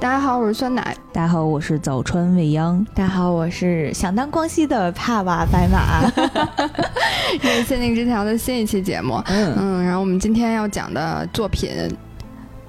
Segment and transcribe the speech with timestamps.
[0.00, 0.96] 大家好，我是酸奶。
[1.12, 2.82] 大家好，我是早川未央。
[2.94, 6.10] 大家好，我是想当光熙的帕瓦白马。
[7.42, 9.22] 这是限定之条的新一期节目。
[9.26, 11.70] 嗯嗯，然后我们今天要讲的作品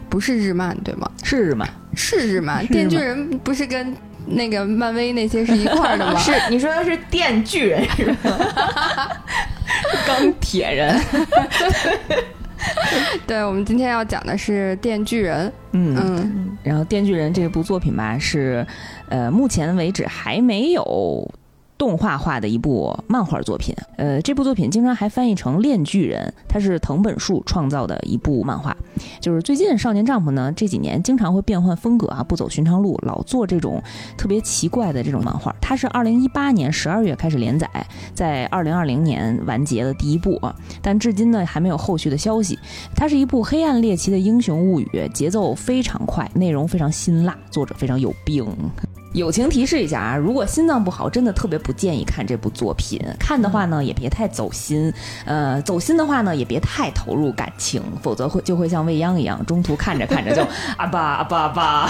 [0.09, 1.09] 不是日漫，对吗？
[1.23, 2.67] 是日漫，是日漫。
[2.67, 3.95] 电锯人不是跟
[4.25, 6.19] 那个漫威那些是一块的吗？
[6.19, 8.17] 是，你说的是电锯人是吗？
[10.05, 11.01] 钢铁人。
[13.27, 15.47] 对，我们今天要讲的是《电锯人》。
[15.73, 18.65] 嗯嗯，然后《电锯人》这部作品吧，是
[19.09, 21.29] 呃，目前为止还没有。
[21.81, 28.77] 动画化的一部漫画作品，呃，这部作品经常还翻译成《炼巨人》，它是藤本树创造的一部漫画。
[29.19, 33.81] 就是最近少年丈夫呢这几年经常会变换风格啊，不走寻常路，老做这种
[34.15, 35.55] 特别奇怪的这种漫画。
[35.59, 37.67] 它是二零一八年十二月开始连载，
[38.13, 42.59] 在二零二零年完结的第一部啊，但至今呢还没有后续的消息。
[42.95, 48.45] 它是一部黑暗猎奇的英雄物语，节奏非常快，内容非常辛辣，作者非常有病。
[49.13, 52.99] 友情提示一下啊，如果心脏不好，真的特别不建议看这部作品。
[53.19, 54.91] 看的话呢，也别太走心。
[55.25, 60.41] 呃，走心的话呢，也别太投入感情，否则会就会像未央一样，中途看着看着就
[60.77, 61.89] 啊吧啊吧啊吧，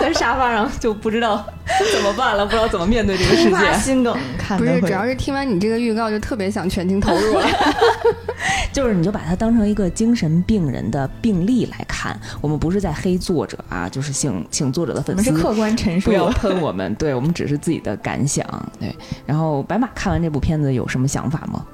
[0.00, 1.44] 在沙发上就不知道
[1.92, 3.72] 怎么办了，不知道怎么面对这个世界。
[3.78, 7.46] 心梗，看不是，主要是听完你这个预告，就特别想全情投入了。
[8.72, 12.18] 就是你就把它当成一个精神病人的病例来看。
[12.40, 16.10] 我们不是在黑作者啊，就是请请作者的粉丝是客观陈述。
[16.40, 18.44] 喷我们，对我们只是自己的感想，
[18.78, 18.94] 对。
[19.26, 21.66] 然后白马看完这部片子有什么想法吗？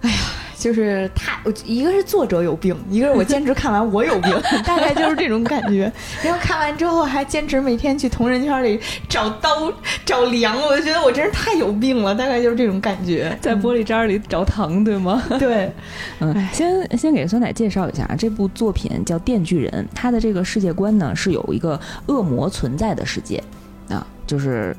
[0.00, 0.16] 哎呀，
[0.58, 4.34] 就是他，一个是作者有病，一个是我坚持看完我有病，
[4.66, 5.90] 大概就是这种感觉。
[6.22, 9.72] 然后看完之后还坚持每天去同人圈里找刀
[10.04, 13.36] 找粮，我就觉得我真是太有病了，大概就是这种感觉。
[13.40, 15.22] 在玻璃渣里找糖，对吗？
[15.38, 15.72] 对，
[16.18, 23.42] 嗯，先先给酸奶介绍一下啊，这部作品叫《电锯人》，它的这个世界观呢是有一个恶魔存在的世界
[23.88, 24.76] 啊，就是。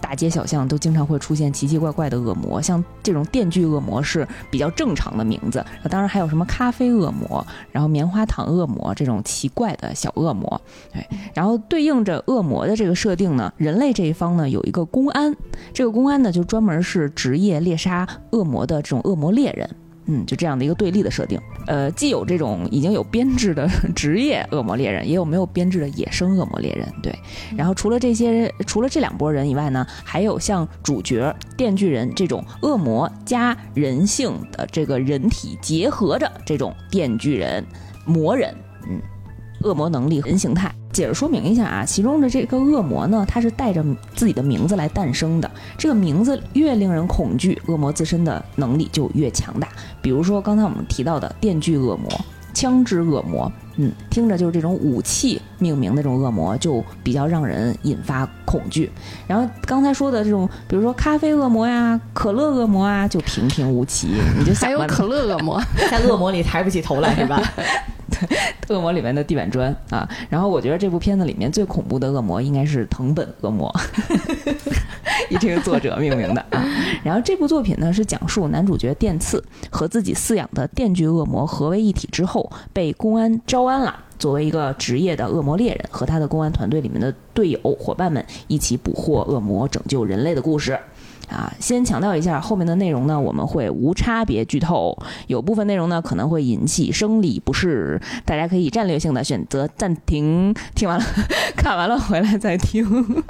[0.00, 10.60] 大街小巷都经常会出现奇奇怪怪的恶魔，像这种电锯恶魔是比较正常的名字，当然还有什么咖啡恶魔，然后棉花糖恶魔这种奇怪的小恶魔。
[10.92, 15.34] 对，然后对应着恶魔的这个设定呢，人类这一方呢有一个公安，
[15.72, 19.68] 这个公安呢就专门是职业猎杀恶魔的这种恶魔猎人。
[20.08, 27.14] 嗯，就这样的一个对立的设定，呃，既有这种已经有编制的 职业恶魔猎人，也有没有编制的野生恶魔猎人，对。
[27.56, 37.64] 然后除了这些，除了这两拨人以外呢，还有像主角电锯人这种恶魔加人性的这个人体结合着这种电锯人
[38.06, 38.54] 魔人，
[38.88, 39.00] 嗯。
[39.62, 45.50] 恶魔能力人形态，解释说明一下啊，其中的这个恶魔呢，它是带着自己的名字来诞生的。
[45.76, 49.68] 这个名字越令人恐惧，恶魔自身的能力就越强大。
[50.00, 52.08] 比如说刚才我们提到的电锯恶魔、
[52.54, 58.90] 枪支恶魔，嗯，听着就是这种武器命名的这种恶魔，就比较让人引发恐惧。
[59.26, 64.08] 然后刚才说的这种，比如说咖啡恶魔呀、可乐恶魔啊，就平平无奇。
[64.38, 67.40] 你就还有可乐恶魔， 在恶魔里抬不起头来是吧？
[68.68, 73.72] 恶魔里面的地板砖啊，然后我觉得这部片子里面最恐怖的恶魔应该是藤本恶魔，
[75.30, 76.64] 以这个作者命名的啊。
[77.04, 90.78] 然后这部作品呢是讲述男主角电次和自己饲养的电锯恶魔合为一体之后，被公安招安了，作为一个职业的恶魔猎人，和他的公安团队里面的队友伙伴们一起捕获恶魔，拯救人类的故事。
[91.28, 94.96] 啊，先强调一下，后面的内容呢，我们会无差别剧透，
[95.26, 101.04] 有部分内容呢可能会引起生理不适，大家可以战略性的选择暂停，听完了，
[101.54, 103.22] 看完了回来再听。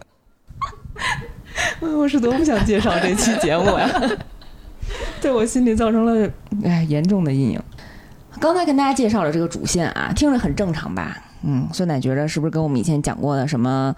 [1.96, 3.88] 我是多么想介绍这期节目呀，
[5.20, 6.30] 对我心里造成了
[6.64, 7.60] 哎严重的阴影。
[8.40, 11.16] 刚才跟大家介绍了这个主线啊，听着很正常吧？
[11.42, 13.94] 嗯，酸奶觉着是不是跟我们以前讲过的什么？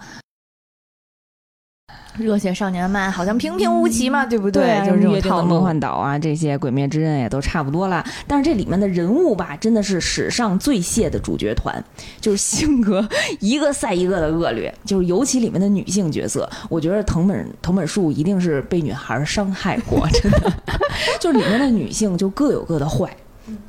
[2.17, 4.81] 热血少年漫好像平平无奇嘛，对不对？
[4.85, 8.03] 就是约定的梦幻岛啊，这些鬼灭之刃也都差不多了。
[8.27, 11.83] 但是这里面的人物吧，真的是史上最谢的主角团，
[12.19, 13.07] 就是性格
[13.39, 14.73] 一个赛一个的恶劣。
[14.85, 20.51] 就是尤其里面的女性角色，我觉得藤本藤本树一定是被女孩伤害过，真的。
[21.19, 23.09] 就是里面的女性就各有各的坏。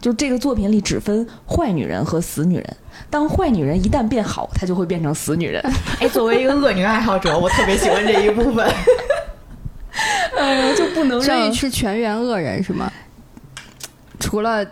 [0.00, 2.76] 就这个作品里只分坏女人和死女人，
[3.10, 5.62] 当坏女人一旦变好，她就会变成死女人。
[6.00, 8.66] 哎，作为一个恶女爱好者，我特别喜欢这一部分。
[10.38, 12.90] 哎呀，就不能所以是全员恶人是吗？
[14.20, 14.64] 除了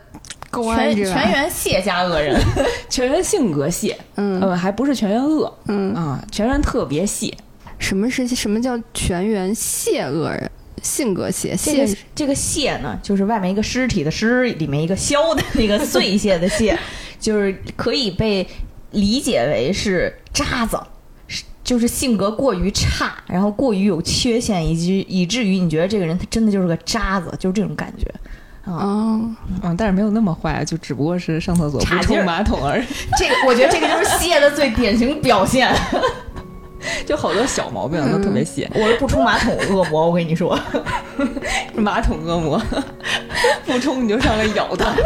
[0.50, 2.40] 公安之外，全员谢家恶人，
[2.88, 7.36] 全员性格谢，嗯，还不是全员恶，嗯啊，全员特别谢。
[7.78, 10.50] 什么是什么叫全员谢恶人？
[10.82, 16.78] 性格蟹，蟹这个蟹呢，就是外面一个尸体的尸，里面一个削的那个碎屑的屑，
[17.20, 18.46] 就是可以被
[18.92, 20.80] 理解为是渣子，
[21.62, 28.06] 就是性格过于差，然后过于有缺陷，以及以至于你觉得这个人他真的就是个渣子，就是这种感觉。
[28.62, 29.18] 啊，
[29.62, 32.84] 嗯，但是没有那么坏，就只不过是上厕所不冲马桶而已。
[33.18, 35.74] 这个我觉得这个就是蟹的最典型表现，
[37.06, 38.70] 就好多小毛病都特别蟹。
[38.74, 40.58] 我是不冲马桶恶魔，我跟你说，
[41.76, 42.60] 马桶恶魔，
[43.66, 44.90] 不冲你就上来咬他。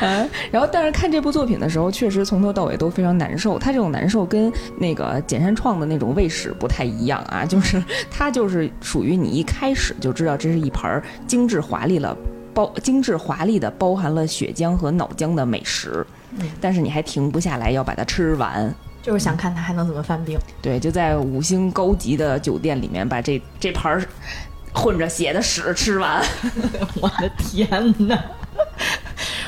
[0.00, 3.58] 啊，然后但是看这部作品的时候，确实从头到尾都非常难受。
[3.58, 12.14] 他这种难受跟那个简山创的那种喂食不太一样啊，就是他就是属于你一开始就知道这是一盘精致华丽了
[12.52, 16.06] 包精致华丽的包含了血浆和脑浆的美食，
[16.60, 18.72] 但是你还停不下来要把它吃完，
[19.04, 20.38] 就是想看他还能怎么犯病。
[20.62, 24.02] 对，就在五星高级的酒店里面把这这盘
[24.72, 26.24] 混着血的屎吃完。
[27.02, 27.68] 我的天
[28.08, 28.18] 哪！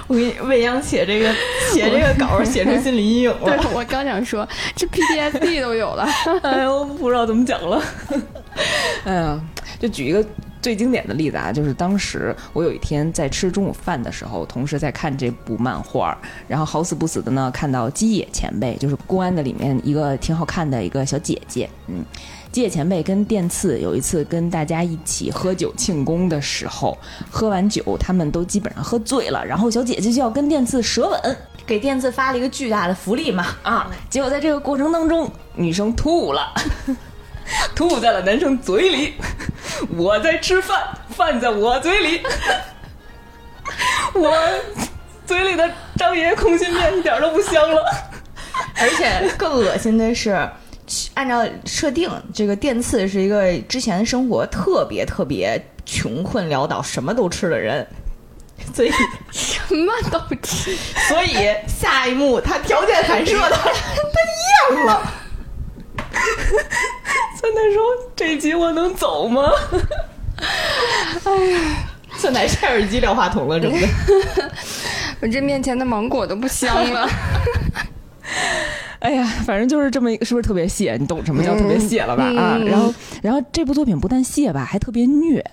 [0.09, 1.33] 我给你未央写这个
[1.73, 3.57] 写这个稿写出心理阴影了。
[3.57, 6.07] 对，我刚想说这 PTSD 都有了，
[6.45, 7.83] 哎呦，不知道怎么讲了。
[9.05, 9.41] 哎呀，
[9.81, 10.25] 就举一个
[10.67, 16.19] 最经典的例子啊，就是当时我有一天在吃中午饭的时候，同时在看这部漫画，
[16.49, 22.05] 然后好死不死的呢，看到基野前辈，就是公安的里面一个挺好看的一个小姐姐，嗯。
[22.51, 26.99] 基野前辈跟电次有一次跟大家一起喝酒庆功的时候，
[27.31, 33.89] 喝完酒他们都基本上喝醉了，然后小姐姐就要跟电次舌吻，给电次发了一个巨大的福利嘛啊！
[34.11, 36.53] 结果在这个过程当中，女生吐了，
[37.75, 39.15] 吐在了男生嘴里。
[39.97, 42.23] 我在吃饭，饭在我嘴里，
[44.15, 44.33] 我
[45.27, 47.85] 嘴里的张爷爷空心面一点都不香了，
[48.81, 50.49] 而且更恶心的是。
[51.15, 57.85] 按照设定，这个电次是一个之前生活特别特别穷困潦倒、什么都吃的人，
[58.73, 58.93] 所以
[59.33, 60.77] 什么都吃。
[61.09, 63.69] 所以下一幕他条件反射的他
[64.73, 65.13] 厌了。
[67.39, 67.83] 酸奶说
[68.17, 69.43] ：“这集我能走吗？”
[71.25, 71.61] 哎呀，
[72.17, 73.79] 酸奶拆耳机、撂话筒了，真的。
[75.21, 77.09] 我这面前的芒果都不香了。
[78.99, 80.97] 哎呀，反正就是这么一个，是不是特别泄？
[80.99, 82.25] 你懂什么叫特别泄了吧？
[82.37, 82.93] 啊，然后，
[83.23, 85.45] 然后这部作品不但泄吧，还特别虐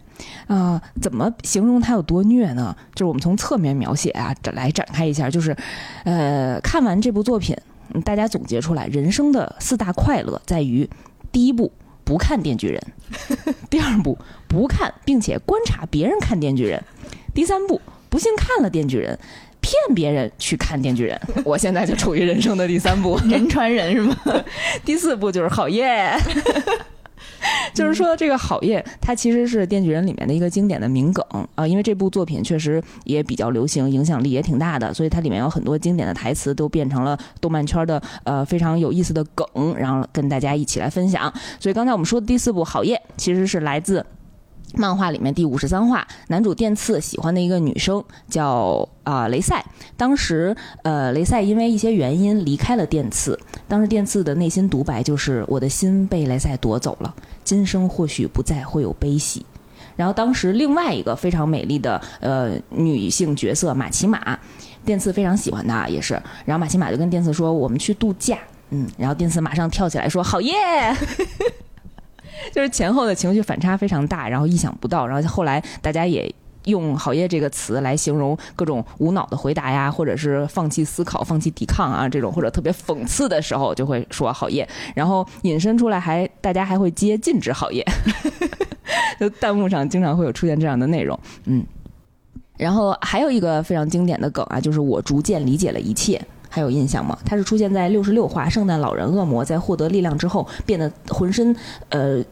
[0.48, 0.82] 啊！
[1.02, 2.76] 怎么形容它有多虐呢？
[2.96, 5.56] 就是我们从侧面描写啊，展来展开一下，就是，
[6.04, 7.56] 呃，看完这部作品，
[8.04, 10.90] 大家总结出来，人生的四大快乐在于：
[11.32, 11.72] 第一步，
[12.04, 12.82] 不看《电锯人
[13.70, 16.80] 》；第二步，不看并且观察别人看《电锯人》；
[17.34, 19.16] 第三步，不幸看了《电锯人》。
[19.66, 24.14] 骗别人去看《电锯人 》，我现在就处于人生的第三步，人传人是吗？
[24.84, 26.14] 第四步就是好业，
[27.74, 31.26] 就是说这个好业，它其实是《电锯人》里面的一个经典的名梗
[31.56, 41.34] 啊，因为这部作品确实也比较流行，影响力也挺大的，所以它里面有很多经典的台词都变成了动漫圈的呃非常有意思的梗，然后跟大家一起来分享。
[41.60, 44.06] 所以刚才我们说的第四部好业，其实是来自。
[44.76, 49.64] 漫画里面第五十三话，男主电次喜欢的一个女生叫啊雷赛。
[49.96, 57.14] 当时呃雷赛因为一些原因离开了电次，当时电次的内心独白就是我的心被雷赛夺走了，
[57.44, 59.46] 今生或许不再会有悲喜。
[59.96, 64.38] 然后当时另外一个非常美丽的呃女性角色马奇玛，
[64.84, 66.14] 电次非常喜欢她也是。
[66.46, 68.40] 然后马奇玛就跟电次说我们去度假，
[68.72, 70.54] 嗯，然后电次马上跳起来说好耶。
[72.52, 76.34] 就是前后的情绪反差非常大，然后意想不到，然后后来大家也
[76.66, 87.86] 用“好业”这个词来形容各种无脑的回答呀，或者是放弃思考、放弃抵抗啊这种，或者特别讽刺的时候就会说“好业”，然后引申出来还大家还会接“禁止好业”，
[89.20, 91.64] 就 弹幕上经常会有出现这样的内容，嗯，
[92.58, 96.22] 然后还有一个非常经典的梗啊，就是我逐渐理解了一切。
[96.50, 97.18] 还有印象吗？
[97.26, 101.56] 它是出现在六十六话，圣诞老人恶魔在获得力量之后变得浑身
[101.90, 102.24] 呃。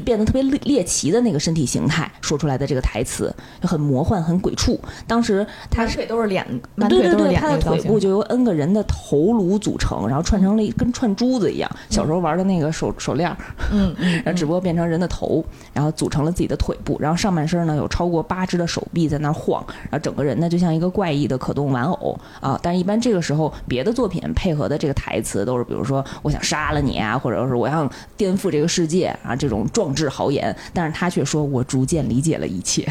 [0.00, 4.80] 就变得特别猎猎奇的那个身体形态说出来的这个台词就很魔幻很鬼畜。
[5.06, 6.46] 当时他腿都是脸，
[6.88, 11.70] 对对对，他的腿部就由 N 个人的头颅组成，然后串成了一跟串珠子一样。
[11.90, 13.30] 小时候玩的那个手手链，
[13.70, 22.58] 嗯， 然后只不过变成人的头，然后组成了自己的腿部，然后上半身呢有超过八只的手臂在那晃，然后整个人呢就像一个怪异的可动玩偶啊。
[22.62, 29.66] 但是一般这个时候别的作品配合的这个台词都是比如说我想杀了你啊，或者是我要颠覆这个世界啊这种。
[29.72, 32.86] 壮志豪言，但是他却说：“我逐渐理解了一切，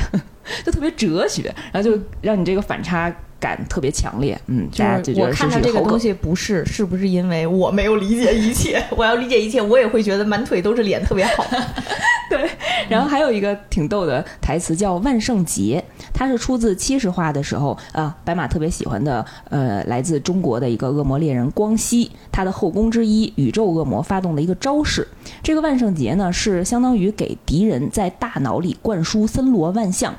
[0.63, 4.39] 就特别哲学，然后就让你这个反差感特别强烈。
[4.47, 8.83] 嗯，大家就觉得我看到这个东西不是，是不是因为我没有理解一切？
[8.95, 11.45] 我要理解一切，我也会觉得满腿都是脸，特别好。
[12.29, 12.47] 对，
[12.87, 25.07] 然后还有一个挺逗的台词叫“万圣节”，它是出自七十话的时候啊，白马特别喜欢的呃，来自中国的一个恶魔猎人光熙，他的后宫之一宇宙恶魔发动的一个招式。
[25.41, 30.13] 这个万圣节呢，是相当于给敌人在大脑里灌输森罗万象，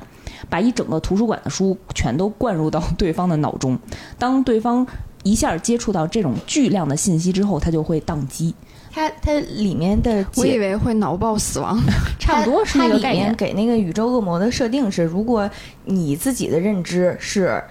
[0.49, 3.77] 把一整个图书馆的书全都灌入到 对方的脑中。
[4.17, 4.85] 当对方
[5.23, 8.53] 一下接触到这种巨量的信息之后，他就会宕机。
[8.93, 11.79] 它它里面的，我以为会脑爆死亡，
[12.19, 13.33] 差不多是那个概念。
[13.35, 15.49] 给那个宇宙恶魔的设定是，如果
[15.85, 17.63] 你自己的认知是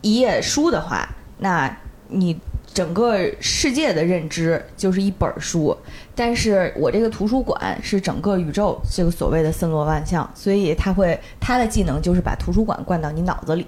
[0.00, 1.06] 一页书的话，
[1.38, 1.76] 那
[2.08, 2.38] 你
[2.76, 5.74] 整个世界的认知就是一本书。
[6.14, 13.66] 但是我这个图书馆是整个宇宙，这个所谓的森罗万象，所以他会他的技能就是把图书馆灌到你脑子里。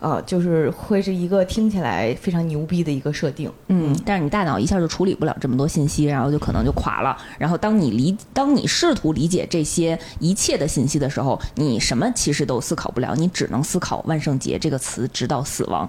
[0.00, 7.16] 呃，就是会是一个听起来非常牛逼的一个设定，嗯，但是你大脑一下就处理不了这么多信息，然后就可能就垮了。
[7.38, 15.88] 然后当你理，当你试图理解这些一切的信息的时候，你什么其实都思考不了，你只能思考“万圣节”这个词，直到死亡。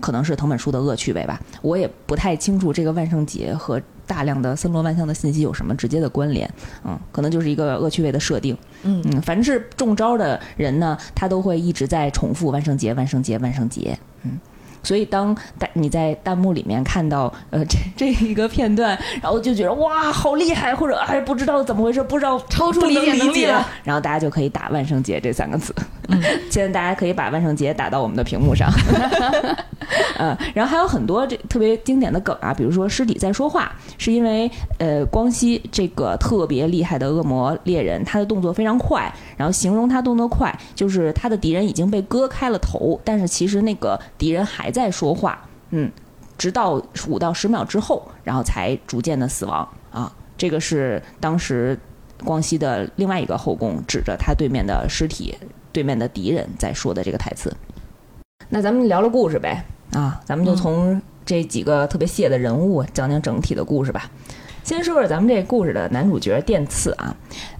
[0.00, 6.52] 可能是藤本树的恶趣味吧，我也不太清楚这个万圣节和大量的森罗万象的信息有什么直接的关联，
[6.84, 9.00] 嗯，可能就是一个恶趣味的设定，嗯。
[9.04, 14.38] 嗯，凡是中招的人呢，他都会一直在重复万圣节，万圣节，万圣节，嗯。
[14.82, 25.74] 所以，当弹你在弹幕里面看到呃 这这一个片段，然后就觉得哇好厉害，或者哎不知道怎么回事，不知道超出理解能力了，然后大家就可以打“万圣节”这三个字。
[26.08, 26.20] 嗯，
[26.50, 28.68] 现在大家可以把“万圣节”打到我们的屏幕上。
[30.18, 45.90] 嗯， 然后还有很多这特别经典的梗啊，比如说尸体在说话，是因为呃光熙这个特别厉害的恶魔猎人，他的动作非常快，然后形容他动作快，就是他的敌人已经被割开了头，但是其实那个敌人还在说话，嗯，
[46.38, 50.12] 直到五到十秒之后，然后才逐渐的死亡啊。
[50.36, 51.78] 这个是当时
[52.24, 55.36] 光熙的另外一个后宫指着他对面的尸体、
[55.72, 57.54] 对面的敌人在说的这个台词。
[58.48, 59.64] 那咱们聊聊故事呗。
[59.92, 64.10] 啊，咱们就从这几个特别谢的人物讲讲整体的故事吧。
[64.70, 67.12] 先说说咱们这故事的男主角电次啊，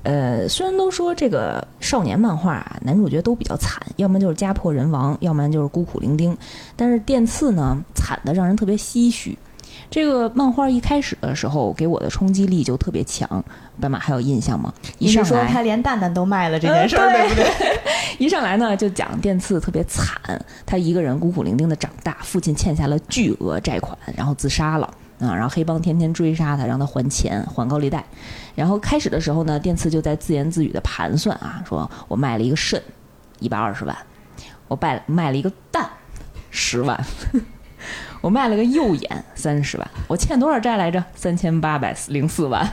[0.04, 6.36] 呃，虽然都说这个少年漫画啊，男主角都比较惨，要么就是家破人亡，要么就是孤苦伶仃，
[6.76, 9.36] 但是电次呢，惨的让人特别唏嘘。
[9.90, 13.44] 这个漫画一开始的时候给我的冲击力就特别强，
[13.80, 14.72] 白马还有印象吗？
[14.98, 17.80] 你是说他连蛋蛋都卖了这件事儿，对不对？
[18.24, 20.16] 一上来呢就讲电次特别惨，
[20.64, 24.88] 他一个人孤苦伶仃的长大，父亲欠下了巨额债款，然后自杀了
[25.20, 28.04] 啊，然后黑帮天天追杀他，让他还钱还高利贷。
[28.54, 32.82] 然后开始的时候呢，电次就在自言自语的盘算啊，说我卖了一个肾，
[33.38, 33.96] 一百二十万，
[34.66, 35.88] 我卖卖了一个蛋，
[36.50, 36.98] 十万。
[38.20, 41.02] 我卖了个右眼三十万，我欠多少债来着？
[41.14, 42.68] 三千八百零四万。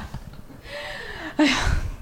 [1.37, 1.55] 哎呀，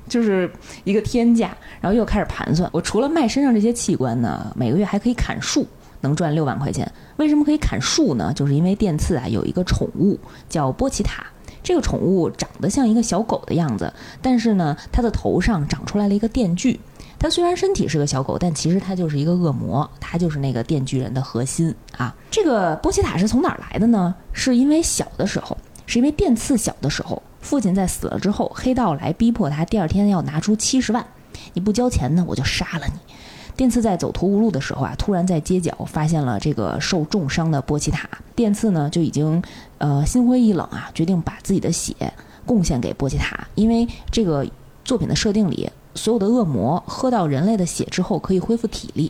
[0.09, 0.51] 就是
[0.83, 1.55] 一个天价。
[1.79, 5.67] 然后又开始盘算，我除了卖身上这些器官呢，每个月还可以砍树，
[6.01, 6.91] 能赚六万块钱。
[7.17, 8.33] 为什么可以砍树呢？
[8.33, 10.19] 就是因为电刺啊有一个宠物
[10.49, 11.25] 叫波奇塔，
[11.63, 13.91] 这个宠物长得像一个小狗的样子，
[14.21, 16.79] 但是呢，它的头上长出来了一个电锯。
[17.17, 22.13] 它虽然身体是个小狗，但其实它就是一个恶魔，它就是那个电锯人的核心啊。
[22.29, 24.13] 这个波奇塔是从哪儿来的呢？
[24.33, 31.03] 是因为小的时候，是因为电刺小的时候，父亲在死了之后，黑道来逼迫他，第二天要拿出七十万，
[31.53, 32.99] 你不交钱呢，我就杀了你。
[33.55, 39.41] 电刺在走投无路的时候啊，突然在街角发现了这个受重伤的波奇塔，电刺呢就已经
[39.77, 41.93] 呃心灰意冷啊，决定把自己的血
[42.45, 44.45] 贡献给波奇塔，因为这个
[44.83, 45.69] 作品的设定里。
[45.97, 49.09] 所有的恶魔喝到人类的血之后可以恢复体力，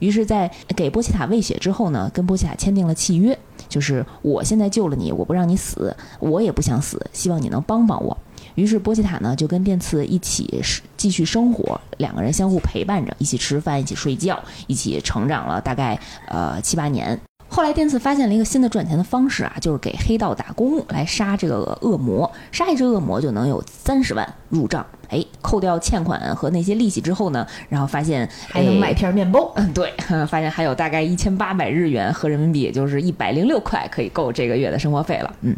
[0.00, 3.38] 于是，在给波奇塔喂血之后呢，跟波奇塔签订了契约，
[3.70, 8.14] 就是我现在救了你，我不让你死，我也不想死，希望你能帮帮我。
[8.56, 10.62] 于是波奇塔呢就跟电次一起
[10.96, 15.96] 继续生活，两个人相互陪伴着，一起吃饭，一起睡觉，一起成长了大概
[16.26, 17.18] 呃七八年。
[17.48, 24.84] 后来电次发现了一个新的赚钱的方式啊，就是给黑道打工来杀这个恶魔，杀一只恶魔就能有三十万入账。
[25.08, 29.52] 哎，扣掉欠款和那些利息之后呢，然后发现还能买片面包。
[29.54, 29.92] 嗯， 对，
[30.28, 35.32] 发现还有大概一千八百日元合人民币，也就是一百零六块，可以够这个月的生活费了。
[35.42, 35.56] 嗯，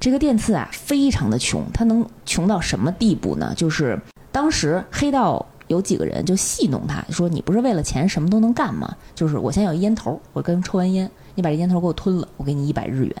[0.00, 3.52] 这个电次啊，非常的穷，他能穷到什么地步呢？
[3.54, 4.00] 就是
[4.32, 8.94] 当时黑道有几个人就戏弄他，说你不是为了钱什么都能干吗？
[9.14, 13.16] 就是我先有烟头，我跟抽完烟，你把这烟头给我吞了，我给你一百日元。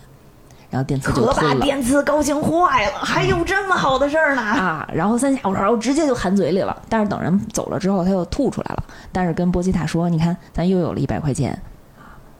[0.68, 4.88] 然后电磁就可把电磁高兴坏了，还有这么好的事儿呢啊！
[4.92, 6.76] 然后三下五除二直接就含嘴里了。
[6.88, 8.82] 但是等人走了之后，他又吐出来了。
[9.12, 11.56] 但是跟波吉塔说：“你看，咱又有了一百块钱。”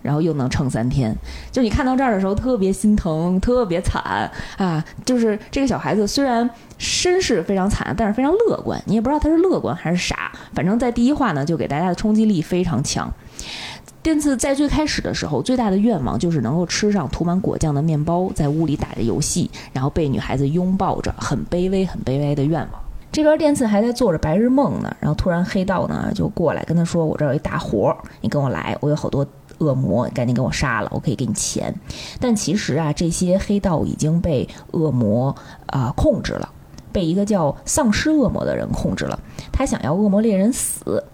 [0.06, 1.12] 然后又能撑三天。
[1.50, 4.82] 就你看到这儿的时候，特别心疼，特别惨啊！
[5.04, 6.48] 就是这个小孩子虽然
[6.78, 8.80] 身世非常惨，但是非常乐观。
[8.86, 13.12] 你也不知道他是乐观还是傻，反正在第一话呢，就给大家的冲击力非常强。
[14.02, 22.80] 电次在最开始的时候，最大的愿望就是能够吃上涂满果酱的面包，在屋里打着游戏，然后被女孩子拥抱着，很卑微、很卑微的愿望。
[23.10, 29.26] 这边电次还在做着白日梦呢，然后突然黑道呢就过来跟他说：“我这有一大活儿，你跟我来，我有好多
[29.58, 31.74] 恶魔，赶紧给我杀了，我可以给你钱。”
[32.20, 35.34] 但其实啊，这些黑道已经被恶魔
[35.66, 36.48] 啊控制了，
[36.92, 39.18] 被一个叫丧尸恶魔的人控制了。
[39.52, 41.04] 他想要恶魔猎人死。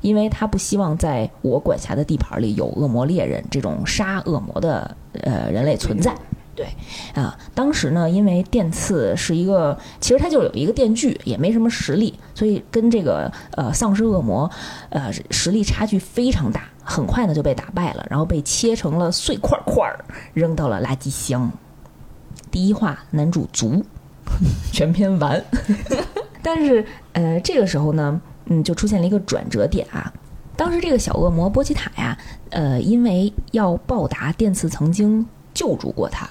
[0.00, 6.14] 因为他不希望在我管辖的地盘里有恶魔猎人这种杀恶魔的呃人类存在。
[6.58, 6.66] 对，
[7.14, 14.50] 啊，当时呢，因为电刺是一个，其实他就有一个电锯，也没什么实力，所以跟这个呃丧尸恶魔
[14.90, 21.48] 呃实力差距非常大，很快呢就被打败了，然后被切成了碎块块儿，扔到了垃圾箱。
[22.50, 23.84] 第一话男主足，
[24.72, 25.40] 全篇完。
[26.42, 28.20] 但是呃这个时候呢。
[28.50, 30.10] 嗯，就出现了一个转折点啊！
[30.56, 32.16] 当时这个小恶魔波奇塔呀，
[32.48, 36.26] 呃，因为要报答电次曾经救助过他，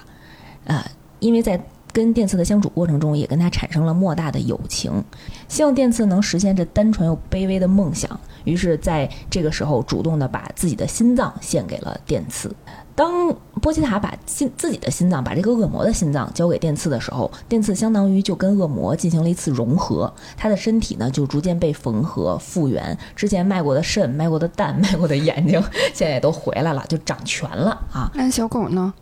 [0.68, 1.60] 啊，因为在
[1.92, 5.02] 跟电次的相处过程中，也跟他产生了莫大的友情，
[5.48, 8.08] 希望电次能实现这单纯又卑微的梦想，
[8.44, 12.54] 于是在这个时候主动的把自己的心脏献给了电次。
[12.94, 13.32] 当
[13.62, 25.60] 波奇塔把心自己的心脏，把这个恶魔的心脏交给电刺的时候，电刺相当于就跟恶魔进行了一次融合，他的身体呢就逐渐被缝合复原，之前卖过的肾、卖过的蛋、卖过的眼睛，
[25.94, 28.10] 现在也都回来了，就长全了啊。
[28.14, 28.92] 那小狗呢？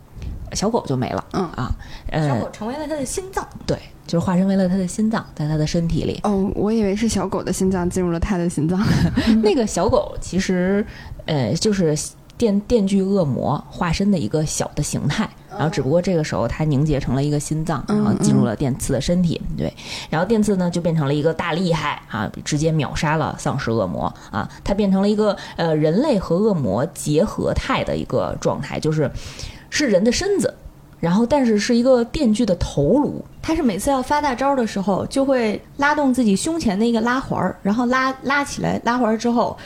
[0.53, 1.23] 小狗就没了。
[1.33, 1.75] 嗯啊，
[2.11, 3.47] 小狗成为了他的心脏。
[3.65, 6.19] 对，就是化身为了他的心脏，在他的身体里。
[6.23, 8.79] 哦，我以为是小狗的心脏进入了他的心脏。
[9.43, 10.85] 那个小狗其实，
[11.25, 11.97] 呃，就是。
[12.37, 19.73] 电电锯恶魔化身的一个小的形态，然后只不过这个时候它凝结成了一个心脏，然后进入了电刺的身体，对，
[20.07, 29.09] 然后电刺呢就变成了一个大厉害啊，直接秒杀了丧尸恶魔啊，它变成了一个呃人类和恶魔结合态的一个状态，就是
[29.69, 30.53] 是人的身子，
[30.99, 39.57] 然后但是是一个电锯的头颅，他是每次要发大招的时候就会拉动自己胸前的一个拉环儿，然后拉拉起来拉环儿之后。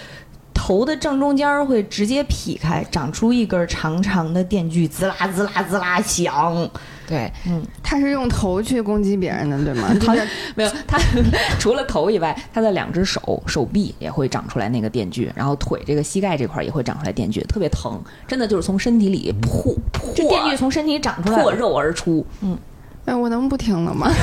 [0.54, 6.70] 头的正中间会直接劈开，长出一根长长的电锯，滋啦滋啦滋啦响。
[7.12, 9.94] 对，嗯，他是用头去攻击别人的，对吗？
[10.00, 10.16] 他
[10.56, 10.98] 没有，他
[11.60, 22.26] 除了头以外，他的两只手、手臂也会长出来那个电锯，然后腿这个膝盖这块也会长出来电锯，特别疼，真的就是从身体里破破，这电锯从身体里长出来，破肉而出。
[22.40, 22.58] 嗯，
[23.04, 24.10] 哎，我能不听了吗？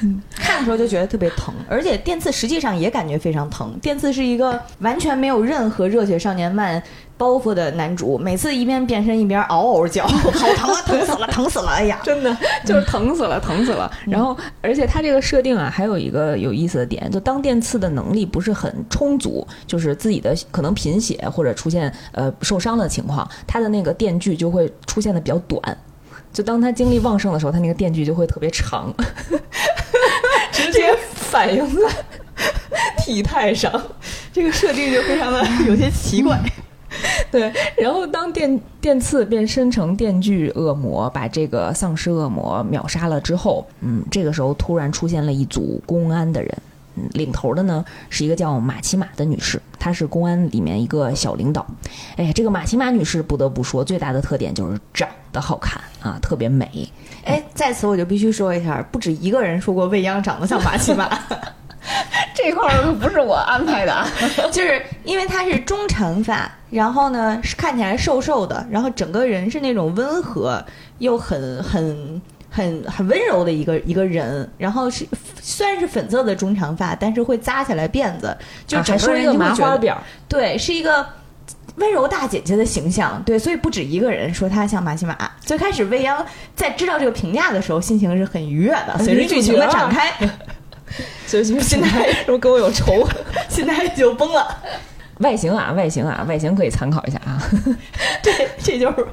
[0.36, 3.78] 看的时候就觉得特别疼，而且电刺实际上也感觉非常疼。
[3.80, 6.82] 电刺是一个完全没有任何热血少年漫
[7.18, 11.70] 包袱的男主，每次一边变身一边嗷嗷叫， 好疼啊，疼死了，疼死了！
[11.70, 13.90] 哎呀，真的就是疼死了，疼死了。
[14.06, 25.78] 然后，而且他这个设定啊，还有一个有意思的点，就当电刺的能力不是很充足，就是自己的可能贫血或者出现呃受伤的情况，他的那个电锯就会出现的比较短。
[26.36, 28.92] 就当他精力旺盛的时候，他那个电锯就会特别长。
[30.52, 31.82] 直接反映在
[32.98, 33.72] 体态上，
[34.34, 36.38] 这个设定就非常的 有些奇怪。
[37.32, 46.62] 对，然后当电电刺变身成电锯恶魔，把这个丧尸恶魔秒杀了之后，嗯，这个时候突然出现了一组公安的人，嗯，
[47.12, 51.66] 领头的呢是一个叫马奇马的女士，她是公安里面一个小领导。
[52.16, 56.88] 哎，这个马奇马女士不得不说，最大的特点就是长得好看啊，特别美。
[57.24, 61.08] 哎，在此我就必须说一下，不止一个人说过未央长得像马奇马，
[62.34, 64.06] 这块儿不是我安排的，
[64.52, 70.64] 就是因为她是中长发，然后呢是看起来瘦瘦的，然后整个人是那种温和
[70.98, 72.22] 又很很
[72.56, 75.06] 很很温柔的一个一个人，然后是
[75.42, 78.34] 虽然是粉色的中长发，但是会扎起来辫子，
[78.66, 79.94] 就整个人一个麻花辫，
[80.26, 81.06] 对，是一个。
[81.76, 85.14] 温柔大姐姐的形象，对，所以不止一个人说她像马西马。
[85.40, 88.96] 最开始未央在知道这个评价的时候，心情是很愉悦的。
[89.04, 90.10] 随着剧情的展开，
[91.26, 93.06] 所以现在是不是跟我有仇？
[93.50, 94.56] 现在就崩了。
[95.20, 97.36] 外形啊，外形啊，外形可以参考一下啊。
[98.22, 99.06] 对，这就是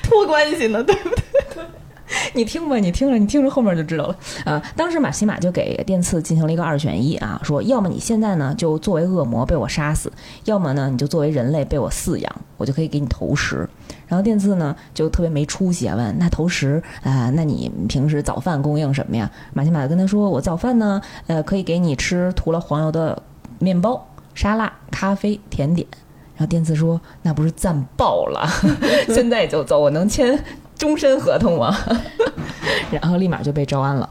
[0.00, 1.64] 托关系呢，对不对？
[2.34, 4.16] 你听吧，你听着，你听着后面就知道了。
[4.44, 10.10] 啊，当时马西马就给电次进行了一个二选一啊，说要么你现在呢就作为恶魔被我杀死，
[10.44, 13.68] 要么呢你就作为人类被我饲养，我就可以给你投食。
[14.06, 19.30] 然后电次呢就特别没出息啊，问那投食啊，那你平时早饭供应什么呀？
[19.52, 23.20] 马西马就跟他说，我早饭呢，呃，可以给你吃涂了黄油的
[23.58, 25.86] 面包、沙拉、咖啡、甜点。
[26.36, 28.46] 然后电次说：“那不是赞爆了，
[29.08, 30.38] 现在就走，我能签
[30.76, 31.76] 终身合同吗？”
[32.92, 34.08] 然后立马就被招安了。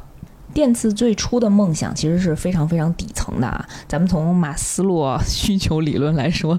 [0.54, 6.58] 电次最初的梦想其实是非常非常底层的啊，咱们从马斯洛需求理论来说。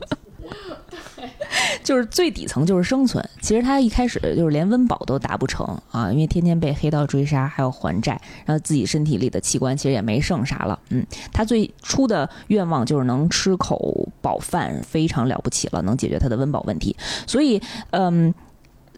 [1.83, 10.79] 就是最底层就是生存，其实他一开始就是连温饱都达不成啊，因为天天被黑道追杀，还要还债，然后自己身体里的器官其实也没剩啥了。
[10.91, 16.95] 嗯，他最初的愿望就是能吃口饱饭，非常了不起了，能解决他的温饱问题。
[17.27, 18.35] 所以，嗯，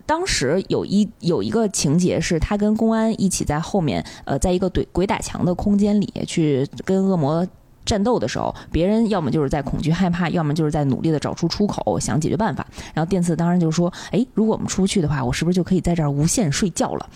[0.08, 7.46] 当时有一有一个情节是他跟公安一起在后面，呃，在一个对鬼打墙的空间里去跟恶魔。
[7.84, 12.66] 战斗的时候，别人要么就是在恐惧害怕，要么就是在努力的找出出口，想解决办法。
[12.92, 17.08] 然后电次当然就说：“哎，如果我们出去的话，我是不是就可以在这儿无限睡觉了？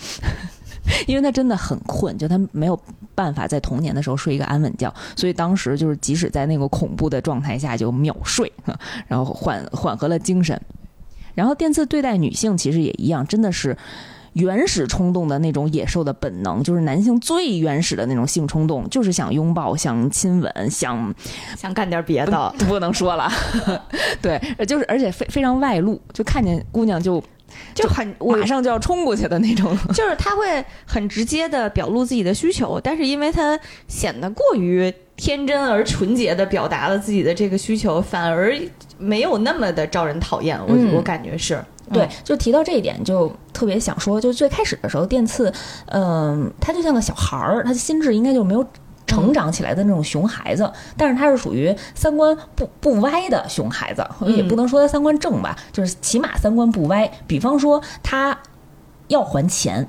[1.07, 2.79] 因为他真的很困，就他没有
[3.15, 8.51] 办法在童年的时候睡一个安稳觉，所以当时就是即使在那个恐怖的状态下就秒睡，
[9.07, 10.59] 然后缓缓和了精神。
[11.35, 13.77] 然后电次对待女性其实也一样，真的是。”
[14.35, 21.15] 原始冲动的那种野兽的本能，就是男性最原始的那种性冲动，就是想拥抱、想亲吻、想
[21.55, 23.31] 想干点别的，不能说了。
[24.23, 27.23] 对，就是而且非非常外露，就看见姑娘就
[27.75, 29.77] 就很马上就要冲过去的那种。
[29.93, 34.91] 就是他会很直接的表露自己的需求，但是因为他显得过于
[35.23, 38.53] 天真而纯洁的表达了自己的这个需求，反而
[38.99, 40.59] 没有那么的招人讨厌。
[40.67, 41.65] 我我感觉是。
[41.93, 45.53] 对，就提到这一点，就特别想说，就最开始的时候，电次，
[45.87, 48.67] 嗯，他就像个小孩儿，他的心智应该就没有
[49.07, 57.09] 成长起来的那种熊孩子，但是他是属于三观不不歪的熊孩子，也不能说他三观正吧，就是起码三观不歪。
[57.29, 58.37] 比方说，他
[59.07, 59.87] 要还钱，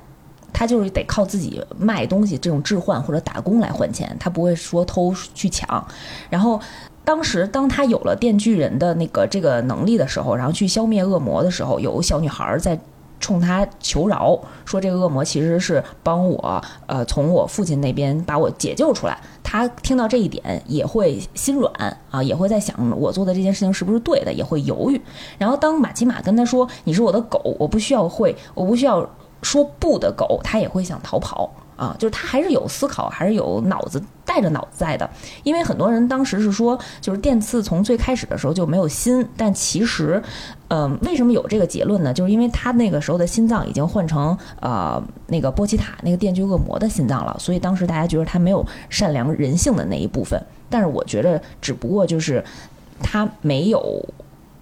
[0.54, 5.86] 他就是得靠自己卖东西这种置换或者打工来还钱，他不会说偷去抢，
[6.30, 6.58] 然后。
[7.06, 12.80] 当时，当他有了电锯人的那个这个能力的时候，然后去消灭恶魔的时候，有小女孩在
[13.20, 19.20] 冲他求饶，说这个恶魔其实是帮我，呃，从我父亲那边把我解救出来。
[19.42, 21.70] 他听到这一点也会心软
[22.10, 24.98] 啊，也会在想我做的这件事情是不是对的，也会犹豫。
[25.36, 29.06] 然后当马奇马跟他说：“你是我的狗，我不需要会，我不需要
[29.44, 31.48] 说不的狗。”他也会想逃跑。
[31.76, 35.10] 啊，就是他还是有思考，还是有脑子带着脑子在的。
[35.42, 40.22] 因为很多人当时是说，就是电刺从最开始的时候就没有心，但其实，
[40.68, 42.14] 嗯，为什么有这个结论呢？
[42.14, 50.40] 就是因为他那个时候的心脏已经换成呃那个波奇塔那个电锯恶魔的心脏了，所以当时大家觉得他没有善良人性的那一部分。
[50.70, 52.44] 但是我觉得，只不过就是
[53.02, 54.00] 他没有。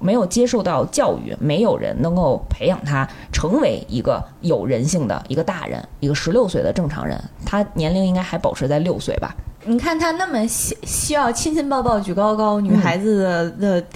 [0.03, 7.19] 没有接受到教育，没有人能够培养他成为一个有人性的一个大人，一个十六岁的正常人。
[7.47, 9.35] 他年龄应该还保持在六岁吧？
[9.65, 13.87] 你看他那么需需要亲亲抱抱举高高，女孩子的的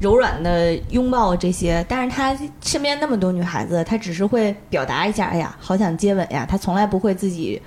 [0.00, 7.60] 柔软的拥抱这些，但是他身边那么多女孩子，他只是会表达一下，哎呀，好想接吻呀，他从来不会自己。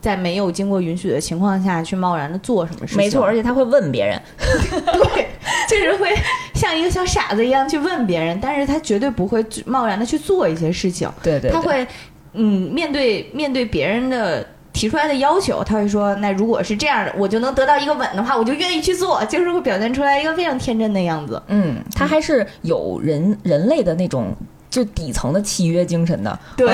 [0.00, 2.96] 在没有经过允许的情况下去贸然的做什么事情？
[2.96, 5.26] 没错，而且他会问别人， 对，
[5.68, 6.08] 就是会
[6.54, 11.08] 像一个小傻子一样去问别人，但是他绝对不会贸然的去做一些事情。
[11.22, 11.86] 对对，他会，
[12.32, 21.42] 嗯，面对面对别人的提出来的要求，他会说，那如果是这样的，我就能得到一个吻的话，我就愿意去做，就是会表现出来一个非常天真的样子。
[21.48, 24.34] 嗯，他还是有人人类的那种。
[24.70, 26.72] 就底层的契约精神的，对，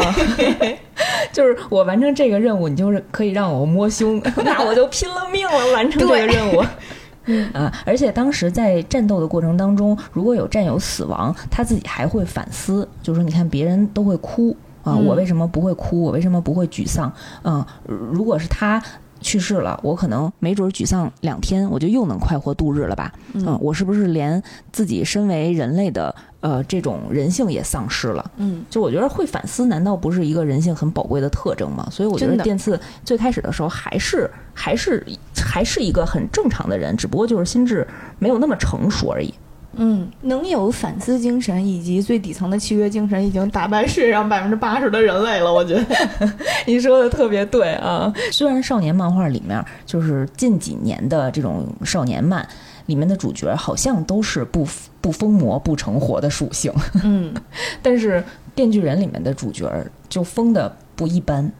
[1.32, 6.62] 就是我完成这个任务，你就是可以让我摸胸， 那我就拼了命了完成这个任务。
[7.28, 16.02] 嗯啊，而且当时在战斗的过程当中，如果有战友死亡，他自己还会反思，就是说，你看别人都会哭啊，我为什么不会哭？
[16.02, 17.12] 我为什么不会沮丧？
[17.42, 17.64] 嗯，
[18.12, 18.80] 如果是他。
[19.26, 23.12] 去世了，我可能没准沮丧两天，我就又能快活度日了吧？
[23.34, 28.30] 嗯，我是不是连自己身为人类的呃这种人性也丧失了？
[28.36, 31.88] 嗯，就我觉得会反思，难道不是一个人性很宝贵的特征吗？
[31.90, 37.84] 所以我觉得电次最开始的时候还是还是还是一个很正常的人，只不过就是心智
[38.20, 39.34] 没有那么成熟而已。
[39.78, 45.52] 嗯，能有反思精神以及最底层的契约精神，已经打败世界上百分之八十的人类了。
[45.52, 45.84] 我觉得
[46.66, 48.12] 你说的特别对啊。
[48.32, 52.46] 虽然少年漫画里面就是近几年的这种少年漫
[52.86, 54.66] 里面的主角好像都是不
[55.00, 56.72] 不疯魔不成活的属性，
[57.04, 57.34] 嗯，
[57.82, 59.70] 但是电锯人里面的主角
[60.08, 61.52] 就疯的不一般。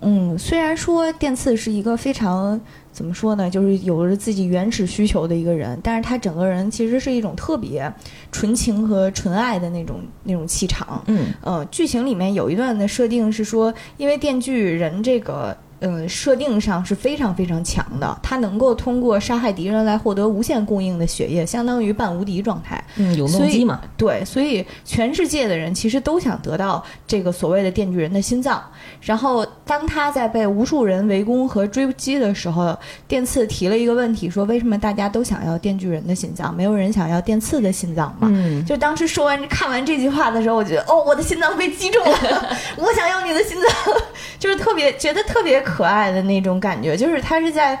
[0.00, 2.60] 嗯，虽然说电次是一个非常。
[2.96, 3.50] 怎么说呢？
[3.50, 7.92] 就是有着自己原始需求的一个人，但是他整个人其实是一种特别
[8.32, 11.04] 纯情和纯爱的那种那种气场。
[11.06, 15.54] 嗯，呃，剧情里面有一段的设定是说，因为电锯人这个。
[15.86, 22.82] 呃，设定上是非常非常强的，他能够通过杀害敌人来获得无限供应的血液，相当于半无敌状态。
[22.96, 23.80] 嗯，有动机嘛。
[23.96, 28.60] 对，所以全世界的人其实都想得到这个所谓的电锯人的心脏。
[29.00, 38.28] 然后，当他在被无数人围攻和追击的时候，电刺提了一个问题，说为什么大家都想要电锯人的心脏，没有人想要电刺的心脏嘛？
[38.32, 43.94] 嗯，就当时说完看完这句话的时候，我觉得哦，我的心脏被击中了， 我想要你的心脏，
[44.40, 45.62] 就是特别觉得特别。
[45.66, 47.78] 可爱的那种感觉，就是他是在，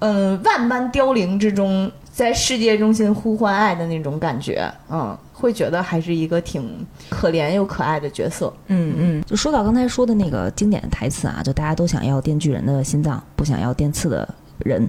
[0.00, 9.22] 嗯，万般凋零之中，在世界中心呼唤爱的那种感觉，嗯，会觉得还是一个挺可怜又可爱的角色，嗯嗯。
[9.24, 14.88] 就说到刚才说的那个经典的台词啊，就大家都想要电锯人的心脏，不想要电刺的人，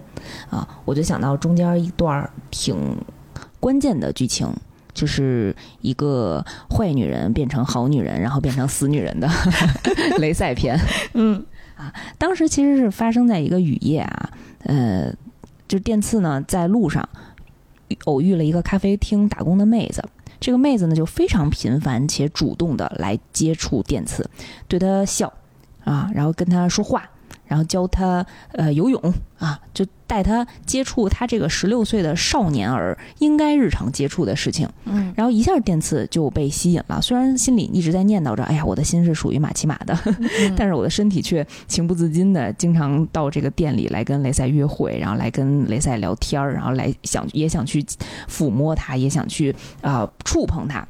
[0.50, 2.76] 啊，我就想到中间一段挺
[3.60, 4.48] 关键的剧情，
[4.94, 9.28] 就是一个坏女人变成好女人，然后变成死女人的
[10.20, 10.80] 雷赛篇，
[11.14, 11.44] 嗯。
[11.86, 14.30] 啊，当时其实是发生在一个雨夜啊，
[14.64, 15.14] 呃，
[15.68, 17.08] 就电次呢在路上
[18.06, 20.04] 偶遇了一个咖啡厅打工的妹子，
[20.40, 24.30] 这个妹子呢就非常频繁且主动的来接触电次，
[24.68, 25.32] 对他笑
[25.84, 27.10] 啊，然后跟他说话。
[27.56, 29.02] 然后教他呃游泳
[29.40, 34.68] 啊，就带他接触他这个十六岁的少年儿应该日常接触的事情。
[34.84, 39.98] 嗯，然后一下电次就被吸引了，虽然心里一直在念叨着，哎呀，我的心是属于马奇马的，
[40.58, 47.82] 但是我的身体却情不自禁的经常到这个店里来跟雷赛约会，然后来跟雷赛聊天儿，然后来想也想去
[48.30, 50.86] 抚摸他，也想去啊触碰他。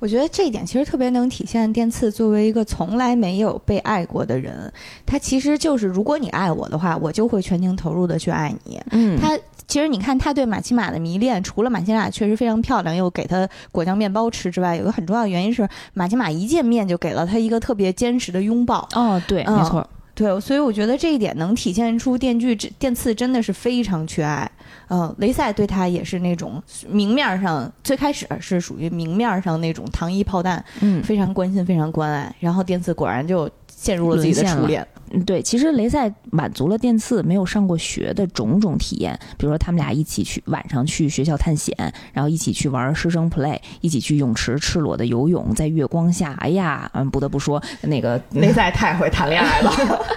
[0.00, 4.72] 我觉得这一点其实特别能体现电次作为一个从来没有被爱过的人，
[5.06, 8.80] 他其实就是如果你爱我的话，我就会全情投入的去爱你。
[8.90, 18.88] 嗯，他其实你看他对马奇马的迷恋，除了马奇马确实非常漂亮，又给他果酱面包吃之外，有个很重要的原因是马奇马一见面就给了他一个特别坚实的拥抱。
[18.94, 19.86] 哦，对，没错。
[20.20, 24.50] 对，所以我觉得这一点能体现出电锯电刺真的是非常缺爱。
[24.88, 32.34] 嗯，雷赛对他也是那种明面上最开始是属于明面上那种糖衣炮弹，嗯，非常关心，非常关爱。
[32.38, 33.50] 然后电刺果然就。
[33.80, 34.86] 陷入了自己的初恋。
[35.12, 41.74] 嗯，对，其实雷赛满足了电次没有上过学的种种体验，比如说他们俩一起去晚上去学校探险，
[42.12, 49.72] 然后一起去玩师生 play，一起去泳池赤裸的游泳，在月光下，哎呀，嗯，不得不说那个 雷赛太会谈恋爱了，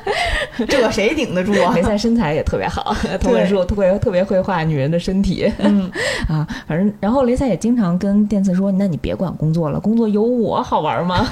[0.68, 1.74] 这谁顶得住啊？
[1.76, 5.90] 雷赛身材也特别好， 特别说特别特别会画女人的身体，嗯
[6.28, 11.26] 啊，反正然后雷赛也经常跟电次说：“那你别管工作了，工作有我好玩吗？”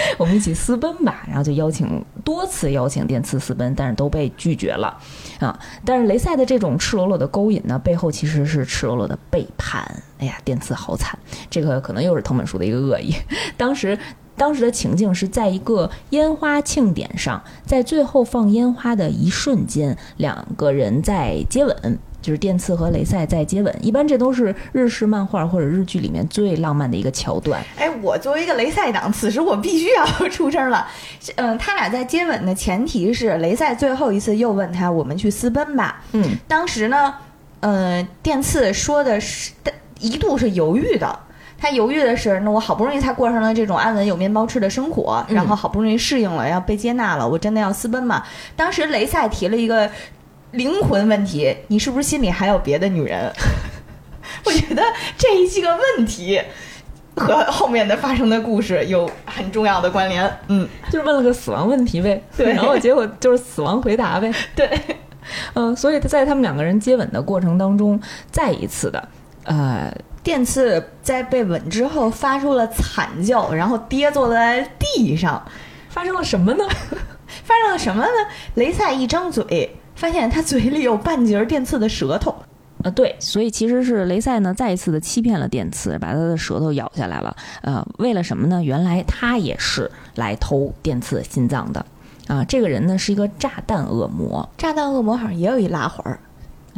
[0.18, 4.96] 我们一起私奔吧，然后就邀请多次邀请电次私奔，但是都被拒绝了，
[5.38, 5.58] 啊！
[5.84, 9.84] 但是雷赛的这种赤裸裸的勾引呢，背后其实是赤裸裸的背叛。
[10.18, 13.14] 哎呀，电次好惨，这个可能又是藤本树的一个恶意。
[13.56, 13.98] 当时，
[14.36, 21.98] 当时的情境是在一个烟花庆典上，在最后放烟花的一瞬间，两个人在接吻。
[22.22, 27.62] 就是电次和雷赛在接吻，一般这都是日式漫画或者日剧里面最浪漫的一个桥段。
[27.76, 30.86] 哎，我作为一个雷赛党，此时我必须要 出声了。
[31.36, 37.14] 嗯，他俩在接吻的前提是雷赛最后一次又问他：“我们去私奔吧。”嗯，当时呢，
[37.60, 39.52] 嗯，电次说的是
[39.98, 41.18] 一度是犹豫的，
[41.58, 48.22] 他犹豫的是：那我好不容易才过上了这种安稳有面包吃的生活，然后好不容易适应了，要被接纳了，我真的要私奔吗？
[48.54, 49.90] 当时雷赛提了一个。
[50.52, 53.32] 灵魂问题，你是不是心里还有别的女人？
[54.44, 54.82] 我觉得
[55.16, 56.40] 这一些个问题
[57.16, 60.38] 和后面的发生的故事有很重要的关联。
[60.48, 62.22] 嗯，就是问了个死亡问题呗。
[62.36, 64.32] 对，然后结果就是死亡回答呗。
[64.56, 64.70] 对，
[65.54, 69.08] 嗯，所以在他们两个人接吻的过程当中，再一次的，
[69.44, 75.44] 呃，电次在被吻之后发出了惨叫，然后跌坐在地上。
[75.90, 76.64] 发生了什么呢？
[77.44, 78.10] 发生了什么呢？
[78.54, 79.76] 雷赛一张嘴。
[80.00, 82.34] 发现他嘴里有半截电刺的舌头，
[82.82, 87.36] 呃，对，所以其实是雷赛呢再一次的欺骗了电刺，把他的舌头咬下来了。
[87.60, 88.64] 呃，为了什么呢？
[88.64, 91.84] 原来他也是来偷电刺心脏的，
[92.28, 96.18] 啊，这个人呢是一个炸弹恶魔，炸弹恶魔好像也有一拉环儿。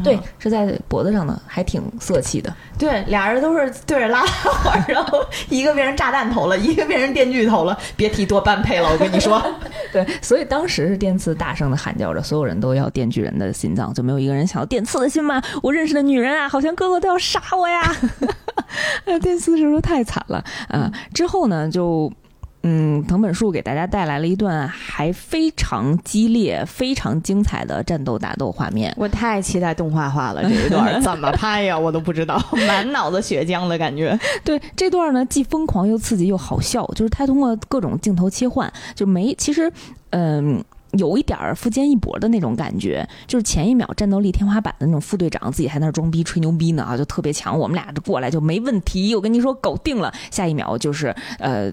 [0.03, 2.55] 对，是在脖子上的，还挺色气的。
[2.79, 7.79] 对，俩人都是对着拉拉环， 然后一个变成炸弹头了，一个变成电锯头了。
[7.97, 9.43] 别提多般配了，我跟你说。
[9.93, 15.43] 对，所以当时是电刺大声的喊叫着，所有人都要电锯人的心脏，就没有一个人想要电刺的心吗？
[15.63, 17.95] 我认识的女人啊，好像个个都要杀我呀！
[19.21, 20.91] 电刺是不是太惨了啊？
[21.13, 22.13] 之后呢，就。
[22.63, 28.95] 嗯，藤本树给大家带来了一段还非常激烈、非常精彩的战斗打斗画面。
[28.97, 31.79] 我太期待动画化了，这一段怎么拍呀？
[31.79, 34.19] 我都不知道， 满脑子血浆的感觉。
[34.45, 39.73] 对这段呢，既疯狂又刺激又好笑，就是他通过各种镜头切换，就没其实，
[40.11, 40.65] 嗯。
[40.99, 50.13] 有一点儿富坚义博的那种感觉，就是前一秒战斗力天花板的那种副队长，自己还在那装逼吹牛逼呢啊，就特别强，我们俩就过来就没问题，我跟你说搞定了。
[50.31, 51.73] 下一秒就是呃，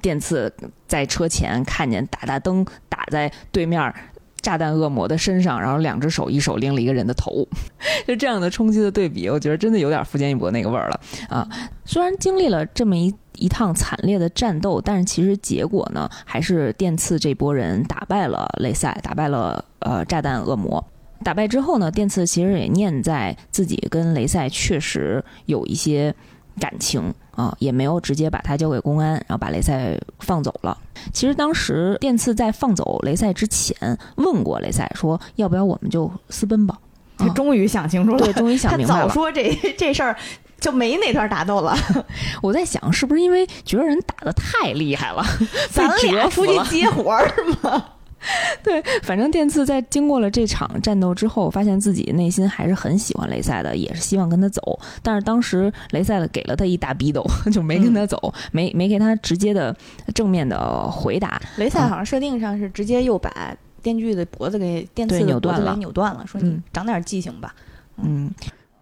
[0.00, 0.52] 电刺
[0.86, 3.92] 在车前看见打大灯打在对面
[4.40, 7.46] 炸弹恶魔的身上，然后两只手一手拎了一个人的头，
[8.06, 11.48] 就这样的冲击的对比，我觉得真的有点富坚义博那个味儿了啊。
[11.84, 13.12] 虽然经历了这么一。
[13.40, 20.84] 一趟惨烈的战斗，但是其实结果呢，还是电刺这波人打败了雷赛，打败了呃炸弹恶魔。
[21.24, 26.14] 打败之后呢，电刺其实也念在自己跟雷赛确实有一些
[26.58, 30.76] 感情啊，也没有直接把他交给公安，然后把雷赛放走了。
[31.12, 36.78] 其实当时电刺在放走雷赛之前，问过雷赛说，要不要我们就私奔吧？
[37.18, 39.06] 他终于想清楚了，对，终于想明白了。
[39.06, 40.16] 早说这这事儿。
[40.60, 41.76] 就没那段打斗了。
[42.42, 45.24] 我在想，是不是因为觉得人打的太厉害了，
[45.72, 47.28] 咱俩出去接活儿
[47.62, 47.84] 吗？
[48.62, 54.78] 对，反正电刺在经过了这场战斗之后，发现自己内心还是很喜欢雷赛的，也是希望跟他走。
[55.02, 59.74] 但是当时雷赛的给了他一大逼斗，就没跟他走，没没给他直接的
[60.14, 61.40] 正面的回答。
[61.56, 67.54] 雷赛好像设定上是直接又把电锯的脖子给电刺扭断了，扭断了，说你长点记性吧。
[67.96, 68.30] 嗯。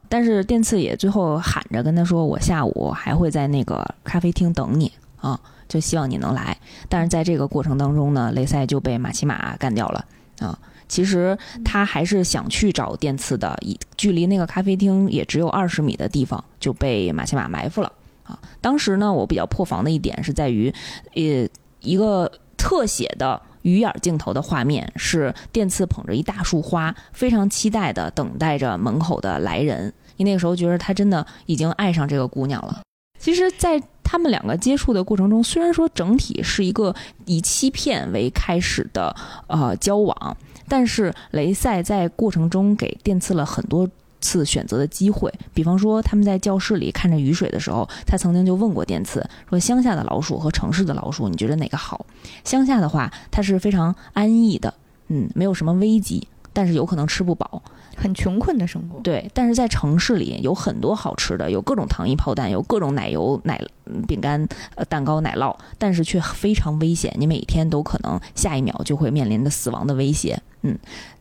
[0.08, 4.90] 但是电刺也最后喊着跟他说：“我下午还会在那个咖啡厅等你
[5.20, 6.56] 啊，就希望你能来。”
[6.88, 10.04] 但是在这个过程当中呢，雷赛就被马奇马干掉了
[10.40, 10.58] 啊。
[10.88, 17.92] 其实他还是想去找电刺的，一距离那个咖啡厅也只有二十米的地方就被马奇马埋伏了
[18.24, 18.38] 啊。
[18.60, 20.72] 当时呢，我比较破防的一点是在于，
[21.14, 21.48] 呃，
[21.80, 23.40] 一个特写的。
[23.68, 29.92] 鱼眼镜头的画面是电刺捧着一大束花，非常期待的等待着门口的来人。
[30.16, 32.80] 你那个时候觉得他真的已经爱上这个姑娘了。
[33.18, 36.94] 其实，在他们两个接触的过程中，虽然说整体是一个
[37.26, 39.14] 以欺骗为开始的
[39.48, 40.36] 呃交往，
[40.68, 43.88] 但是雷赛在过程中给电刺了很多。
[44.20, 52.06] 次选择的机会，比方说他们在教室里看着雨水的时候，他曾经就问过电刺说：“乡下的老鼠和城市的老鼠，你觉得哪个好？”
[52.44, 54.72] 乡下的话，它是非常安逸的，
[55.08, 57.62] 嗯，没有什么危机，但是有可能吃不饱，
[57.96, 59.00] 很穷困的生活。
[59.00, 63.60] 对，但是在城市里有很多好吃的，有各种糖衣炮弹，有各种奶油奶
[64.06, 70.40] 饼干、呃蛋糕、奶酪，但是却非常危险，你每天都可能下一秒就会面临着死亡的威胁。
[70.62, 70.76] 嗯，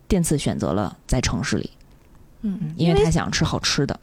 [0.08, 1.70] 电刺选择了在城市里。
[2.42, 4.00] 嗯，因为他想吃好吃的。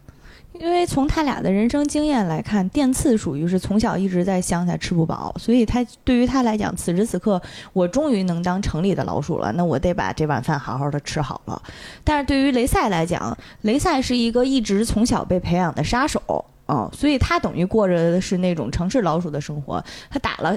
[0.60, 7.42] 因为从他俩的人生经验来看，电刺属于是从小一直在乡下吃不饱，所以他对于他来讲，此时此刻
[7.72, 11.60] 我终于能当城里的老鼠了，那我得把这碗饭好好的吃好了。
[12.04, 16.22] 但是对于雷赛来讲，雷赛是一个一直从小被培养的杀手
[16.66, 19.84] 哦，所以他等于过着的是那种城市老鼠的生活。
[20.08, 20.56] 他打了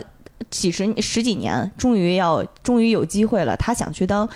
[0.51, 4.29] 几十十几年，终于要终于有机会了，他想去当。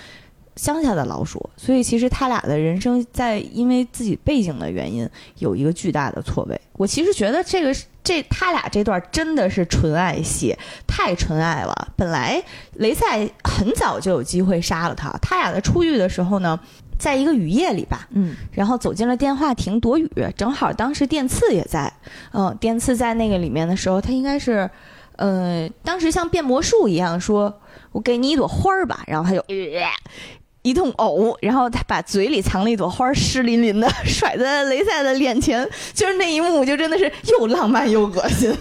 [0.56, 6.60] 乡下的老鼠，所以其实他俩的人生在因为自己背景的原因有一个巨大的错位。
[6.74, 11.88] 我其实觉得这个这他俩这段真的是纯爱戏，太纯爱了。
[11.96, 12.42] 本来
[12.74, 16.58] 雷赛很早就有机会杀了他，他俩在出狱的时候呢，
[16.98, 21.92] 在一个雨夜里吧，嗯，然后走进了电话亭躲雨，正好当时电刺也在，
[22.32, 24.68] 嗯，电刺在那个里面的时候，他应该是，
[25.16, 27.60] 呃，当时像变魔术一样说
[27.92, 29.44] ：“我给你一朵花儿吧。”然后他就。
[30.62, 38.56] 一通呕，然后他把嘴里藏了一朵花湿淋淋的甩在雷赛的脸前，就是那一幕，就真的是又浪漫又恶心。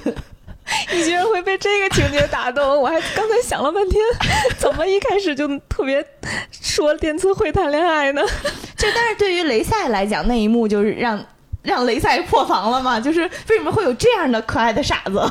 [0.93, 2.81] 你居然会被这个情节打动？
[2.81, 4.01] 我还刚才想了半天，
[4.57, 6.03] 怎么一开始就特别
[6.49, 8.21] 说电刺会谈恋爱呢？
[8.77, 11.23] 就但是对于雷赛来讲，那一幕就是让
[11.61, 12.99] 让雷赛破防了嘛？
[12.99, 15.21] 就是为什么会有这样的可爱的傻子？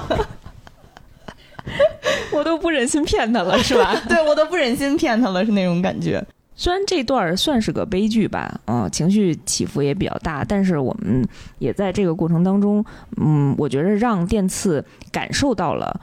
[2.33, 4.01] 我都不忍心骗他了，是吧？
[4.09, 6.23] 对我都不忍心骗他了，是那种感觉。
[6.61, 11.27] 虽然这段算是个悲剧吧，嗯，情绪起伏也比较大，但是我们
[11.59, 12.85] 也在这个过程当中，
[13.17, 15.99] 嗯，我觉得让电次感受到了，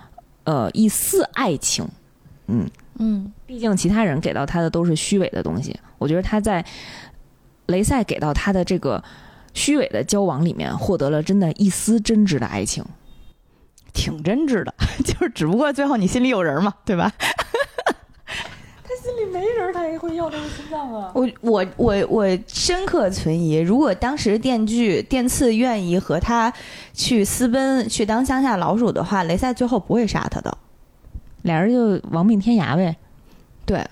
[0.45, 1.87] 呃，一丝爱情，
[2.47, 2.67] 嗯
[2.97, 6.65] 嗯，毕竟其他人给到他的都是虚伪的东西，我觉得他在
[7.67, 9.03] 雷赛给到他的这个
[9.53, 12.83] 虚伪的交往里面，获得了真的一丝真挚的爱情，
[13.93, 14.73] 挺真挚的，
[15.05, 17.13] 就是只不过最后你心里有人嘛，对吧？
[19.31, 21.11] 没人，他也会要这个心脏啊！
[21.13, 26.51] 我我我我深刻存疑，如果当时电锯电刺愿意和他
[26.93, 30.57] 去私奔，去当乡下老鼠的话，雷赛最后不会杀他的，
[31.43, 32.95] 俩人就亡命天涯呗。
[33.65, 33.85] 对，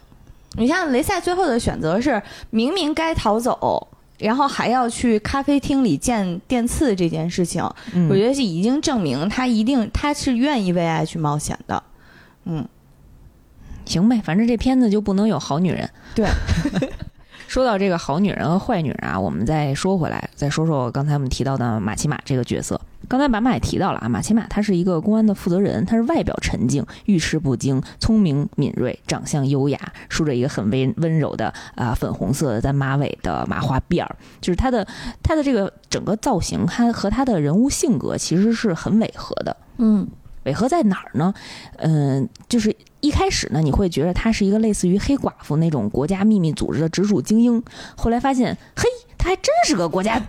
[0.58, 7.64] 你像雷赛最后的选择是，明明该逃走，然后还要去咖啡厅里见电刺这件事情，
[8.10, 11.84] 我觉得是已经证明他一定他是愿意为爱去冒险的。
[12.46, 12.68] 嗯。
[13.86, 15.90] 行呗，反正这片子就不能有好女人。
[16.14, 16.28] 对。
[17.48, 22.82] 说到这个好女人和坏女人啊，我们再说回来，再说说刚才我们提到的马奇马这个角色。
[23.08, 29.80] 刚才马马也提到了啊，马奇马他是一个公安的负责人，他是外表沉静、遇事不惊、聪明敏锐、长相优雅，
[30.10, 34.86] 梳着一个很温温柔的啊粉红色的单马尾的麻花辫儿，就是他的
[35.22, 39.56] 他的这个整个造型，他和他的人物性格其实是很违和的。
[39.78, 40.06] 嗯，
[40.46, 41.34] 违和在哪儿呢？
[41.78, 47.62] 嗯，就是一开始呢，你会觉得他是一个类似于黑寡妇那种国家秘密组织的直属精英，
[47.96, 48.88] 后来发现，嘿。
[49.18, 50.22] 他还真是个国家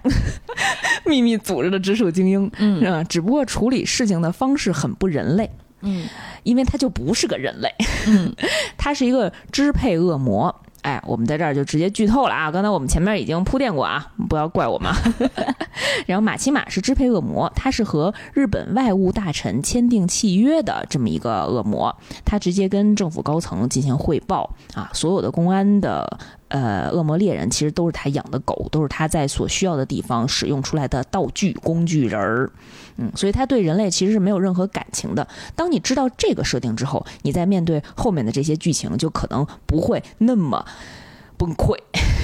[1.05, 5.51] 秘密组织的直属精英，嗯，只不过处理事情的方式很不人类，
[5.83, 6.07] 嗯，
[6.45, 7.71] 因为他就不是个人类，
[8.09, 8.35] 嗯，
[8.79, 10.63] 他是一个支配恶魔。
[10.87, 12.49] 哎，我们在这儿就直接剧透了啊！
[12.49, 14.89] 刚才我们前面已经铺垫过啊，不要怪我们。
[16.07, 21.93] 然后马奇马是支配恶魔，他是和日本外务大臣签订契约的这么一个恶魔，
[22.25, 26.19] 他直接跟政府高层进行汇报啊，所有的公安的。
[26.49, 32.49] 呃，恶魔猎人其实都是他养的狗，都是他在所需要的地方使用出来的道具工具人儿，
[32.99, 35.27] 嗯，所以他对人类其实是没有任何感情的。
[35.55, 40.65] 当你知道这个设定之后，你在面对后面的这些剧情，就可能不会那么
[41.37, 41.77] 崩溃，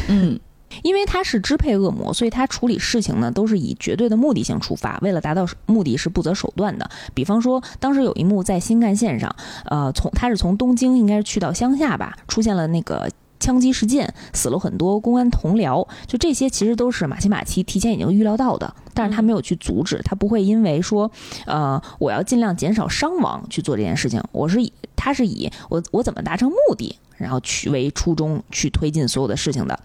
[0.09, 0.39] 嗯，
[0.83, 6.91] 因为他是支配恶魔，所以他处理事情呢都是以绝对的目的性出发，为了达到目的是不择手段的。
[7.15, 9.35] 比方说，当时有一幕在新干线上，
[9.67, 13.09] 呃，从他是从东京应该是去到乡下吧，出现了那个。
[13.43, 21.11] 枪击事件死了很多公安同僚，就这些其实都是马奇马奇提前已经预料到的，但是他没有去阻止，他不会因为说，
[21.47, 29.79] 呃，我要尽量减少伤亡去做这件事情，我是以他是以我我怎么达成目的，然后去为初衷去推进所有的事情的。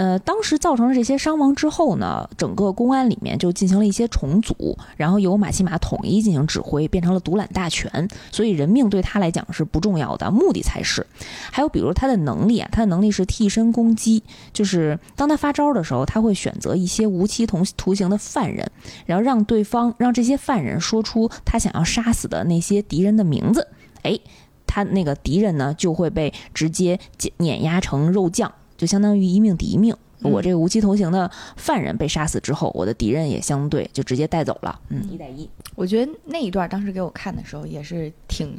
[0.00, 8.08] 呃，当时造成了这些伤亡之后呢，整个公安里面就进行了一些重组，然后由马奇马统一进行指挥，变成了独揽大权。
[8.32, 11.06] 所以人命对他来讲是不重要的，目的才是。
[11.52, 14.22] 还有比如他的能力啊，他的能力是替身攻击，
[14.54, 18.66] 就是当他发招的时候，他会选择一些无期同徒刑的犯人，
[19.04, 23.68] 然后让对方让这些犯人说出他想要杀死的那些敌人的名字，
[24.00, 24.18] 哎，
[24.66, 26.98] 他那个敌人呢就会被直接
[27.36, 28.50] 碾压成肉酱。
[28.80, 29.94] 就相当于一命抵一命。
[30.22, 34.80] 我这个无期徒刑的犯人被杀死之后，我的敌人也相对就直接带走了。
[34.88, 35.48] 嗯，一带一。
[35.74, 38.54] 我觉得那一段当时给我看的时候也是挺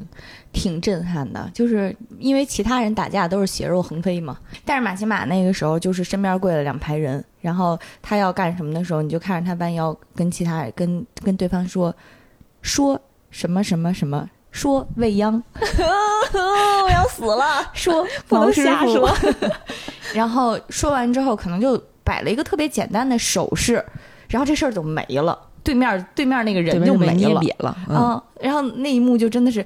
[0.52, 11.96] 挺震撼的，就是因为其他人打架都是血肉横飞嘛，但是马奇马那个时候就是身边跪了两排人，然后他要干什么的时候，你就看着他弯腰跟其他人跟跟对方说
[12.62, 13.00] 说
[13.32, 14.30] 什么什么什么。
[14.52, 17.70] 说未央， 我要死了。
[17.74, 19.10] 说不能瞎说。
[20.14, 23.84] 然后说完之后，可能就摆了一个特别简单的手势，
[24.28, 25.38] 然后这事儿就没了。
[25.64, 27.30] 对面对面那个人就没
[27.60, 27.78] 了。
[27.88, 29.66] 嗯，然后那一幕就真的是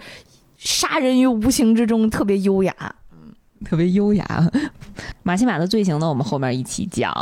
[0.58, 2.74] 杀人于无形之中，特别优雅。
[3.64, 4.52] 特别优雅，
[5.24, 6.08] 马西马的罪行呢？
[6.08, 7.14] 我们后面一起讲，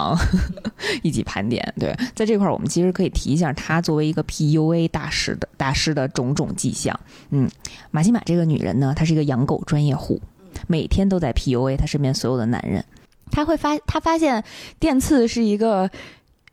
[1.03, 1.74] 一起盘点。
[1.80, 6.99] 对，在这块儿，我们其实可以提一下他作为一个 PUA 大师的大师的种种迹象。
[7.30, 7.49] 嗯，
[7.91, 10.21] 马西马这个女人呢，她是一个养狗专业户，
[10.67, 12.84] 每天都在 PUA 她身边所有的男人。
[13.32, 14.43] 她会发，她发现
[14.80, 15.89] 电刺是一个。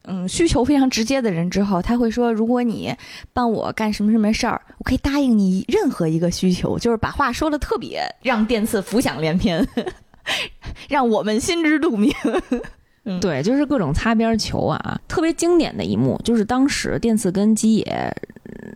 [0.05, 2.93] 嗯，需求非常直接的人之后，他会说：“如果你
[3.35, 9.64] 帮我干什么什么事儿，我可以答应你任何一个需求。”就是把话说的特别让电次浮想联翩，
[10.89, 12.12] 让我们心知肚明。
[13.20, 15.01] 对，就是各种擦边球啊！
[15.09, 18.14] 特别经典的一幕就是当时电次跟基野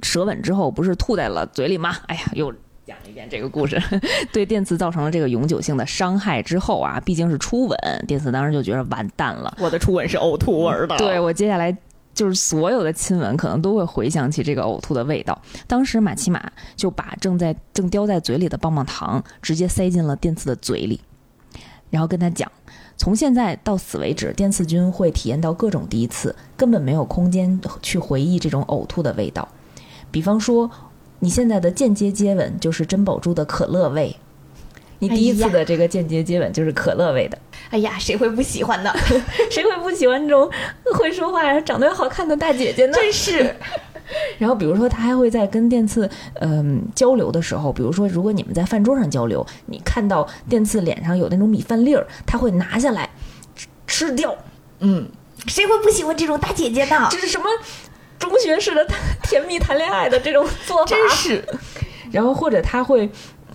[0.02, 1.96] 舌吻之后，不是吐在了嘴里吗？
[2.07, 2.52] 哎呀，又。
[2.86, 3.82] 讲一遍这个故事，
[4.30, 9.57] 对电次造成了这个永久性的伤害之后啊，毕竟是初吻，电次当时就觉得完蛋了。
[9.59, 10.94] 我的初吻是呕吐味的。
[10.98, 11.74] 对我接下来
[12.12, 15.40] 就是所有的亲吻，可能都会回想起这个呕吐的味道。
[15.66, 21.00] 当时马奇马就把正在正叼在嘴里的棒棒糖直接塞进了电次的嘴里，
[21.95, 22.51] 然后跟他讲：
[22.97, 29.49] 从现在到死为止，电次君会体验到各种第一次，根本没有空间去回忆这种呕吐的味道。
[30.11, 30.70] 比方说。
[31.20, 34.14] 你现在的间接接吻就是珍宝珠的可乐味，
[34.99, 37.38] 你第一次的这个间接接吻就是可乐味的。
[37.70, 38.92] 哎呀，谁会不喜欢呢？
[39.51, 40.51] 谁会不喜欢这种
[40.92, 42.92] 会说话、长得又好看的大姐姐呢？
[42.92, 43.55] 真是。
[44.38, 46.09] 然后，比如说，他还会在跟电次
[46.40, 53.09] 嗯交流的时候，比如说，如果你们在饭桌上交流，你看到电次脸上有那种米饭粒儿，他会拿下来
[53.86, 54.34] 吃掉。
[54.80, 55.09] 嗯，
[55.46, 57.09] 谁会不喜欢这种大姐姐呢？
[57.11, 57.44] 这是什么？
[58.18, 58.86] 中学式的
[59.24, 61.44] 甜蜜谈恋爱的这种做法，真是。
[62.11, 63.11] 然后或者他会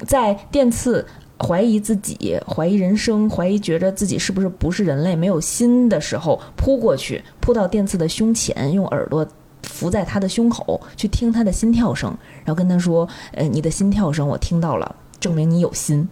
[0.06, 1.06] 在电刺
[1.40, 9.26] 怀疑自己、怀疑人生、怀疑觉得自己是不是不是人类、没有心的时候，扑过去，扑到电刺的胸前，用耳朵
[9.64, 12.10] 伏在他的胸口，去听他的心跳声，
[12.46, 16.08] 然后跟他说：“呃，你的心跳声我听到了，证明你有心，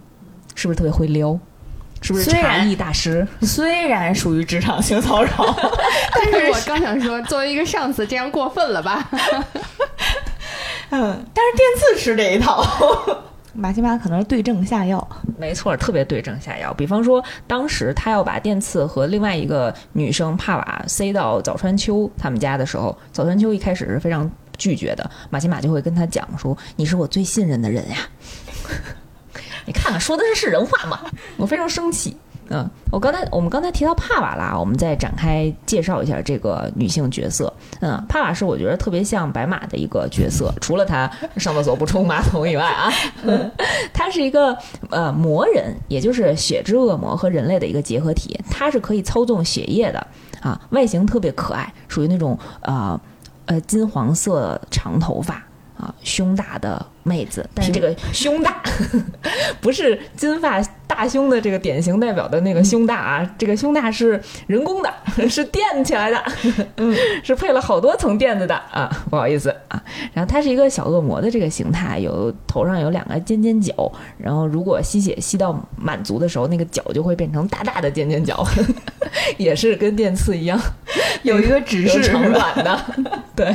[0.54, 1.38] 是不是特别会撩？
[2.00, 3.26] 是不是茶艺大师？
[3.42, 5.30] 虽然属于职场性骚扰，
[6.14, 9.08] 但是我刚想说，作为一个上司，这样过分了吧？
[10.90, 12.64] 嗯，但是电刺吃这一套，
[13.60, 15.06] 马西马可能是对症下药。
[15.36, 16.72] 没错，特别对症下药。
[16.74, 25.10] 比方说，当时他要把电刺和另外一个女生帕瓦塞到早川秋他们家的时候，早川秋一开始是非常拒绝的。
[25.28, 27.96] 马西马就会跟他讲说：“你是我最信任的人呀。”
[29.66, 31.00] 你看看说的是是人话吗？
[31.36, 32.16] 我非常生气。
[32.50, 37.52] 嗯，我刚才我们刚才提到帕瓦拉，我们再展开介绍一下这个女性角色。
[37.80, 42.90] 嗯，帕瓦是我觉得特别像白马的一个角色， 除了她上厕所不冲马桶以外啊，
[43.92, 44.56] 她是一个
[44.90, 48.38] 呃魔人，也就是血之恶魔和人类的一个结合体。
[48.50, 50.06] 她是可以操纵血液的
[50.40, 52.98] 啊，外形特别可爱，属于那种呃
[53.46, 55.42] 呃金黄色长头发。
[55.78, 58.60] 啊，胸大的妹子，但是这个胸大
[59.62, 60.60] 不是金发
[60.98, 64.92] 大胸的这个典型代表的那个胸大啊，这个胸大是人工的，
[65.30, 66.20] 是垫起来的，
[66.76, 66.92] 嗯，
[67.22, 69.80] 是配了好多层垫子的啊，不好意思啊。
[70.12, 73.72] 然后它是一个小恶魔的这个形态，有头上有两个尖尖角，
[74.18, 78.44] 然后如果吸血吸到满足的时候，那个角就会变成大大的尖尖角，
[79.38, 80.60] 也是跟电刺一样，
[81.22, 82.76] 有一个指示长短的，
[83.36, 83.46] 对，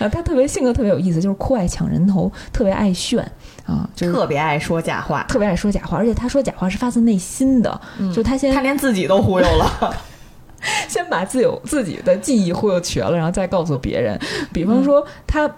[0.00, 3.20] 啊，他特别性格特别有意思，就是酷爱抢人头，特别爱炫
[3.64, 7.80] 啊，就是特别爱说假话，特别爱说假话，而且他说假话是发自内心的，
[8.12, 9.94] 就他先他连自己都忽悠了，
[10.88, 14.18] 先把自有自己的记忆忽悠瘸了，然后再告诉别人。
[14.52, 15.48] 比方说他。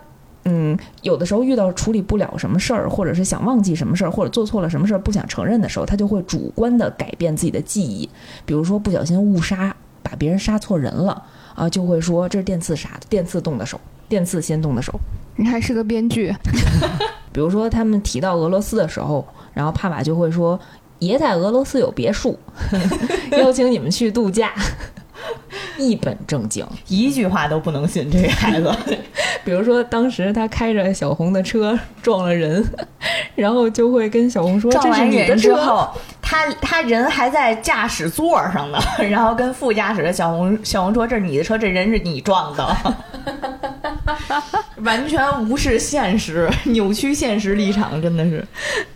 [0.47, 8.07] 嗯，有的时候遇到处理不了什么事儿，或者是想忘记什么事儿，或者做错了什么事儿不想承认的时候，他就会主观的改变自己的记忆。
[8.45, 11.23] 比如说不小心误杀，把别人杀错人了
[11.55, 14.93] 啊，就会说这是电刺杀的，电刺动的手，电刺先动的手。
[15.37, 16.31] 你还是个编剧。
[17.33, 20.61] 比如说他们提到俄罗斯的时候，然后帕瓦就会说
[21.05, 22.39] 爷在俄罗斯有别墅，
[23.39, 24.53] 邀请你们去度假。
[25.79, 28.73] 一本正经，一句话都不能信这个孩子。
[29.45, 32.65] 比如说，当时他开着小红的车撞了人，
[33.35, 35.89] 然后就会跟小红说：“撞完人之后，
[36.23, 38.79] 他他人还在驾驶座上呢，
[39.11, 42.75] 然后跟副驾驶的小红小红说：‘这是你的车，这人是你撞的。’
[44.79, 48.45] 完全无视现实，扭曲现实立场，真的是，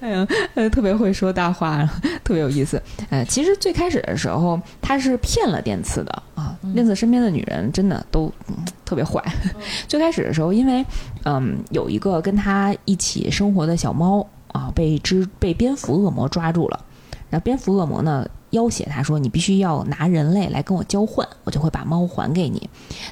[0.01, 0.27] 哎呀，
[0.73, 1.89] 特别会说大话，
[2.25, 2.83] 特别有意思。
[3.11, 6.57] 呃，其实最开始的时候，他是骗了电刺的啊。
[6.75, 8.33] 电次身边的女人真的都
[8.85, 9.23] 特别坏。
[9.89, 10.85] 最开始的时候，因为
[11.25, 16.85] 嗯，有一个跟他一起生活的小猫啊，被只被蝙蝠恶魔抓住了。
[17.31, 18.27] 然后蝙蝠恶魔呢？
[18.51, 22.67] 要挟他说：“你必须要拿人类来跟我交换，我就会把猫还给你。”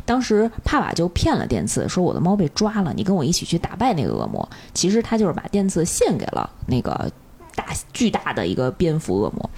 [0.07, 7.13] 当时帕瓦就骗了电次，说：“我的猫被抓了，你跟我一起去打败那个恶魔。”其实他就是把电次献给了那个
[7.55, 9.51] 大巨大的一个蝙蝠恶魔。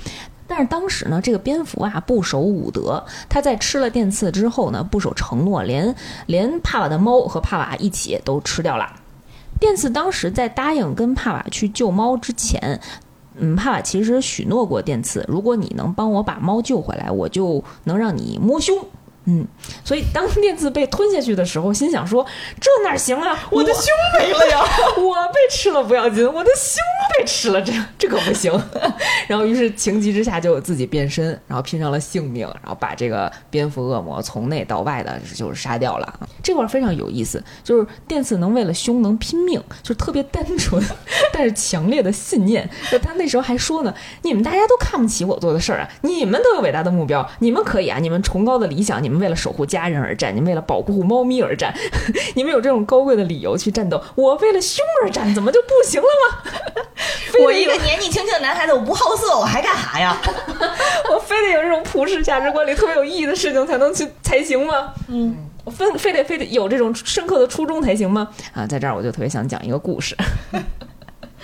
[0.48, 5.94] 但是当时呢，这个蝙蝠啊不守武德，他在吃了电刺之后呢，不守承诺，连
[6.26, 8.90] 连帕瓦的猫和帕瓦一起都吃掉了。
[9.60, 12.80] 电刺当时在答应跟帕瓦去救猫之前。
[13.40, 18.76] 嗯，帕瓦其实许诺过电刺，如果你能帮我把猫救回来，我就能让你摸胸。
[19.30, 19.46] 嗯，
[19.84, 22.24] 所以当电刺被吞下去的时候，心想说
[22.58, 23.84] ：“这哪行啊，我的胸
[24.18, 24.58] 没了呀！
[24.96, 26.82] 我被吃了不要紧，我的胸
[27.18, 28.50] 被吃了，这这可不行。
[29.28, 36.20] ”然后，于是情急之下就自己变身，然后拼上了性命，然后把这个蝙蝠恶魔从内到外的就是杀掉了。
[36.42, 40.82] 这块非常有意思，就是电刺能为了胸能拼命，就是特别单纯，
[41.34, 42.66] 但是强烈的信念。
[42.90, 43.92] 就他那时候还说呢
[44.24, 51.74] ：“你们大家都看不起我做的事儿啊，你们都有伟大的目标，你们可以啊，你们崇高的理想，你们。”为了守护家人而战，你为了保护猫咪而战，
[52.34, 54.02] 你们有这种高贵的理由去战斗。
[54.14, 56.52] 我为了胸而战，怎么就不行了吗？
[57.40, 60.16] 我一个年纪轻轻的男孩子，我不好色，我还干啥呀？
[61.10, 64.92] 我非得有这种普世价值观里特别有意义的事情才能去才行吗？
[65.08, 68.28] 嗯，我非非得非得有这种深刻的初衷才行吗？
[68.52, 70.16] 啊，在这儿我就特别想讲一个故事。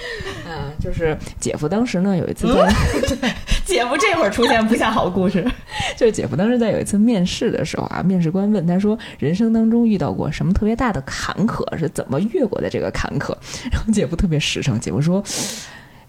[0.46, 3.34] 嗯，就是姐夫当时呢有一次在，
[3.64, 5.44] 姐夫这会儿出现不像好故事。
[5.96, 11.64] 就是姐夫当时在有一次面试的时候啊，面试官问他说：“人生当中遇到过什么特别大的坎坷？
[11.78, 13.34] 是怎么越过的这个坎坷？”
[13.70, 15.22] 然后姐夫特别实诚，姐夫说：“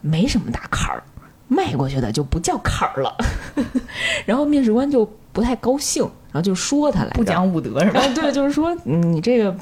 [0.01, 1.03] 没什么大坎儿，
[1.47, 3.15] 迈过去的就不叫坎儿了。”
[4.25, 8.01] 然后面试官就不太高兴，然后就说他来不讲武德是吧？
[8.13, 9.55] 对，就是说嗯你这个。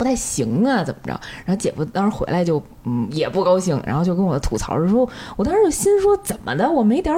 [0.00, 1.10] 不太行啊，怎么着？
[1.44, 7.14] 然后姐夫当时回来就嗯也不高兴，然后就跟我吐槽着说，我当时就心说怎么的，我没点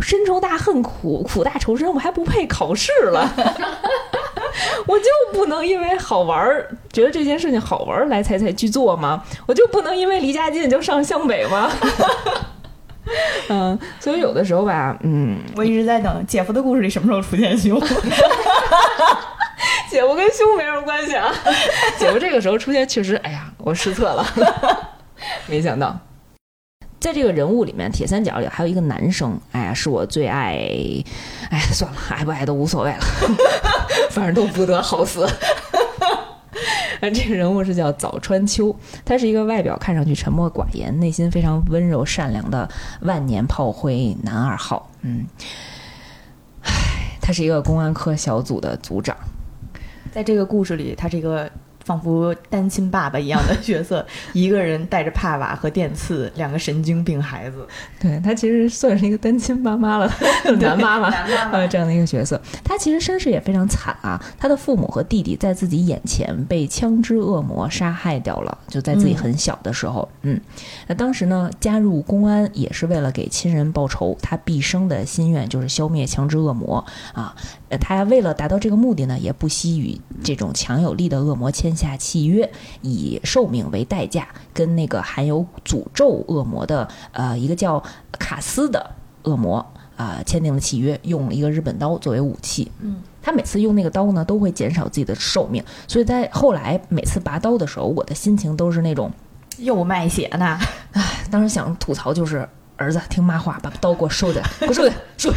[0.00, 3.26] 深仇大恨苦苦大仇深，我还不配考试了。
[4.86, 9.24] 我就不能因为好玩儿，觉得这件事情好玩儿来才才去做吗？
[9.46, 11.70] 我就不能因为离家近就上向北吗？
[13.48, 17.80] 嗯，所以有的时候吧，嗯，我一直在等姐夫的故事里什么时候出现胸。
[19.90, 21.32] 姐夫跟胸没什么关系啊，
[21.98, 24.26] 姐夫这个时候出现确实，哎呀，我失策了，
[25.46, 25.98] 没想到。
[26.98, 30.56] 在这个人物里面，铁三角里还有一个男生，哎呀，是我最爱。
[31.50, 32.98] 哎，算了，爱不爱都无所谓了，
[34.10, 35.28] 反正都不得好死。
[37.14, 42.68] 这个人物是叫早川秋，他是一个外表看上去沉默寡言、内心非常温柔善良的
[43.02, 44.90] 万年炮灰男二号。
[45.02, 45.24] 嗯，
[46.64, 46.72] 唉，
[47.20, 49.16] 他是一个公安科小组的组长，
[50.16, 51.46] 在这个故事里，他是一个。
[51.84, 57.64] 仿佛单亲爸爸一样的 角色，一个人带着帕瓦和电刺两个神经病孩子。
[58.00, 60.12] 对他其实算是一个单亲妈妈了，
[60.58, 62.42] 男妈妈，男妈妈这样的一个角色。
[62.64, 70.08] 他其实身世也非常惨啊，他的父母和弟弟在自己眼前被枪支恶魔杀害掉了，就在自己很小的时候。
[70.22, 70.40] 嗯，
[70.88, 74.18] 那当时呢，加入公安也是为了给亲人报仇。
[74.20, 77.32] 他毕生的心愿就是消灭枪支恶魔啊。
[77.80, 81.76] 他为了达到这个目的呢，也不惜与这种强有力的恶魔签。
[81.76, 82.50] 下契约，
[82.80, 88.90] 以寿命为代价，跟那个含有诅咒恶魔的呃一个叫卡斯的
[89.24, 89.64] 恶魔
[89.96, 92.70] 啊签订了契约，用了一个日本刀作为武器。
[92.80, 99.10] 嗯，他每次用那个刀呢，都会减少自己的寿命，所以在后来每次拔刀的时候，我的心情都是那种
[99.58, 100.58] 又卖血呢。
[100.92, 105.30] 唉，当时想吐槽就是儿子听妈话，把刀给我收起来，给我收起来，收。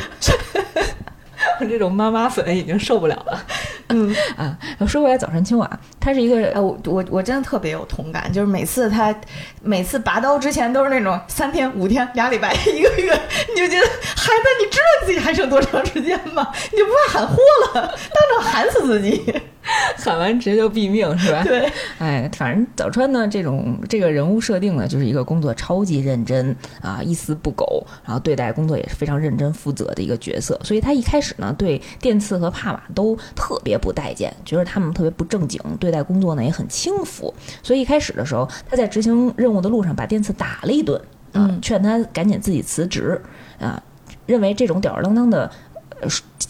[1.62, 3.46] 这种妈妈粉已经受不了了。
[3.88, 5.70] 嗯 啊，说回来，早晨青瓦，
[6.00, 9.14] 他是一个，呃，我我我真的特别有同感，就是每次他
[9.62, 13.20] 每次拔刀之前都是那种三天、五天、俩礼拜、一个月，
[13.56, 16.48] 你就觉得孩子，你知道自己还剩多长时间吗？
[16.72, 17.38] 你就不怕喊豁
[17.74, 19.34] 了，当场喊死自己。
[19.98, 21.44] 喊完直接就毙命是吧？
[21.44, 30.60] 对，哎，反正早川呢，这种这个人物设定呢，就是一个工作超级认真啊，一丝不苟，然后对待工作也是非常认真负责的一个角色。
[30.64, 37.34] 所以他一开始呢，对电次和帕瓦都特别不待见，觉得他们特别不正经，对待工作呢也很轻浮。
[37.62, 41.00] 所以一开始的时候，他在执行任务的路上把电次打了一顿
[41.34, 43.22] 啊，劝他赶紧自己辞职
[43.60, 43.82] 啊，
[44.26, 45.52] 认为这种吊儿郎当的。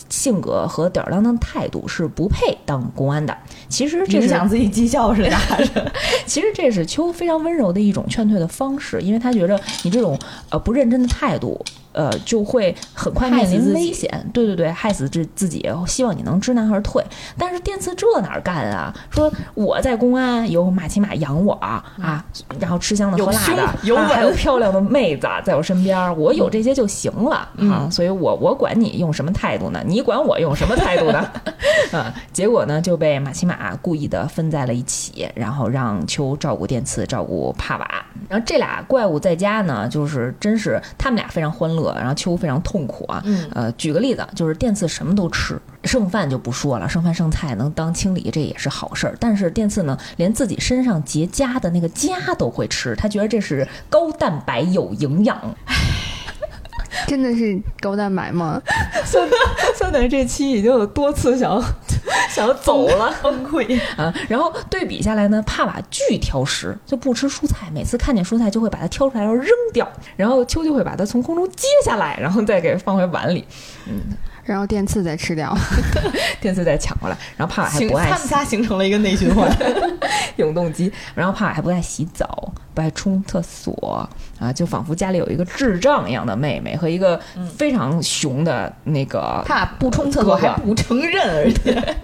[0.10, 3.38] 性格和吊儿郎当态度是不配当公安的。
[3.70, 5.40] 其实这是影响自己绩效是吧？
[6.26, 10.18] 其实这是秋非常温柔的一种劝退的方式，因为他觉得你这种
[10.50, 11.64] 呃不认真的态度。
[11.92, 15.68] 呃，就会很快面临危险，对对对，害死自自己。
[15.88, 17.04] 希望你能知难而退。
[17.36, 18.94] 但是电次这哪干啊？
[19.10, 21.84] 说我在公安有马奇马养我啊，
[22.60, 27.90] 然后吃香的喝辣的，有还有漂亮的妹子在我身边，我有这些就行了啊。
[27.92, 29.84] 所以我我管你用什么态度呢？
[29.86, 31.28] 你管我用什么态度呢？
[31.92, 38.06] 啊，结果呢就被马奇马故意的分在了一起，然后让秋照顾电次，照顾帕瓦。
[38.28, 41.94] 然后这俩怪物在家呢，就是真是他们俩非常欢乐。
[41.98, 49.16] 然后秋非常痛苦啊，呃，举个例子，就是电次什么都吃，剩饭就不说了，剩饭剩菜能当清理，这也是好事儿。
[49.20, 55.38] 但是电次呢，连自己身上结痂的那个痂都会吃，他觉得这是高蛋白有营养。
[57.08, 58.62] 真的是高蛋白吗？
[59.06, 59.28] 酸
[59.76, 61.62] 酸奶这期已经有多次想
[62.30, 64.14] 想要走了， 崩溃啊！
[64.28, 73.46] 然后对比下来呢，帕瓦巨挑食，就不吃蔬菜，每次看见蔬菜就会把它挑出来然后扔掉，然后秋就会把它从空中接下来，然后再给放回碗里，
[73.88, 74.02] 嗯。
[74.50, 75.56] 然后电刺再吃掉，
[76.42, 79.48] 电刺再抢过来，然后帕瓦还不爱，他们仨形成了一个内循环，
[80.38, 80.92] 永动机。
[81.14, 87.20] 然后帕瓦还不爱洗澡，不爱冲厕所啊，就仿佛家里有一个智障一样的妹妹和一个
[87.56, 91.96] 非常熊的那个，帕不冲厕所还不承认，而且。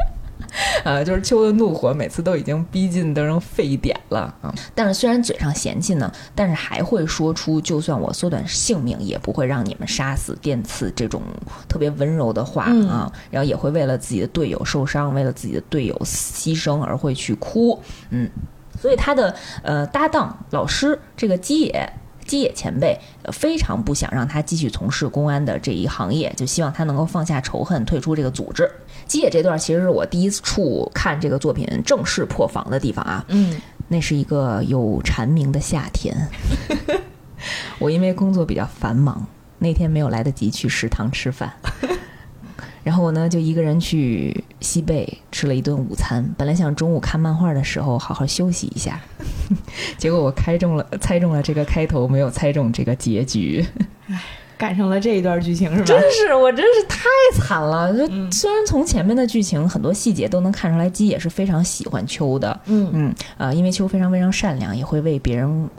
[0.84, 4.54] 呃，就是秋的怒火每次都已经逼近得成沸点了啊！
[4.74, 11.22] 但是虽然嘴上嫌弃呢，但是还会说出就算我缩短性命也不会让你们杀死电刺这种
[11.68, 13.12] 特别温柔的话啊！
[13.32, 17.80] 然后也会为了自己的队友受伤，为了自己的队友牺牲而会去哭，
[18.10, 18.30] 嗯，
[18.80, 21.92] 所以他的呃搭档老师这个基野。
[22.26, 23.00] 基野前辈
[23.32, 28.68] 非常不想让他继续从事公安的这一行业，就希望他能够放下仇恨，退出这个组织。
[29.06, 33.24] 基野这段其实是我第一处看这个作品正式破防的地方啊。
[33.30, 36.16] 嗯，那是一个有蝉鸣的夏天。
[37.80, 39.26] 我因为工作比较繁忙，
[39.60, 41.54] 那天没有来得及去食堂吃饭。
[42.84, 49.02] 然后我呢就一个人去西贝吃了一顿午餐，本来想中午看漫画的时候好好休息一下，
[49.98, 53.66] 结果我开中了猜中了这个开头，没有猜中这个结局。
[54.58, 55.86] 赶上了这一段剧情是吧？
[55.86, 57.06] 真是，我真是太
[57.38, 57.92] 惨了。
[57.94, 62.60] 就虽然从前面的剧情很多细节都能看出来，基也是非常喜欢秋的。
[62.66, 65.70] 嗯嗯，呃，因为秋非常非常善良，也会为别人。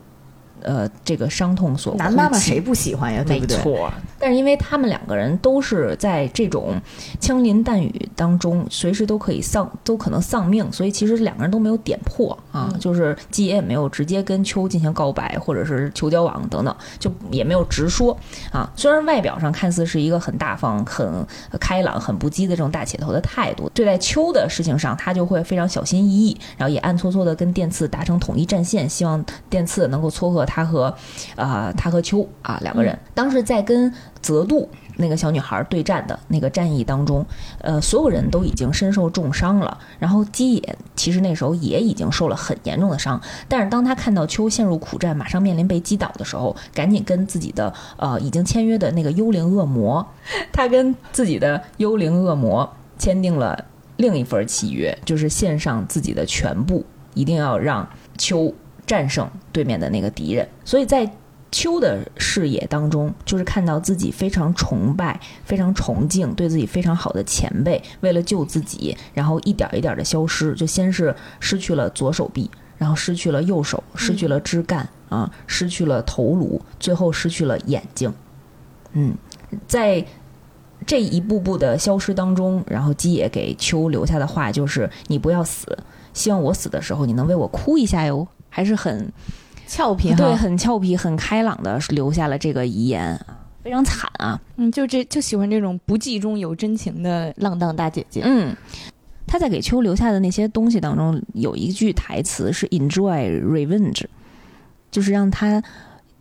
[0.62, 3.22] 呃，这个伤痛所男妈妈谁不喜欢呀？
[3.26, 3.56] 对不对？
[3.56, 3.92] 没错。
[4.18, 6.80] 但是因为他们两个人都是在这种
[7.20, 12.72] 枪林弹雨当中，随时都可以丧，都可能丧命，所以其实两个人都没有点破啊。
[12.80, 18.16] 就是季爷也没有直接跟秋进行告白，或者是求交往等等，就也没有直说
[18.50, 18.70] 啊。
[18.74, 21.26] 虽然外表上看似是一个很大方、很
[21.60, 30.66] 开朗、很不羁的这种大铁头的态度，对待秋的事情上，他就会非常小心翼翼，然后也暗搓搓的跟电次达成统一战线，希望电次能够撮合他。
[30.66, 30.92] 和，
[31.36, 37.24] 啊，他和秋啊两个人，当时在跟泽度那个小女孩对战的那个战役当中，
[37.60, 39.78] 呃，所有人都已经身受重伤了。
[40.00, 50.04] 然后基野其实那时候也已经受了很严重的伤，但是当他看到秋陷入苦战，马上面临被击倒的时候，赶紧跟自己的呃已经签约的那个幽灵恶魔，
[50.52, 52.68] 他跟自己的幽灵恶魔
[52.98, 53.64] 签订了
[53.98, 56.84] 另一份契约，就是献上自己的全部，
[57.14, 57.88] 一定要让
[58.18, 58.52] 秋。
[58.86, 61.10] 战胜对面的那个敌人，所以在
[61.50, 70.54] 秋的视野当中，就是看到自己非常崇拜、非常崇敬、对自己非常好的前辈，为了救自己，然后一点一点的消失。
[70.54, 78.12] 就先是失去了左手臂，然后失去了右手，失去了枝干啊，失去了头颅，最后失去了眼睛。
[78.92, 79.16] 嗯，
[79.66, 80.04] 在
[80.84, 85.78] 这一步步的消失当中，然后基野给秋留下的话就是：“你不要死，
[86.12, 88.26] 希望我死的时候你能为我哭一下哟。”
[88.56, 89.06] 还是很
[89.66, 93.14] 俏皮，对，很俏皮、很开朗的留下了这个遗言，
[93.62, 94.40] 非常惨啊！
[94.56, 98.22] 嗯，就这就喜欢这种不计中有真情的浪荡大姐姐。
[98.24, 98.56] 嗯，
[99.26, 104.06] 他在给秋留下的那些东西当中，有一句台词是 “enjoy revenge”，
[104.90, 105.62] 就是让他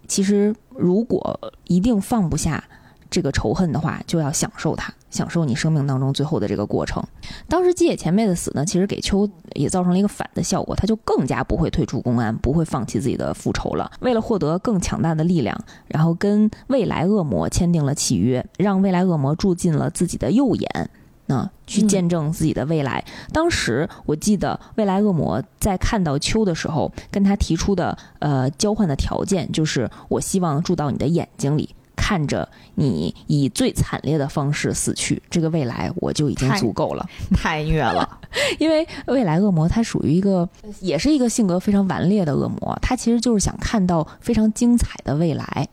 [0.05, 2.61] 其实如果一定放不下。
[3.09, 7.03] 这个仇恨的话，就要享受它，享受你生命当中最后的这个过程。
[7.47, 13.91] 当时基野前辈的死呢，其实给秋也造成了一个反的效果，他就更加不会退出公安，不会放弃自己的复仇了。
[14.01, 20.89] 为了获得更强大的力量，然后跟未来恶魔签订了契约，让未来恶魔住进了自己的右眼，
[21.27, 23.03] 那去见证自己的未来。
[23.31, 31.73] 当时我记得未来恶魔在看到秋的时候，跟他提出的呃交换的条件就是，我希望住到你的眼睛里。
[31.95, 37.05] 看着你以最惨烈的方式死去，这个未来我就已经足够了。
[37.35, 38.19] 太虐了，
[38.59, 40.47] 因为未来恶魔他属于一个，
[40.79, 45.67] 也是一个性格非常顽劣的恶魔，他其实就是想看到非常精彩的未来，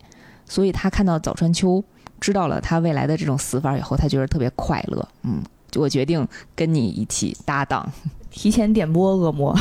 [0.47, 1.83] 所以他看到早川秋
[2.21, 5.09] 知道了他未来的这种死法以后，他觉得特别快乐。
[5.25, 5.43] 嗯，
[5.77, 7.91] 我决定跟你一起搭档，
[8.31, 9.57] 提前点播恶魔。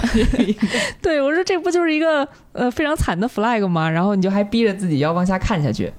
[1.02, 3.90] 对我说，这不就是一个呃非常惨的 flag 吗？
[3.90, 5.92] 然后你就还逼着自己要往下看下去。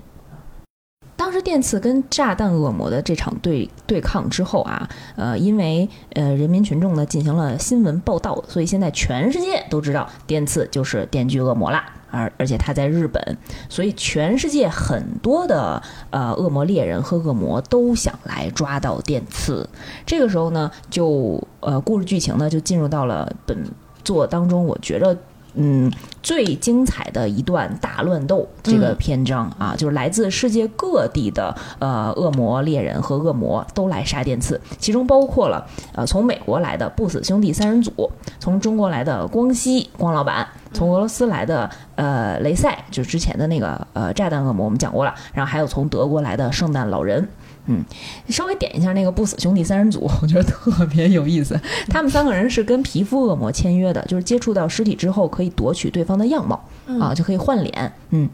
[1.23, 11.85] 当时电次跟炸弹恶魔的这场对对抗之后啊，呃，因为呃人民群众呢进行了新闻报道，所以现在全世界都知道电次就是电锯恶魔啦。
[12.11, 19.71] 而而且他在日本，所以全世界很多的呃恶魔猎人和恶魔都想来抓到电次。
[20.05, 23.57] 这个时候呢，就呃故事剧情呢就进入到了本
[24.03, 25.17] 作当中，我觉着。
[25.55, 25.93] 嗯，
[26.23, 47.29] 最精彩的一段大乱斗这个篇章啊，就是来自世界各地的呃恶魔猎人和恶魔都来杀电刺，其中包括了呃从美国来的不死兄弟三人组，从中国来的光熙光老板，从俄罗斯来的呃雷赛，就是之前的那个呃炸弹恶魔我们讲过了，然后还有从德国来的圣诞老人。
[47.67, 47.85] 嗯，
[48.29, 51.59] 稍微点一下那个不死兄弟三人组， 我觉得特别有意思。
[51.89, 56.63] 他们三个人是跟皮肤恶魔签约的，就是接触到尸体之后可以夺取对方的样貌
[57.01, 57.93] 啊，就可以换脸。
[58.11, 58.29] 嗯。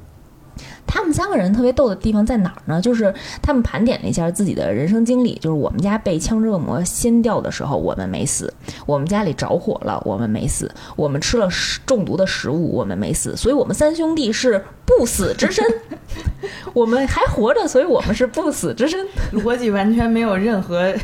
[0.86, 2.80] 他们三个人特别逗的地方在哪儿呢？
[2.80, 8.46] 就是他们盘点了一下自己的人生经历，就是我们家被枪支恶魔掀掉的时候，我们没死；
[8.86, 11.48] 我们家里着火了，我们没死；我们吃了
[11.84, 13.36] 中毒的食物，我们没死。
[13.36, 15.64] 所以，我们三兄弟是不死之身。
[16.72, 19.06] 我们还活着，所以我们是不死之身。
[19.32, 20.94] 逻辑完全没有任何。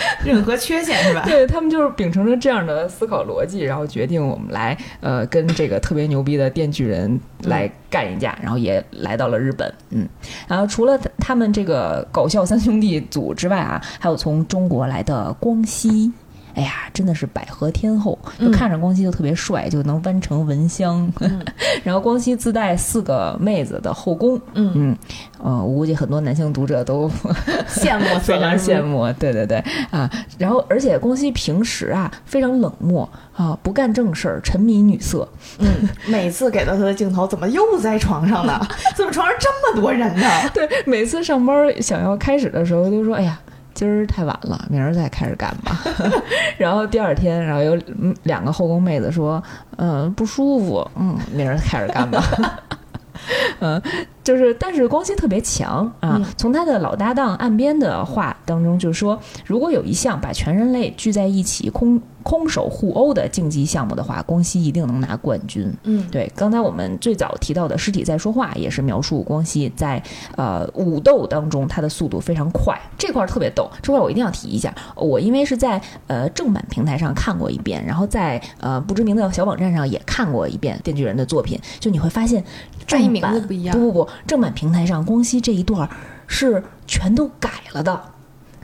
[0.24, 1.22] 任何缺陷是吧？
[1.24, 9.72] 对他们就是秉承着这样的思考逻辑，然后决定我们来呃跟这个特别牛逼的电锯人来干一架，然后也来到了日本。
[9.90, 10.08] 嗯，
[10.46, 16.12] 然后除了他们这个搞笑三兄弟组之外啊，还有从中国来的光熙。
[16.58, 21.08] 哎呀，真的是百合天后，就看着光熙就特别帅，就能弯成蚊香。
[21.84, 24.96] 然后光熙自带四个妹子的后宫，嗯嗯，
[25.40, 27.08] 呃，我估计很多男性读者都
[27.70, 29.06] 羡慕， 非常羡慕。
[29.20, 35.28] 对对对啊，然后而且光熙平时啊非常冷漠啊，不干正事儿，沉迷女色。
[35.60, 38.60] 嗯，每次给到他的镜头，怎么又在床上呢？
[38.96, 40.28] 怎么床上这么多人呢？
[40.52, 43.38] 对，每次上班想要开始的时候，都说：“哎呀。”
[43.78, 45.78] 今儿太晚了，明儿再开始干吧。
[46.58, 47.80] 然后第二天，然后有
[48.24, 49.40] 两个后宫妹子说
[49.78, 52.20] ：“嗯，不舒服，嗯，明儿开始干吧。
[53.60, 53.80] ”嗯，
[54.28, 56.20] 就是，但是光熙特别强啊。
[56.36, 61.98] 从他的老搭档岸边的话当中，就是说，如果有一项把全人类聚在一起空。
[62.24, 65.72] 空手互殴的竞技项目的话，光熙一定能拿冠军。
[65.84, 66.30] 嗯，对。
[66.36, 70.02] 刚才我们最早提到的《尸体在说话》也是描述光熙在
[70.36, 73.70] 呃武斗当中他的速度非常快，这块特别逗。
[73.80, 82.44] 这块我一定要提一下，我因为是在呃正版平台上看过一遍，然后在呃不知名的小网站上也看过一遍《电锯人》的作品，就你会发现
[82.86, 83.78] 正版不一样。
[83.78, 85.88] 不不不，正版平台上光熙这一段
[86.26, 88.00] 是全都改了的。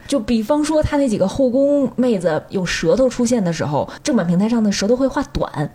[0.06, 5.74] 就比方说，他那几个后宫妹子有舌头出现的时候，正版平台上的舌头会画短，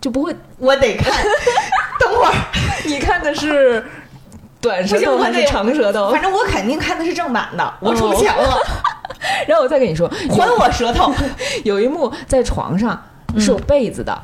[0.00, 0.34] 就不会。
[0.58, 1.12] 我得看，
[2.00, 2.34] 等会儿
[2.84, 3.84] 你看的是
[4.60, 6.10] 短舌头还是长舌头？
[6.10, 8.58] 反正我肯定看的是正版的，我出钱了。
[9.46, 11.12] 然后我再跟你说，还我舌头。
[11.62, 13.00] 有一幕在床上
[13.38, 14.20] 是有被子的，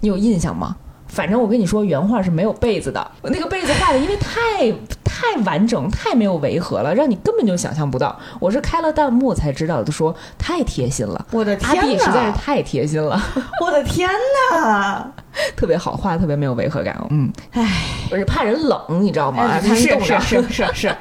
[0.00, 0.74] 你有印象吗？
[1.10, 3.10] 反正我跟你说，原画是没有被子的。
[3.24, 4.72] 那个被子画的因为太
[5.04, 8.18] 太完整，太没有违和了，让你根本就想象不到。
[8.38, 11.26] 我是开了弹幕才知道的，说太贴心了。
[11.32, 13.20] 我的天阿弟实在是太贴心了。
[13.60, 14.08] 我的天
[14.52, 15.12] 哪，
[15.56, 16.96] 特别好，画的特别没有违和感。
[17.10, 17.68] 嗯，唉，
[18.10, 19.60] 我是怕人冷，你知道吗？
[19.60, 20.96] 是是是是是。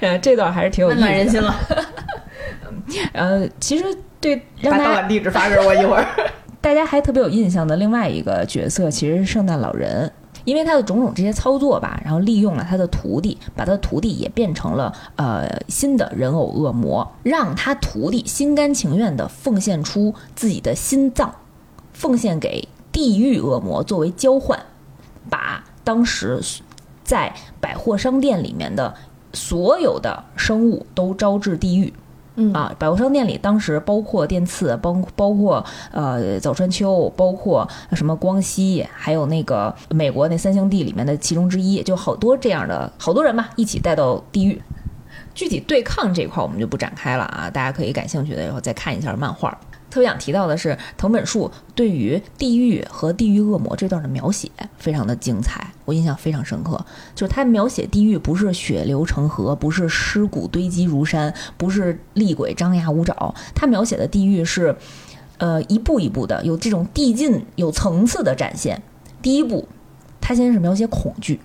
[0.00, 1.54] 呃， 这段还是挺有暖人心了。
[3.12, 3.84] 呃，其实
[4.20, 6.06] 对，把到晚地址发给我一会儿。
[6.60, 10.12] 大家还特别有印象的另外一个角色，其实是圣诞老人，
[10.44, 21.34] 因为他的种种这些操作吧，然后利用了他的徒弟，把他的徒弟也变成了呃新的人偶恶魔，让他徒弟心甘情愿地奉献出自己的心脏，
[21.94, 24.58] 奉献给地狱恶魔作为交换，
[25.30, 26.40] 把当时
[27.02, 28.94] 在百货商店里面的
[29.32, 31.92] 所有的生物都招至地狱。
[32.52, 44.60] 啊，百货商店里当时包括电次，包包括呃早川秋，包括什么光熙，还有那个美国那三兄弟里面的其中之一，就好多这样的好多人吧，一起带到地狱。
[45.32, 49.56] 具体对抗这块我们就不展开了啊，大家可以感兴趣的以后再看一下漫画。
[49.90, 56.82] 特别想提到的是，藤本树对于地狱和地狱恶魔这段的描写非常的精彩，我印象非常深刻。
[57.14, 64.76] 就是他描写地狱不是血流成河，不是尸骨堆积如山，不是厉鬼张牙舞爪，他描写的地狱是，
[65.38, 68.80] 呃，一步一步的有这种递进、有层次的展现。
[69.20, 69.66] 第一步，
[70.20, 71.40] 他先是描写恐惧，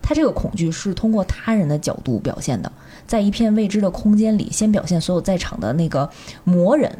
[0.00, 2.72] 他这个恐惧是通过他人的角度表现的，
[3.06, 6.08] 在一片未知的空间里，先表现所有在场的那个
[6.44, 6.90] 魔人。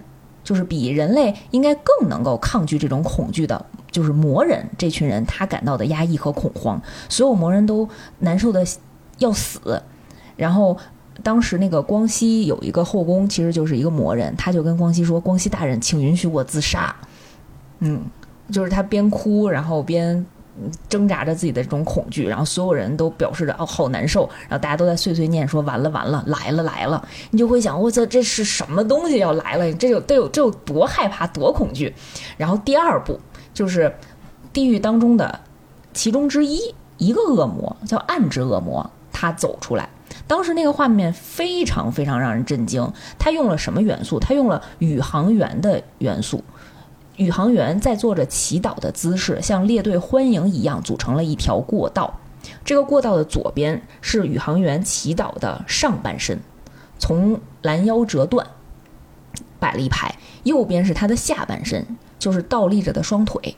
[0.50, 7.88] 就是比人类应该更能够抗拒这种恐惧的，就是魔人这群人，他感到的压抑和恐慌，所有魔人都
[8.18, 8.66] 难受的
[9.18, 9.80] 要死。
[10.36, 10.76] 然后
[11.22, 16.92] 当时那个光熙有一个后宫，其实就是一个魔人，他就跟光熙说：“光熙大人，请允许我自杀。”
[17.78, 18.02] 嗯，
[18.50, 20.26] 就是他边哭，然后边。
[20.88, 29.72] 挣扎着自己的这种恐惧，然后所有人都表示着哦好难受，然后大家都在碎碎念说完了完了来了来了，你就会想我操这是什么东西要来了？
[29.74, 31.94] 这有得有这有多害怕多恐惧？
[32.36, 33.18] 然后第二步
[33.54, 33.94] 就是
[34.52, 35.40] 地狱当中的
[35.92, 39.88] 其中之一一个恶魔叫暗之恶魔，他走出来，
[40.26, 44.20] 当时那个画面非常非常让人震惊，他用了什么元素？
[44.20, 46.42] 他用了宇航员的元素。
[47.20, 52.18] 宇航员在做着祈祷的姿势，像列队欢迎一样组成了一条过道。
[52.64, 56.40] 这个过道的左边是宇航员祈祷的上半身，
[56.98, 58.46] 从拦腰折断，
[59.58, 60.14] 摆了一排；
[60.44, 61.86] 右边是他的下半身，
[62.18, 63.54] 就是倒立着的双腿，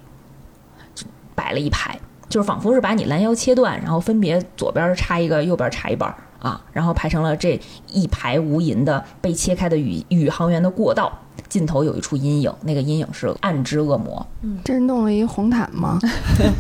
[1.37, 11.21] 摆了一排，就是仿佛是把你拦腰切断，然后分别左边插一个，右边插一半啊，然后排成了这一排无垠的被切开的宇宇航员的过道。
[11.49, 14.27] 尽头有一处阴影，那个阴影是暗之恶魔。
[14.43, 15.99] 嗯，这是弄了一红毯吗？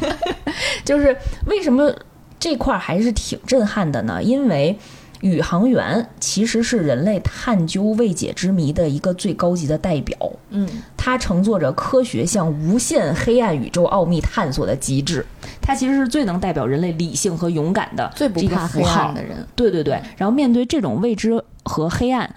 [0.85, 1.16] 就是
[1.47, 1.95] 为什么
[2.39, 4.23] 这块还是挺震撼的呢？
[4.23, 4.79] 因为
[5.20, 10.16] 宇航员其实是人类探究未解之谜的一个最高级的代表。
[10.51, 15.25] 嗯，它乘坐着科学向无限黑暗宇宙奥秘探索的极致。
[15.61, 19.47] 它其实是最能代表人类理性和勇敢的最不怕黑暗的人。
[19.55, 22.29] 对对对，然后面对这种未知和黑暗。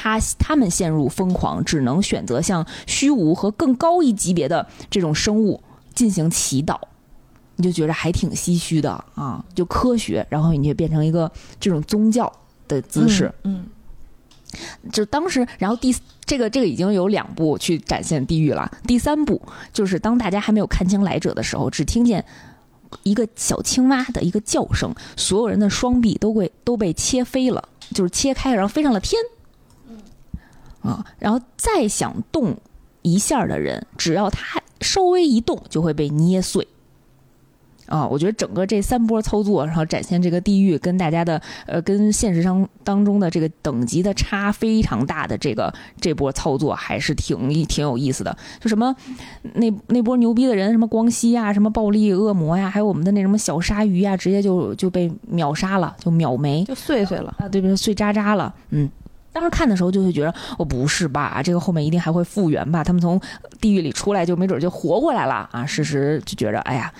[0.00, 5.60] 他他们陷入疯狂，只能选择向虚无和更高一级别的这种生物
[5.92, 6.78] 进行祈祷。
[7.56, 9.44] 你就觉得还挺唏嘘的啊！
[9.52, 11.28] 就科学，然后你就变成一个
[11.58, 12.32] 这种宗教
[12.68, 13.34] 的姿势。
[13.42, 13.66] 嗯，
[14.92, 15.92] 就当时，然后第
[16.24, 18.70] 这个这个已经有两部去展现地狱了。
[18.86, 19.42] 第三部
[19.72, 22.24] 就是当大家还没有看清来者的时候，只听见
[23.02, 29.20] 一个小青蛙的一个叫声，所有人的双臂都会都被切飞了，就是切开，然后飞上了天。
[30.80, 32.56] 啊，然后再想动
[33.02, 36.66] 一下的人，只要他稍微一动，就会被捏碎。
[37.86, 48.36] 啊，我觉得整个这三波操作，然后展现这个地狱跟大家的呃，跟现实上当中的这个等级的差非常大的这个这波操作，还是挺挺有意思的。
[48.60, 48.94] 就什么
[49.54, 57.74] 那那波牛逼的人，什么光熙啊，什么暴力恶魔呀，还有我们的那什么小鲨鱼呀，直接就就被秒杀了，就秒没，就碎碎了啊，对不对？
[57.74, 58.54] 碎渣渣了。
[58.68, 58.90] 嗯，
[59.38, 61.40] 当时看的时候就会觉得，哦，不是吧？
[61.42, 62.82] 这个后面一定还会复原吧？
[62.82, 63.20] 他们从
[63.60, 65.64] 地狱里出来，就没准就活过来了啊！
[65.64, 66.92] 事实就觉着，哎呀。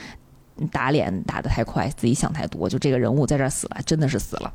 [0.73, 4.53] 打脸打得太快，自己想太多，就这个人物在这儿死了，真的是死了。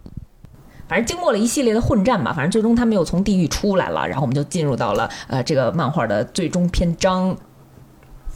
[0.86, 7.34] 反正经过了一系列的混战吧，反正最终他们又从地狱出来了，然后我们就进入到了呃这个漫画的最终篇章。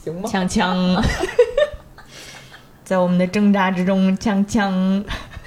[0.02, 0.30] 行吗？
[0.32, 1.04] 锵锵，
[2.84, 5.04] 在我们的挣扎之中，锵锵。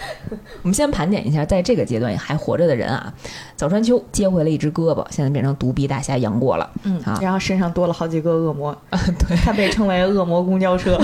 [0.63, 3.13] 我们先盘点一下，在这个阶段还活着的人啊，
[3.55, 6.69] 早川秋接回了一只胳膊，现在变成独臂大侠杨过了。
[6.83, 10.99] 嗯啊，然后身上多了好几个恶魔， 对他被称为恶魔公交车。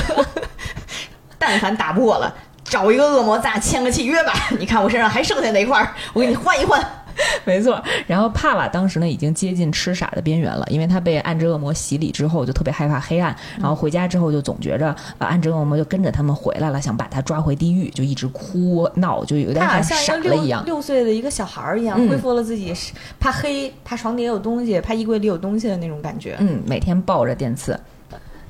[1.39, 2.33] 但凡打不过了，
[2.63, 4.33] 找一个恶魔，咱俩签个契约吧。
[4.59, 6.83] 你看我身上还剩下哪块儿，我给你换一换。
[7.45, 7.81] 没错。
[8.05, 14.87] 然后帕瓦当时呢已经接近痴傻的边缘了，因为他被暗之恶魔洗礼之后就特别害怕黑暗，然后回家之后就总觉着
[15.17, 20.65] 啊暗之恶魔就跟着他们回来了，想把他抓回地狱，就一直哭闹，就有点像傻了一样。
[20.65, 22.73] 六岁的一个小孩儿一样，恢复了自己
[23.19, 26.35] 怕黑、怕床底下有东西、怕衣柜里有东西的那种感觉。
[26.39, 27.79] 嗯，每天抱着电刺。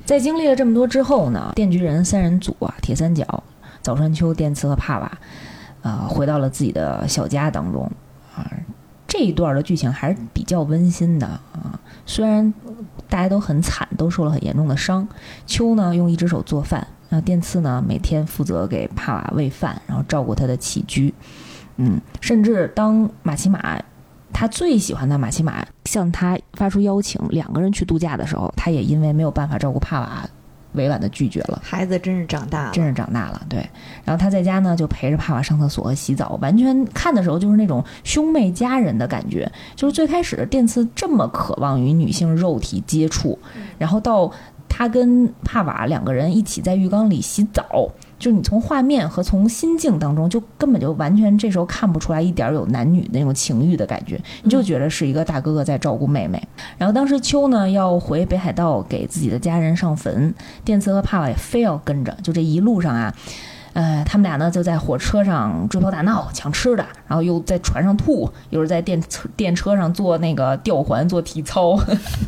[0.04, 3.26] 在经历了这么多之后呢，电锯人三人组啊，铁三角、
[3.82, 5.18] 早川秋、电次和帕瓦，
[5.82, 7.90] 呃，回到了自己的小家当中
[8.38, 8.50] 啊。
[9.06, 11.80] 这一段的剧情还是比较温馨的啊。
[12.04, 12.52] 虽然
[13.08, 15.06] 大家都很惨，都受了很严重的伤。
[15.46, 21.12] 秋呢，用一只手做饭；那电次呢，每天负责给帕瓦喂饭，然后照顾他的起居。
[21.76, 23.80] 嗯，甚至当马奇马。
[24.30, 30.28] 他最喜欢的马奇马向他发出邀请，两个人去度假的时候，他也因为没有办法照顾帕瓦，
[30.72, 31.60] 委婉的拒绝了。
[31.64, 33.40] 孩子真是长大了，真是长大了。
[33.48, 33.58] 对，
[34.04, 39.50] 然后他在家呢，就陪着帕瓦上厕所和洗澡，完全看的时候就是那种兄妹家人的感觉。
[39.74, 43.38] 就是最开始的电次这么渴望与女性肉体接触，
[43.78, 44.30] 然后到
[44.68, 47.88] 他跟帕瓦两个人一起在浴缸里洗澡。
[48.18, 56.42] 就是你从画面和从心境当中，就根本就完全这时候看不出来一点有男女那种情欲的感觉，你就觉得是一个大哥哥在照顾妹妹。
[56.76, 63.14] 然后当时秋呢要回北海道给自己的家人上坟，电次和帕瓦也非要跟着，就这一路上啊。
[63.78, 71.78] 呃，他们俩呢就在火车上追跑打闹抢吃的，然后又在船上吐，又是在电车电车上做那个吊环做体操，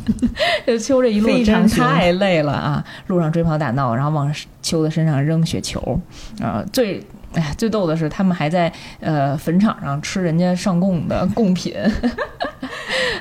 [0.65, 2.85] 就秋这一路真太累了啊！
[3.07, 5.99] 路上追跑打闹，然后往秋的身上扔雪球，
[6.41, 8.71] 啊，最哎最逗的是他们还在
[9.01, 11.75] 呃坟场上吃人家上供的贡品，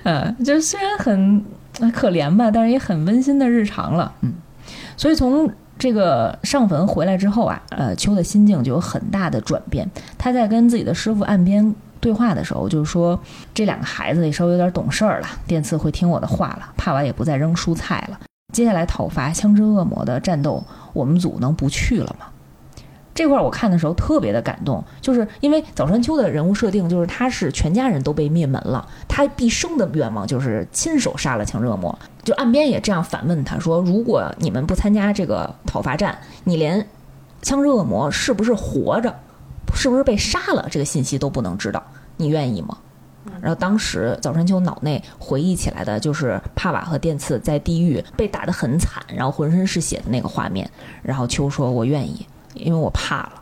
[0.05, 1.45] 嗯， 就是虽然很
[1.93, 4.35] 可怜吧，但是也很温馨的日常了，嗯，
[4.97, 5.53] 所以从。
[5.81, 9.91] 这个上坟回来之后啊，呃，秋的心境就有很大的转变。
[10.19, 13.19] 他在跟自己的师傅岸边对话的时候，就是说
[13.55, 18.21] 这两个孩子也稍微有点懂事儿了，电次会听我的话了，帕瓦也不再扔蔬菜了。
[18.53, 20.63] 接下来讨伐枪支恶魔的战斗，
[20.93, 22.27] 我们组能不去了吗？
[23.21, 31.99] 这块我看的时候特别的感动，就是因为早川秋的人物设定就是他是全家人都被灭门了，他毕生的愿望就是亲手杀了强热魔。
[32.25, 36.89] 就岸边也这样反问他说：“如果你们不参加这个讨伐战，你连
[37.43, 39.15] 枪热魔是不是活着，
[39.75, 41.83] 是不是被杀了这个信息都不能知道，
[42.17, 42.79] 你愿意吗？”
[43.43, 50.71] 然后当时早川秋脑内回忆起来的就是帕瓦和电次在地狱被打得很惨，然后浑身是血的那个画面。
[51.03, 53.40] 然后秋说：“我愿意。”因为我怕了。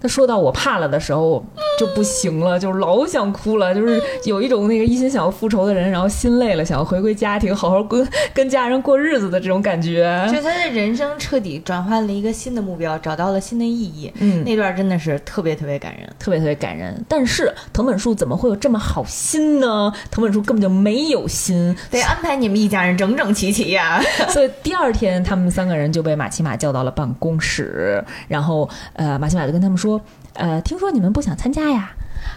[0.00, 1.44] 他说到我怕了的时候
[1.76, 10.24] 就不行了，就是老想哭了，就是有一种那个一心想要复仇的人，然后心累了，想要回归家庭，好好跟跟家人过日子的这种感觉。
[10.32, 14.12] 就他的人生彻底转换了一个新的目标，找到了新的意义。
[14.20, 17.04] 嗯，那段真的是特别特别感人，特别特别感人。
[17.08, 19.92] 但是藤本树怎么会有这么好心呢？
[20.12, 24.00] 藤本树根本就没有心，得安排你们一家人整整齐齐呀。
[24.30, 29.87] 所以第二天，他们三个人就被马奇马叫到了办公室，然后呃，马奇马就跟他们说。
[29.88, 30.00] 说，
[30.34, 31.92] 呃，听说你们不想参加呀？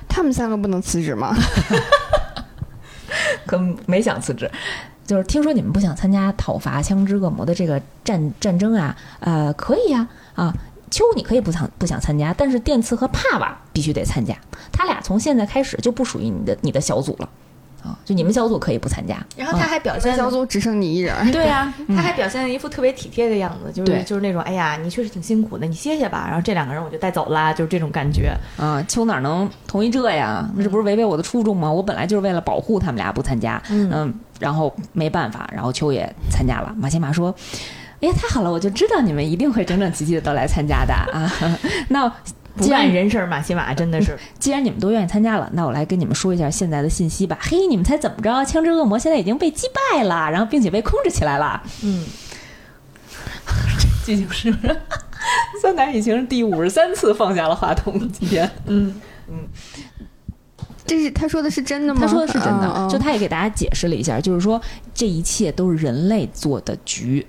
[0.07, 1.35] 他们三个不能辞职吗？
[3.45, 4.49] 可没想辞职。
[5.05, 10.53] 就是听说你们不想参加讨伐枪支恶魔的这个战战争啊，呃，可以呀，啊，
[10.89, 14.33] 秋你可以不想不想参加，但是电刺和帕瓦必须得参加，
[14.71, 17.27] 他俩从现在开始就不属于你的你的小组了。
[17.83, 21.31] 啊，就你们小组可以不参加，然后他还表现小组只剩你一人。
[21.31, 26.25] 对呀，他还表现了一副特别体贴的样子，就是就是那种，哎呀，你确实挺辛苦的，你歇歇吧。
[26.27, 28.33] 然后这两个人我就带走了，就是这种感觉。
[28.57, 30.47] 啊，秋哪能同意这呀？
[30.55, 31.71] 那这不是违背我的初衷吗？
[31.71, 36.73] 我本来就是为了保护他们俩不参加，嗯，然后没办法，然后秋也参加了。
[36.77, 37.33] 马先马说
[38.01, 41.31] ：“哎呀，太好了，我就知道你们一定会整整齐齐的都来参加的啊。
[41.89, 42.11] ”那。
[42.55, 47.37] 不干人事马西马真的是， 既然你们都愿意参加了，那我来跟你们说一下现在的信息吧。
[47.41, 48.43] 嘿，你们猜怎么着？
[48.45, 51.63] 枪支恶魔现在已经被击败了，然后并且被控制起来了。
[51.83, 52.05] 嗯，
[54.05, 54.53] 这就是
[55.61, 57.97] 三奶已经第五十三次放下了话筒。
[58.11, 58.93] 今天，嗯
[59.29, 59.47] 嗯，
[60.85, 62.01] 这是他说的是真的吗？
[62.01, 64.59] 他说的是真的，就他也给大家解释了一下，就是说
[64.93, 67.25] 这一切都是人类做的局，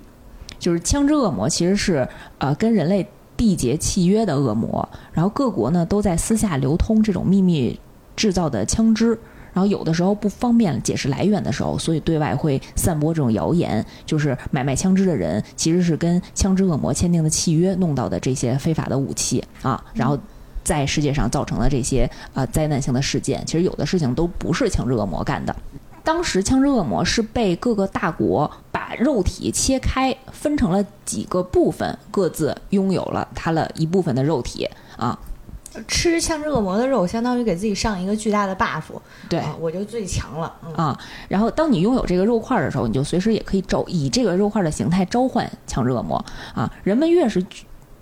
[0.59, 2.09] 就是枪支恶魔其实是
[2.39, 3.07] 呃跟人类。
[3.37, 7.79] 缔结契约的恶魔，然后各国呢都在私下流通这种秘密
[8.15, 9.19] 制造的枪支，
[9.53, 20.19] 然后有的时候不方便解释来源的时候，所以对外会散播这种谣言，就是买卖枪支的人其实是跟枪支恶魔签订的契约弄到的这些非法的武器啊，然后
[20.63, 25.55] 在世界上造成了这些呃灾难性的事件，其实有的事情都不是枪支恶魔干的。
[26.05, 35.19] 当时枪支恶魔是被各个大国把肉体切开，分成了几个部分，各自拥有了它的一部分的肉体啊。
[35.89, 38.83] 吃枪支恶魔的肉，相当于给自己上一个巨大的 buff。
[39.29, 40.99] 对，我就最强了啊。
[41.29, 46.23] 然后当你拥有这个肉块的时候，你就随时也可以召以这个肉块的形态召唤枪支恶魔
[46.55, 46.71] 啊。
[46.83, 47.45] 人们越是。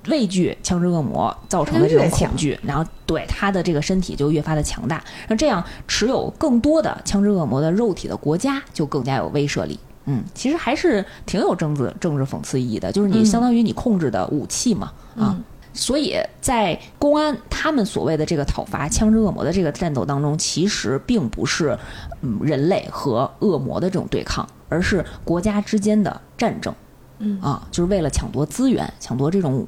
[0.09, 5.03] 畏惧枪支恶魔造成的这种恐惧，然后对他的这个身体就越发的强大。
[5.29, 9.79] 那这样持有更多的枪支恶魔的肉体的国家就更加有威慑力。
[10.07, 15.39] 嗯，其实还是挺有政治政治讽刺意义的，就是你相当于你控制的武器嘛啊。
[15.73, 21.79] 所以在公安他们所谓的这个讨伐枪支恶魔的这个战斗当中，其实并不是
[22.23, 26.75] 嗯人类和恶魔的这种对抗，而是国家之间的战争。
[27.21, 29.67] 嗯啊，就是为了抢夺资源，抢夺这种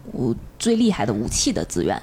[0.58, 2.00] 最厉害的武器的资源，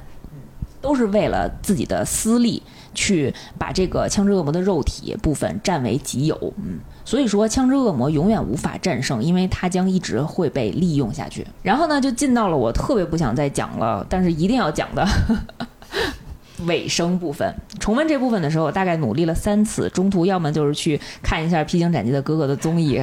[0.79, 6.53] 都是为了自己的私利，去把这个枪支恶魔的肉体部分占为己有。
[6.57, 11.45] 嗯，所以说枪支恶魔永远无法战胜，因为它将一直会被利用下去。
[11.61, 15.05] 然后呢，就进到了我特别不想再讲了，但是一定要讲的。
[16.65, 23.01] 尾声部分，重温这部分的时候，我大概努力了三次，中途要么就是去看一下《披荆斩棘的哥哥》的综艺，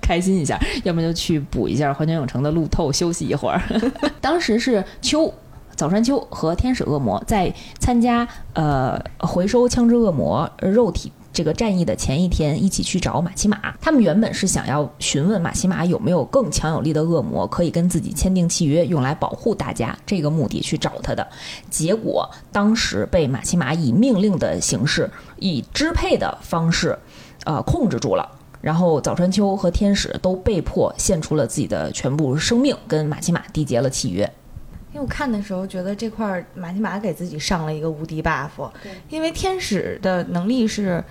[0.00, 3.60] 开心一下；要么就去补一下《环球影城》的路透，休息一会儿。
[4.20, 5.32] 当时是秋
[5.74, 11.12] 早川秋和天使恶魔在参加呃回收枪支恶魔肉体。
[11.36, 13.76] 这个战役的前一天，一起去找马奇马。
[13.78, 19.94] 他们原本是想要询问马奇马有没有更强有力的恶魔可以跟自己签订契约，用来保护大家。
[20.06, 21.28] 这个目的去找他的，
[21.68, 26.98] 结果当时被马奇马以命令的形式，以支配的方式，
[27.44, 28.26] 呃，控制住了。
[28.62, 34.22] 然后早川秋和天使都被迫献出了自己的全部生命，跟马奇马缔结了契约。
[34.94, 38.70] 因为我看的时候觉得这块马奇马给自己上了一个无敌 buff，
[39.10, 41.04] 因为天使的能力是。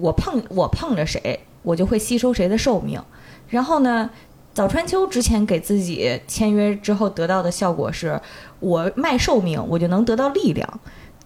[0.00, 3.00] 我碰我碰着谁，我就会吸收谁的寿命。
[3.48, 4.08] 然后呢，
[4.52, 8.20] 早川秋之前给自己签约之后得到的效果是，
[8.60, 10.80] 我卖寿命，我就能得到力量。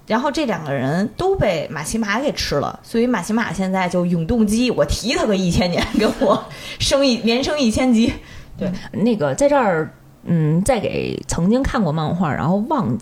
[0.06, 6.44] 然后这两个人都被马奇马给吃了，所以马奇马现在就永动机，我提他个一千年，给我
[6.78, 8.12] 升一连升一千级。
[8.58, 9.92] 对，那个在这儿，
[10.24, 12.96] 嗯，再给曾经看过漫画然后忘。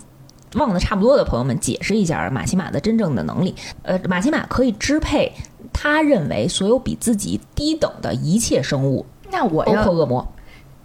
[0.55, 3.55] 忘的差不多的朋友们，解释一下马奇马的真正的能力。
[3.81, 5.31] 呃，马奇马可以支配
[5.71, 9.05] 他认为所有比自己低等的一切生物。
[9.31, 10.33] 那我包括恶魔。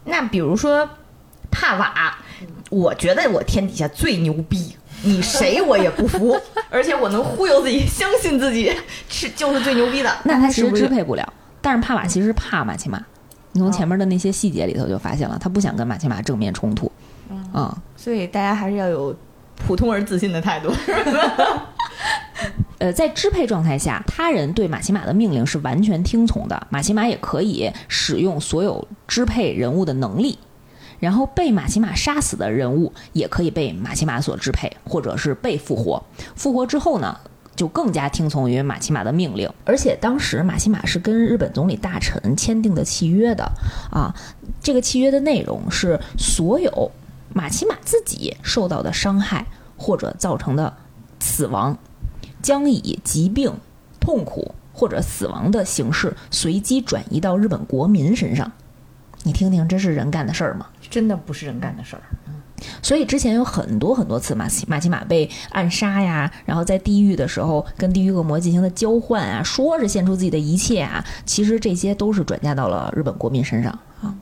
[0.05, 0.89] 那比如说
[1.51, 2.17] 帕瓦，
[2.71, 6.35] 我觉得我天底下最牛逼，你谁我也不服，
[6.71, 8.73] 而且我能忽悠自己相信自己
[9.09, 10.11] 是就是最牛逼的。
[10.25, 13.05] 那他其实支配不了，但是帕瓦其实怕马奇马。
[13.53, 16.91] 你从前面的那些细节里头就发现了，他不想跟马奇马正面冲突。
[17.53, 19.15] 嗯，所以大家还是要有。
[19.67, 20.73] 普通而自信的态度。
[22.79, 26.67] 呃，在支配状态下，他人对马奇马的命令是完全听从的。
[26.71, 30.39] 马奇马也可以使用所有支配人物的能力，
[31.01, 36.01] 然后被马奇马杀死的人物也可以被马奇马所支配，或者是被复活。
[36.37, 37.19] 复活之后呢，
[37.57, 39.51] 就更加听从于马奇马的命令。
[39.65, 43.43] 而且当时马奇马是跟日本总理大臣签订的契约的
[43.91, 44.15] 啊，
[44.63, 46.93] 这个契约的内容是所有。
[47.33, 49.47] 马奇马自己受到的伤害
[49.77, 50.77] 或者造成的
[51.21, 51.77] 死亡，
[52.43, 53.53] 将以疾病、
[54.01, 58.51] 痛苦或者死亡的形式随机转移到日本国民身上。
[59.25, 60.67] 你听听，这是人干的事儿吗？
[60.89, 62.03] 真的不是人干的事儿。
[62.83, 73.73] 所以之前有很多很多次马奇马奇马被暗杀呀，然后在地狱的时候跟地狱恶魔进行的交换啊，说是献出自己的一切啊，其实这些都是转嫁到了日本国民身上
[74.03, 74.13] 啊，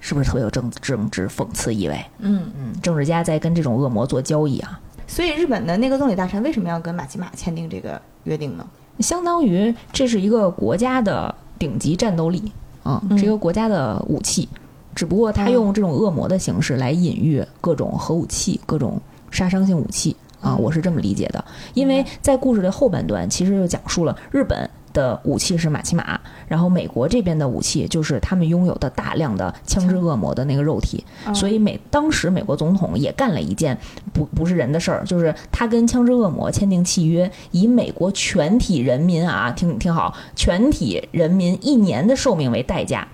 [0.00, 2.04] 是不是特别有政政治讽刺意味？
[2.18, 4.80] 嗯嗯，政治家在跟这种恶魔做交易啊。
[5.06, 8.66] 所以日本的那个总理大臣为什么要跟马奇马签订这个约定呢？
[9.00, 12.52] 相当于这是一个国家的顶级战斗力
[12.82, 14.48] 啊，嗯是一个国家的武器。
[14.94, 19.00] 只不过他用这种恶魔的形式来隐喻各种核武器、各种
[19.30, 21.42] 杀伤性武器啊，嗯我是这么理解的。
[21.74, 31.04] 因为在故事的后半段，其实就讲述了日本的武器是马奇马，然后美国这边的武器就是他们拥有的大量的枪支恶魔的那个肉体。
[31.26, 33.76] 嗯所以美当时美国总统也干了一件
[34.12, 43.06] 不不是人的事儿，就是他跟枪支恶魔签订契约，以美国全体人民啊，听听好，全体人民一年的寿命为代价。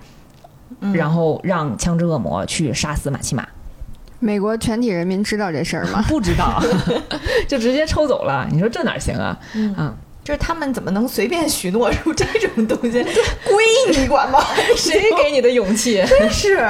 [0.79, 3.47] 嗯然后让枪支恶魔去杀死马奇马，
[4.19, 6.03] 美国全体人民知道这事儿吗？
[6.07, 6.61] 不知道，
[7.47, 8.47] 就直接抽走了。
[8.51, 9.39] 你说这哪行啊？
[9.55, 9.95] 嗯啊，
[10.27, 13.01] 就是他们怎么能随便许诺出这种东西？
[13.47, 13.63] 归
[13.95, 14.43] 你管吗？
[14.75, 16.03] 谁给你的勇气？
[16.05, 16.69] 真是，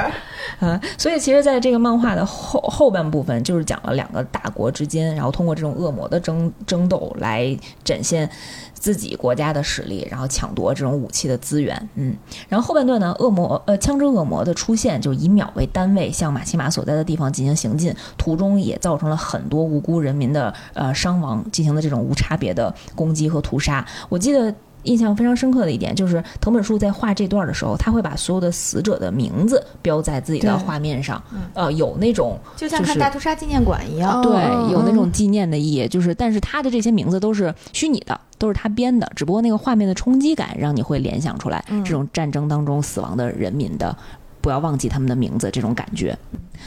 [0.59, 8.29] 啊， 所以其实，在这个漫画的后后半部分，就是讲了两个大国之间，然后通过这种恶魔的争争斗来展现
[8.73, 11.89] 自己国家的实力，然后抢夺这种武器的资源。
[11.95, 12.15] 嗯，
[12.49, 23.85] 然后后半段呢，恶魔呃枪支恶魔的出现，就以秒为单位向马奇马所在的地方进行行进，途中也造成了很多无辜人民的呃伤亡，进行了这种无差别的攻击和屠杀。
[24.09, 24.53] 我记得。
[24.87, 34.19] 印象非常深刻的一点就是，藤本树在画这段的时候，他会把所有的死者的名字标在自己的画面上嗯，呃，有那种就像就是看大屠杀纪念馆一样。
[34.19, 43.95] 哦对，嗯有那种纪念的意义，就是，但是他的这些名字都是虚拟的，都是他编的，只不过那个画面的冲击感让你会联想出来嗯这种战争当中死亡的人民的，
[44.39, 46.17] 不要忘记他们的名字这种感觉。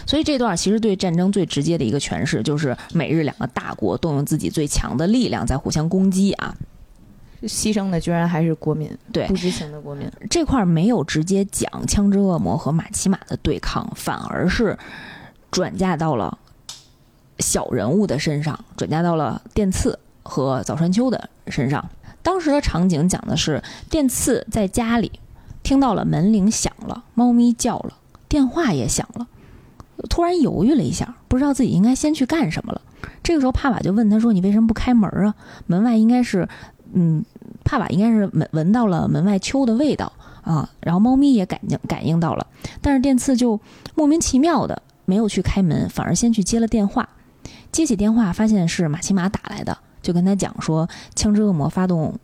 [0.07, 6.55] 所以这段其实对战争最直接的一个诠释，就是美日两个大国动用自己最强的力量在互相攻击啊。
[7.43, 10.11] 牺牲的居然还是国民，对不知情的国民。
[10.29, 14.79] 这块儿没有直接讲枪支恶魔和马奇马的对抗，反而是
[15.51, 16.39] 转嫁到了
[17.39, 21.89] 小人物的身上，转嫁到了电次和早川秋的身上。
[22.23, 25.11] 当时的场景讲的是电次在家里
[25.63, 27.95] 听到了门铃响了，猫咪叫了，
[28.29, 29.27] 电话也响了，
[30.11, 32.83] 突然犹豫了一下，不知道自己应该先去干什么了。
[33.23, 35.35] 这个时候，帕瓦就问他说：“你为什么不开门啊？
[35.67, 36.47] 门外应该是……
[36.93, 37.25] 嗯，
[37.65, 42.47] 帕瓦应该是闻闻到了门外秋的味道。”啊，然后猫咪也感应感应到了，
[42.81, 43.61] 但是电次就
[43.95, 47.07] 莫名其妙的没有去开门，反而先去接了电话。
[47.71, 52.19] 接起电话，发现是马奇马打来的，就跟他讲说，枪支恶魔发动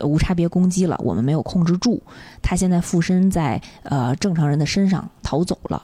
[0.00, 2.00] 无差别攻击了，我们没有控制住，
[2.40, 5.82] 他现在附身在呃正常人的身上逃走了，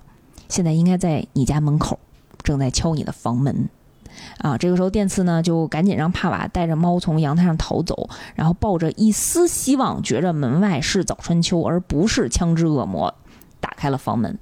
[0.48, 1.98] 现在应该在你家门口，
[2.44, 3.68] 正在敲你的房门。
[4.38, 13.14] 啊，这个时候电次呢就赶紧让帕瓦带着猫从阳台上逃走，然后抱着一丝希望，觉着门外是早川秋而不是枪支恶魔，
[13.60, 14.38] 打开了房门。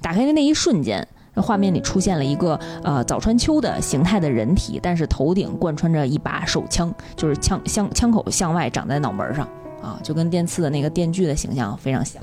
[0.00, 9.48] 打开的那一瞬间，画面里出现了一个呃早川秋的形态的人体，但是头顶贯穿着一把手枪，就是枪枪枪口向外长在脑门上
[9.82, 12.22] 啊，就跟电刺的那个电锯的形象非常像。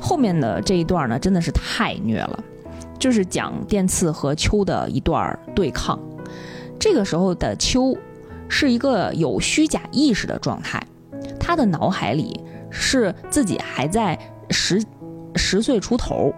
[0.00, 2.42] 后面的这一段呢，真的是太虐了。
[2.98, 5.98] 就是讲电刺和秋的一段对抗。
[6.84, 7.96] 这个时候的秋
[8.46, 10.86] 是一个有虚假意识的状态，
[11.40, 12.38] 他的脑海里
[12.68, 14.18] 是自己还在
[14.50, 14.84] 十
[15.34, 16.30] 十岁出头，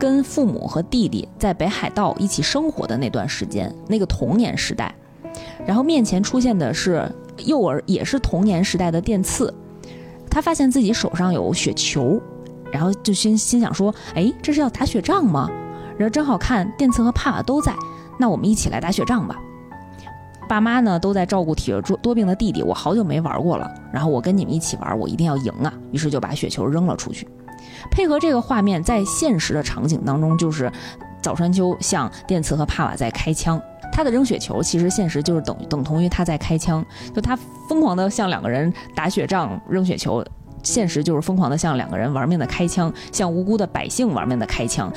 [0.00, 4.92] 跟父母和弟弟在北海道一起生活的那段时间，那个童年时代。
[5.64, 9.54] 然后面前出现的是幼儿，也是童年时代的电刺。
[10.28, 12.20] 他发现自己手上有雪球，
[12.72, 15.48] 然后就心心想说：“哎，这是要打雪仗吗？”
[15.96, 17.72] 然后正好看电次和帕瓦都在，
[18.18, 19.40] 那我们一起来打雪仗吧。
[20.48, 25.72] 爸妈呢都在照顾体弱多病的弟弟，我好久没玩过了，然后我跟你们一起玩，我一定要赢啊！
[25.90, 27.26] 于是就把雪球扔了出去。
[27.90, 30.70] 配合这个画面，在现实的场景当中，就是
[31.22, 33.60] 早川秋向电次和帕瓦在开枪。
[33.92, 37.36] 他的扔雪球，其实现实就是等等同于他在开枪，就他
[37.68, 40.24] 疯狂的向两个人打雪仗、扔雪球。
[40.62, 44.92] 现实就是疯狂的向两个人玩命的开枪，向无辜的百姓玩命的开枪。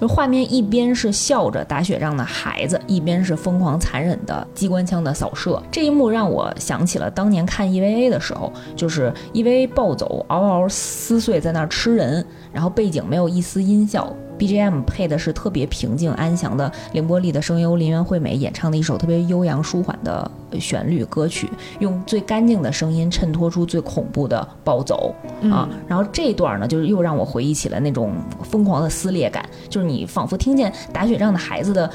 [0.00, 5.60] 就画面一边是笑着打雪仗的孩子，一边是疯狂残忍的机关枪的扫射。
[5.72, 21.50] 这一幕让我想起了当年看 EVA 的时候，就是 EVA 暴走，嗷嗷撕碎在那儿吃人，然后背景没有一丝音效，BGM 配的是特别平静安详的凌波丽的声优林原惠美演唱的一首特别悠扬舒缓的旋律歌曲，
[21.80, 25.14] 用最干净的声音衬托出最恐怖的暴走
[25.50, 25.68] 啊。
[25.86, 31.90] 然后这段呢，就是又让我回忆起了那种疯狂的撕裂感，就是你仿佛听见打雪仗的孩子的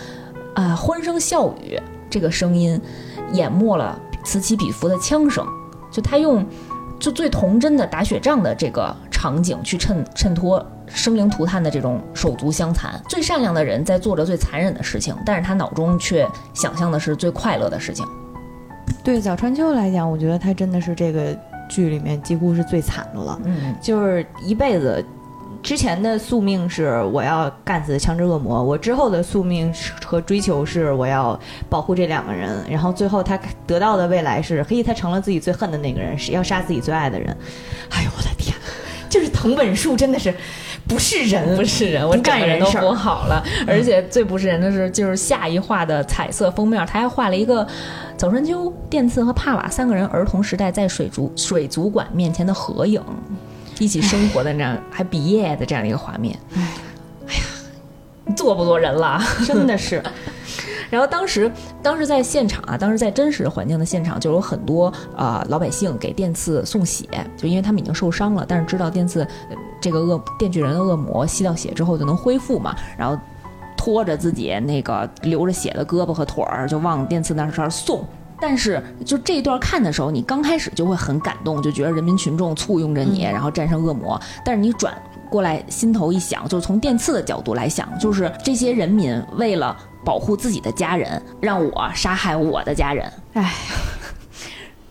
[0.53, 1.79] 啊欢声笑语，
[2.09, 2.79] 这个声音
[3.33, 5.45] 淹没了此起彼伏的枪声，
[5.91, 6.45] 就他用
[6.99, 10.65] 就最童真的打雪仗的这个场景去衬衬托。
[10.87, 18.05] 生灵涂炭的这种手足相残，最善良的人在做着最残忍的事情，但是他脑中却想象的是最快乐的事情。
[19.03, 21.35] 对早川秋来讲，我觉得他真的是这个
[21.69, 23.39] 剧里面几乎是最惨的了。
[23.45, 25.03] 嗯，就是一辈子
[25.63, 29.73] 之前的宿命是我要干死枪支恶魔，我之后的宿命
[30.05, 37.35] 和追求是我要保护这两个人，然后最后他得到的未来是，嘿，他成了自己最恨的那个人，是要杀自己最爱的人。
[37.89, 38.53] 哎呦我的天，
[39.09, 40.33] 就是藤本树真的是。
[40.85, 43.41] 不是人，不是人，我整个人都不好了。
[43.65, 47.65] 而且最不是人的是，就是下一画的彩色封面，他还画了一个
[48.17, 53.01] 早川秋、电次和帕瓦三个人儿童时代在水族水族馆面前的合影，
[53.79, 56.37] 一起生活的那样，还毕业的这样一个画面。
[56.55, 56.67] 哎，
[57.27, 59.19] 哎呀，做不做人了？
[59.45, 60.01] 真的是。
[60.89, 61.51] 然后当时，
[61.81, 69.27] 当时在现场啊，当时在真实环境的现场，就有很多呃老百姓给电次送血，就因为他们已经受伤了，但是知道电次
[69.81, 73.19] 这个恶电锯人的恶魔吸到血之后就能恢复嘛，然后
[73.75, 78.05] 拖着自己那个流着血的胳膊和腿儿就往电次那儿送。
[78.43, 84.19] 但是就这一段看的时候，你刚开始就会很感动，就觉得人民群众簇拥着你，然后战胜恶魔。
[84.43, 84.93] 但是你转
[85.29, 89.73] 过来心头一想，就是从电刺的角度来想，就是这些人民为了。
[90.05, 93.09] 保护自己的家人，让我杀害我的家人。
[93.35, 93.53] 哎，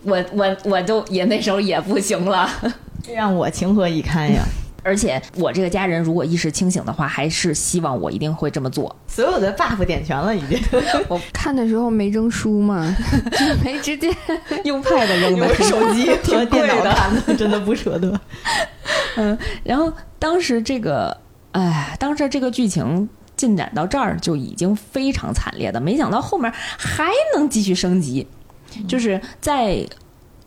[0.01, 2.49] 我我我就也那时候也不行了，
[3.05, 4.41] 这让我情何以堪呀！
[4.83, 8.95] 而且我这个家人如果意识清醒的话，还是希望我一定会这么做。
[9.07, 10.59] 所有的 buff 点全了，已经。
[11.07, 12.95] 我看的时候没扔书嘛，
[13.63, 14.13] 没直接
[14.65, 18.19] 用 pad 扔的，手机和电脑看的，真的不舍得。
[19.15, 21.17] 嗯，然后当时这个，
[21.53, 23.09] 哎，当时这个剧情。
[23.35, 28.25] 进展到这儿就已经非常惨烈的，没想到后面还能继续升级。
[28.87, 29.85] 就是在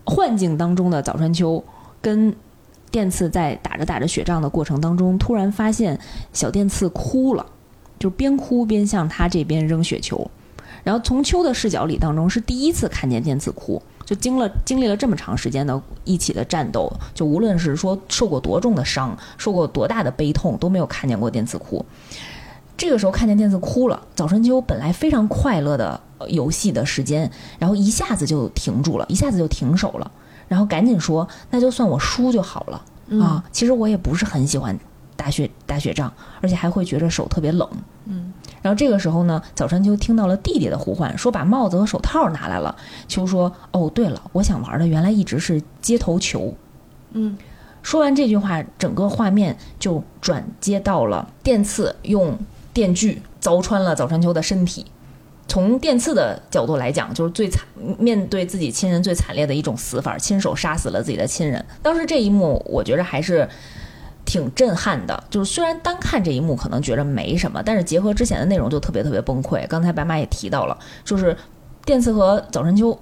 [0.05, 1.63] 幻境当中的早川秋
[2.01, 2.33] 跟
[2.91, 5.99] 电次在打着打着雪仗的过程当中，突然发现
[6.33, 7.45] 小电次哭了，
[7.99, 10.29] 就边哭边向他这边扔雪球。
[10.83, 21.85] 然后从秋的视角里当中是第一次看见电次哭，就经了经历了这么长时间的一起的战斗，就无论是说受过多重的伤，受过多大的悲痛，都没有看见过电次哭。
[22.77, 25.99] 这个时候看见电子哭了，早春秋本来非常快乐的
[26.29, 30.09] 游戏的时间，然后一下子就停住了，一下子就停手了，
[30.47, 34.77] 然后赶紧说：“那就算我输就好了啊！”其实我也不是很喜欢
[35.15, 36.11] 打雪打雪仗，
[36.41, 37.69] 而且还会觉着手特别冷。
[38.05, 42.75] 嗯，然后这个时候呢，早川秋听到了弟弟的呼唤，说把帽子和手套拿来了。
[43.07, 46.53] 秋说：“哦，对了，我想玩的原来一直是街头球。”
[47.11, 47.37] 嗯，
[47.81, 52.37] 说完这句话，整个画面就转接到了电刺用。
[52.73, 54.85] 电锯凿穿了早川秋的身体。
[55.47, 57.63] 从电刺的角度来讲，就是最惨，
[57.97, 61.63] 面对自己亲人最惨烈的一种死法，亲手杀死了自己的亲人。
[61.81, 63.47] 当时这一幕，我觉着还是
[64.25, 65.23] 挺震撼的。
[65.29, 69.65] 就是虽然单看这一幕可能觉着没什么，但是结合之前的内容就特别特别崩溃。
[69.67, 71.35] 刚才白马也提到了，就是
[71.85, 72.99] 电刺和早川秋，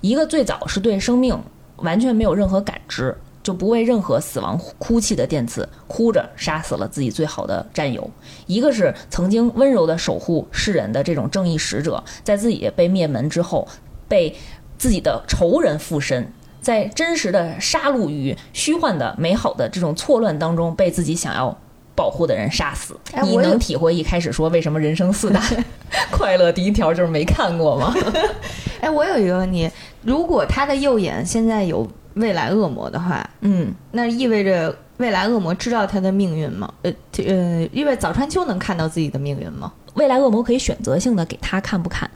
[0.00, 1.36] 一个最早是对生命
[1.78, 3.16] 完全没有任何感知。
[3.42, 8.08] 就不为任何死亡哭泣的电次，哭着杀死了自己最好的战友。
[8.46, 13.66] 一个是曾经温柔的守护世人的这种正义使者，在自己被灭门之后，
[14.06, 14.34] 被
[14.78, 21.56] 自己的仇人附身，在真实的杀戮与虚幻的美好的这种错乱当中，被自己想要
[21.96, 22.96] 保护的人杀死。
[23.24, 25.42] 你能体会一开始说为什么人生四大
[26.12, 27.92] 快乐第一条就是没看过吗？
[28.80, 29.68] 哎，我有一个问题，
[30.02, 31.84] 如果他的右眼现在有。
[32.14, 36.72] 未来恶魔的话，嗯，那意味着未来恶魔知道他的命运吗？
[36.82, 36.92] 呃，
[37.26, 39.72] 呃，因为早川秋能看到自己的命运吗？
[39.94, 42.10] 未来恶魔可以选择性的给他看不看，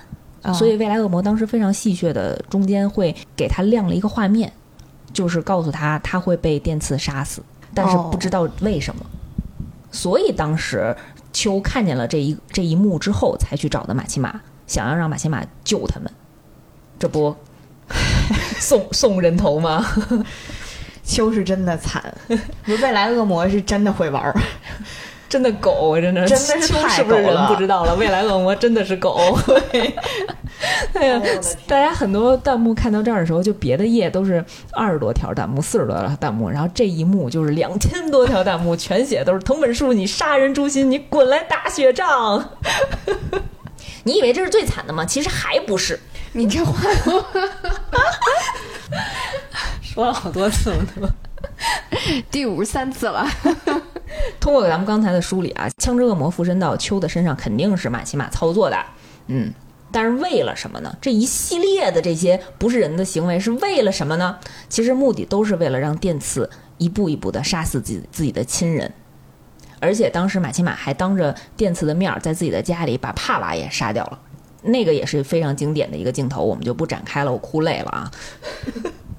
[0.54, 4.52] 所以未来恶魔当时非常戏谑的，中间会给他亮了一个画面，
[5.12, 7.42] 就是告诉他他会被电刺杀死，
[7.74, 9.04] 但是不知道为什么。
[9.90, 10.94] 所以当时
[11.32, 16.10] 秋看见了这一这一幕之后，才去找的马奇马，想要让马奇马救他们，
[16.98, 17.34] 这不。
[18.58, 19.86] 送送人头吗？
[21.04, 22.02] 秋是真的惨，
[22.66, 24.34] 未来恶魔是真的会玩儿。
[25.28, 29.36] 真的狗，真的真的是太是不是人不知道了，未来恶魔真的是狗。
[30.94, 31.20] 哎呀，
[31.66, 34.42] 大家很多弹幕看到这儿的时候，就别的页都是
[34.72, 42.50] 二十多条弹幕、四十多条弹幕，然后这一幕就是两千多条弹幕，全写都是藤本树，你杀人诛心，你滚来打雪仗。
[44.04, 45.04] 你以为这是最惨的吗？
[45.04, 45.98] 其实还不是。
[46.36, 46.78] 你这话
[49.80, 51.08] 说了好多次了，对吧？
[52.30, 53.26] 第五十三次了。
[54.38, 58.76] 通过咱们刚才的梳理啊，枪支恶魔附身到秋的身上肯定是马奇马操作的，
[59.28, 59.50] 嗯，
[59.90, 60.94] 但是为了什么呢？
[61.00, 64.38] 这一系列的这些不是人的行为是为了什么呢？
[64.68, 68.92] 其实目的都是为了让电次一步一步的杀死自己自己的亲人，
[69.80, 74.18] 而且当时马奇马还当着电次的面儿在自己的家里把帕瓦也杀掉了，
[74.66, 78.10] 那个也是非常经典的一个镜头，我们就不展开了，我哭累了啊。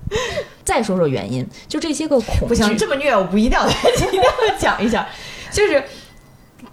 [0.64, 5.07] 再说说原因，就这些个恐惧，不行，这么虐我不一定要一定要讲一下，
[5.52, 5.84] 就是，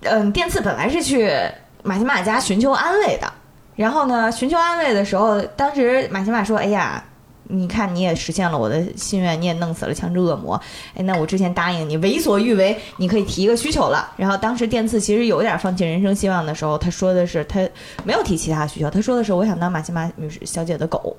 [0.03, 1.31] 嗯，电次本来是去
[1.83, 3.33] 马奇马家寻求安慰的，
[3.77, 7.03] 然后呢，寻求安慰的时候，当时马奇马说：“哎呀，
[7.49, 10.61] 你看你也实现了我的心愿，你也弄死了强制恶魔，
[10.95, 17.61] 哎，那我之前答应你为所欲为，你可以提一个需求了。”然后当时电次其实有点放弃人生希望的时候，他说的是他
[18.05, 21.17] 没有提其他需求，他说的是我想当马奇马女士小姐的狗。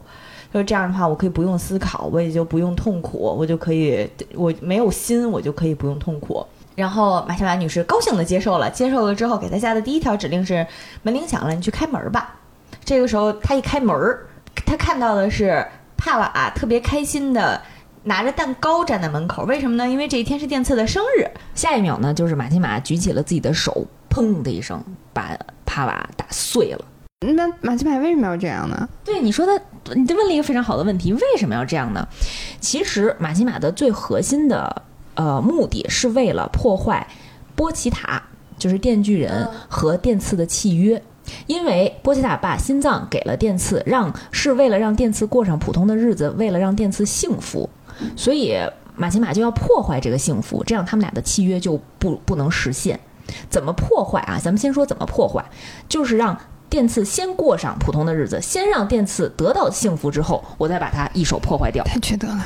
[0.52, 6.46] 说这样的话，我可以不用思考，我也就不用痛苦，我就可以，我没有心，我就可以不用痛苦。
[6.76, 10.66] 然后马西马女士高兴的接受了，接受了之后，给他下的第一条指令是
[11.04, 12.36] 门铃响了，你去开门吧。
[12.86, 14.28] 这个时候，他一开门儿，
[14.66, 15.66] 她看到的是
[15.98, 17.62] 帕瓦特别开心的
[18.04, 19.44] 拿着蛋糕站在门口。
[19.46, 19.88] 为什么呢？
[19.90, 21.28] 因为这一天是电次的生日。
[21.54, 26.86] 下一秒呢，就是马奇马举起了自己的手，砰的一声把帕瓦打碎了。
[27.22, 28.88] 那马奇马为什么要这样呢？
[29.04, 29.60] 对你说的，
[29.96, 32.08] 你问了一个非常好的问题，为什么要这样呢？
[32.60, 34.84] 其实马奇马的最核心的
[35.16, 37.08] 呃目的是为了破坏
[37.56, 38.22] 波奇塔，
[38.60, 41.02] 就是电锯人和电刺的契约。
[41.48, 47.70] 因为波奇塔把心脏给了电刺，让是为了让电刺过上普通的日子，为了让电刺幸福，
[48.16, 48.58] 所以
[48.96, 53.00] 马奇马就要破坏这个幸福，这样他们俩的契约就不不能实现。
[53.50, 54.40] 怎么破坏啊？
[54.42, 55.44] 咱们先说怎么破坏，
[55.90, 56.38] 就是让
[56.70, 61.84] 电刺先过上普通的日子，先让电刺得到幸福之后，我再把它一手破坏掉。
[61.86, 62.40] 太缺德了。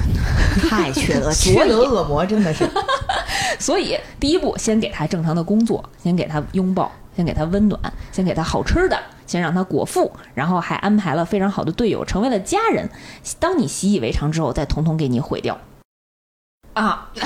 [0.70, 2.70] 太缺德，缺德恶魔真的是。
[3.60, 6.90] 所以第一步，先给他正常的工作，先给他拥抱，
[7.20, 7.78] 先给他温暖，
[8.14, 8.98] 先给他好吃的，
[9.28, 12.90] 先让他果腹，然后还安排了非常好的队友，成为了家人。
[13.40, 15.60] 当你习以为常之后，再统统给你毁掉。
[16.72, 17.12] 啊！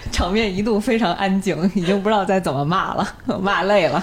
[0.10, 3.06] 场面一度非常安静，已经不知道再怎么骂了，
[3.42, 4.02] 骂累了。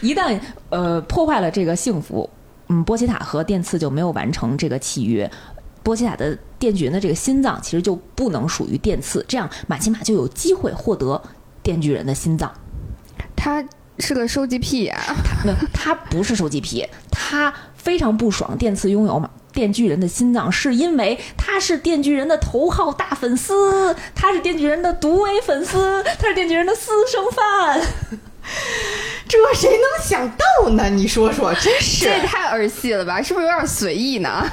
[0.00, 0.38] 一旦
[0.70, 2.30] 呃破坏了这个幸福，
[2.68, 5.28] 嗯，波奇塔和电刺就没有完成这个契约。
[5.82, 11.20] 波奇塔的电锯人的这个心脏其实就不能属于电刺，这样马奇马就有机会获得
[11.64, 12.48] 电锯人的心脏。
[13.46, 13.64] 他
[14.00, 15.00] 是个收集癖呀、
[15.44, 27.80] 那 他不是收集癖，他非常不爽电次拥有马电锯人的心脏，是因为他是电锯人的头号大粉丝，他是电锯人的独唯粉丝，他是电锯人的私生饭。
[29.28, 30.90] 这谁能想到呢？
[30.90, 33.22] 你说说，真是这也太儿戏了吧？
[33.22, 34.44] 是不是有点随意呢？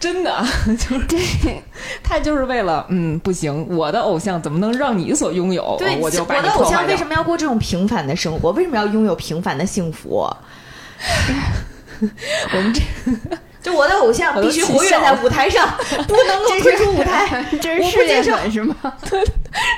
[0.00, 0.44] 真的
[0.78, 1.36] 就是
[2.02, 5.76] 他就是为了嗯不行，我的偶像怎么能让你所拥有？
[5.78, 8.52] 对，我就把我的偶像为什么要过这种平凡的生活？
[8.52, 10.28] 为什么要拥有平凡的幸福？
[12.00, 12.80] 我们这
[13.60, 15.68] 就我的偶像必须活跃在舞台上，
[16.06, 17.44] 不能够退出舞台。
[17.60, 18.76] 这是事业粉是吗？
[19.10, 19.20] 对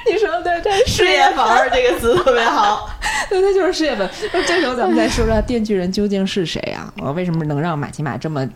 [0.06, 2.90] 你说的对，这是事业粉儿这个词特别好。
[3.30, 4.08] 对，他就是事业粉。
[4.34, 6.92] 那这时候咱们再说说电锯人究竟是谁啊？
[6.98, 8.46] 我为什么能让马奇马这么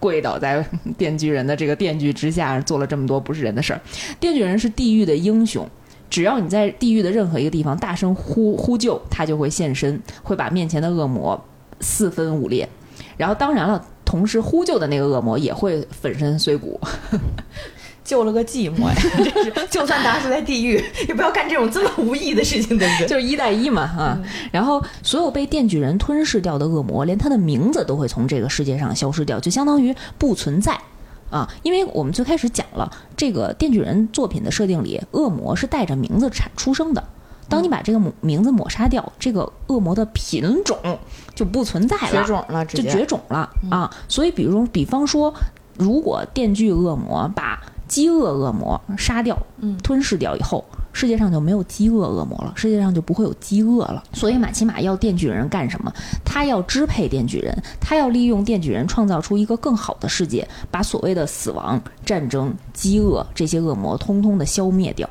[0.00, 0.64] 跪倒在
[0.98, 3.80] 电锯人的这个电锯之下，做了这么多不是人的事儿？
[4.18, 5.64] 电锯人是地狱的英雄。
[6.08, 11.40] 只要你在地狱的任何一个地方大声呼呼救，他就会现身，会把面前的恶魔
[11.78, 12.68] 四分五裂。
[13.16, 16.80] 然后，当然了，同时呼救的那个恶魔也会粉身碎骨。
[18.10, 18.94] 救了个寂寞呀！
[18.98, 23.06] 真是，就算打死在地狱， 也不要干这种这么无意义的事情，对不对？
[23.06, 24.20] 就是一带一嘛啊。
[24.50, 30.76] 然后所有被电锯人吞噬掉的恶魔，连他的名字都会从这个世界上消失掉，就相当于不存在
[31.30, 31.48] 啊。
[31.62, 37.04] 因为我们最开始讲了，这个电锯人作品的设定里，恶魔是带着名字产出生的。
[37.48, 40.76] 当你把这个母名字抹杀掉，这个恶魔的品种
[41.32, 43.88] 就不存在了，绝种了，直就接绝种了、啊！
[44.08, 45.32] 所以，比如，比方说，
[45.76, 54.04] 如果电锯恶魔把饥饿恶魔杀掉、嗯吞噬掉以后，世界上就没有饥饿恶魔了，世界上就不会有饥饿了。
[54.12, 55.92] 所以，马奇马要电锯人干什么？
[56.24, 65.10] 他要支配电锯人，他要利用电锯人创造出一个更好的世界，把所谓的死亡、战争、饥饿这些恶魔通通的消灭掉。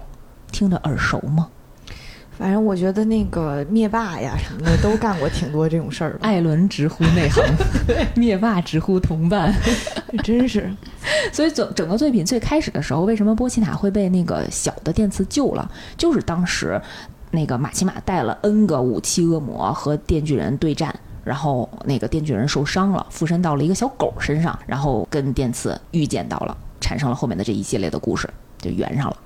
[0.49, 1.49] 听着耳熟吗？
[2.39, 6.17] 反正我觉得那个灭霸呀什么的都干过挺多这种事儿。
[6.21, 7.43] 艾伦直呼内行，
[8.15, 9.53] 灭霸直呼同伴，
[10.23, 10.73] 真是。
[11.33, 15.69] 所以整整个作品最开始的时候，为什么波奇塔会被那个小的电磁救了？
[15.97, 16.81] 就是当时
[17.31, 28.29] 那个马奇马带了 N 个武器恶魔和电锯人对战，然后那个电锯人受伤了，附身到了一个小狗身上，然后跟电刺遇见到了，产生了后面的这一系列的故事，
[28.59, 29.17] 就圆上了。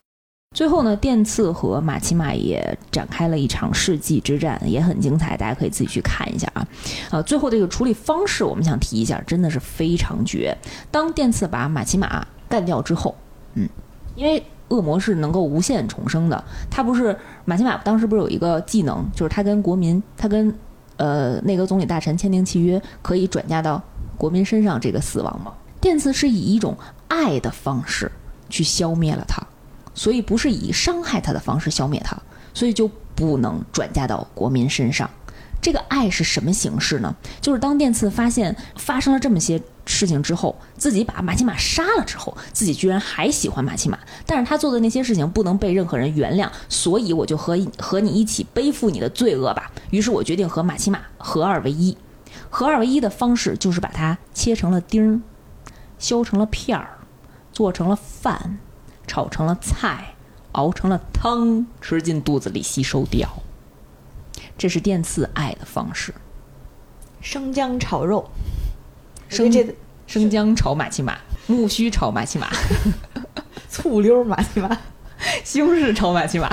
[0.54, 6.68] 最后呢，电刺和马奇马也展开了一场世纪之战，也很精彩，大家可以自己去看一下啊。
[7.10, 10.56] 呃，最后这个处理方式，我们想提一下，真的是非常绝。
[10.92, 13.16] 当电刺把马奇马干掉之后，
[13.56, 13.68] 嗯，
[14.16, 20.54] 因为恶魔是能够无限重生的，他不是马奇马当时不是有一个技能，就是他跟国民，他跟
[20.98, 23.82] 呃内阁总理大臣签订契约，可以转嫁到
[24.18, 25.52] 国民身上这个死亡吗？
[25.82, 26.78] 电刺是以一种
[27.08, 28.12] 爱的方式
[28.50, 29.42] 去消灭了他。
[29.94, 32.18] 所以不是以伤害他的方式消灭他，
[32.54, 35.10] 所以就不能转嫁到国民身上。
[35.62, 37.16] 这个爱是什么形式呢？
[37.40, 49.72] 就是当电刺发现发生了这么些事情之后，自己把马奇马杀了之后，自己居然还喜欢马奇马，但是他做的那些事情不能被任何人原谅，所以我就和和你一起背负你的罪恶吧。
[49.90, 51.98] 于是我决定和马奇马合二为一。
[52.50, 55.22] 合二为一的方式就是把它切成了丁儿，
[55.98, 56.98] 削成了片儿，
[57.54, 58.60] 做成了饭。
[59.08, 60.16] 炒成了菜，
[60.54, 63.30] 熬成了汤，吃进肚子里吸收掉。
[64.58, 66.14] 这是电刺爱的方式。
[67.22, 68.30] 生姜炒肉，
[69.30, 69.76] 生这
[70.06, 71.18] 生姜炒马奇马，
[71.48, 72.50] 木须炒马奇马，
[73.70, 74.78] 醋溜马奇马，
[75.44, 76.50] 西红柿炒马奇马。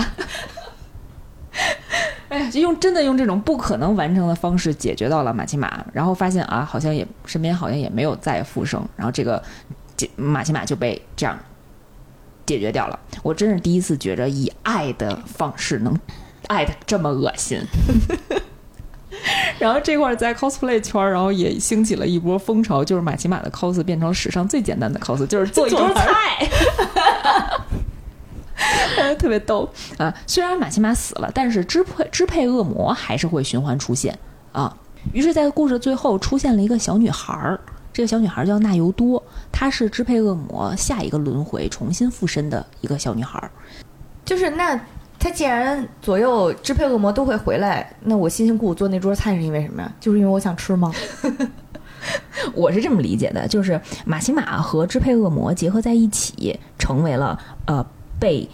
[2.29, 9.43] 哎呀，就用真的用这种不可能完成的方式解决到了马奇马，然后发现啊，好像也身边好像也没有再复生，然后这个
[10.15, 11.37] 马奇马就被这样。
[12.51, 15.97] 解决掉了，我真是第一次觉着以爱的方式能
[16.49, 17.61] 爱的这么恶心。
[19.61, 26.49] 然后这块在 cosplay 圈，然后也兴起了一波风潮，就是马奇马的 cos 变成史上最简单的 cos，就是做一桌菜，
[29.15, 30.13] 特别逗啊！
[30.27, 34.19] 虽然马奇马死了，但是支配支配恶魔还是会循环出现
[34.51, 34.77] 啊。
[35.13, 37.61] 于是，在故事最后出现了一个小女孩儿。
[37.93, 43.51] 这个小女孩叫纳尤多，她是支配恶魔下一个轮回重新附身的一个小女孩。
[44.25, 44.81] 就是那
[45.19, 49.93] 她既然左右支配恶魔都会回来，那我辛辛苦苦做那桌菜是因为什么呀？
[50.01, 50.93] 就是因为我想吃吗？
[52.55, 57.85] 我是这么理解的，就是马奇马和支配恶魔结合在一起，成为了呃
[58.19, 58.49] 被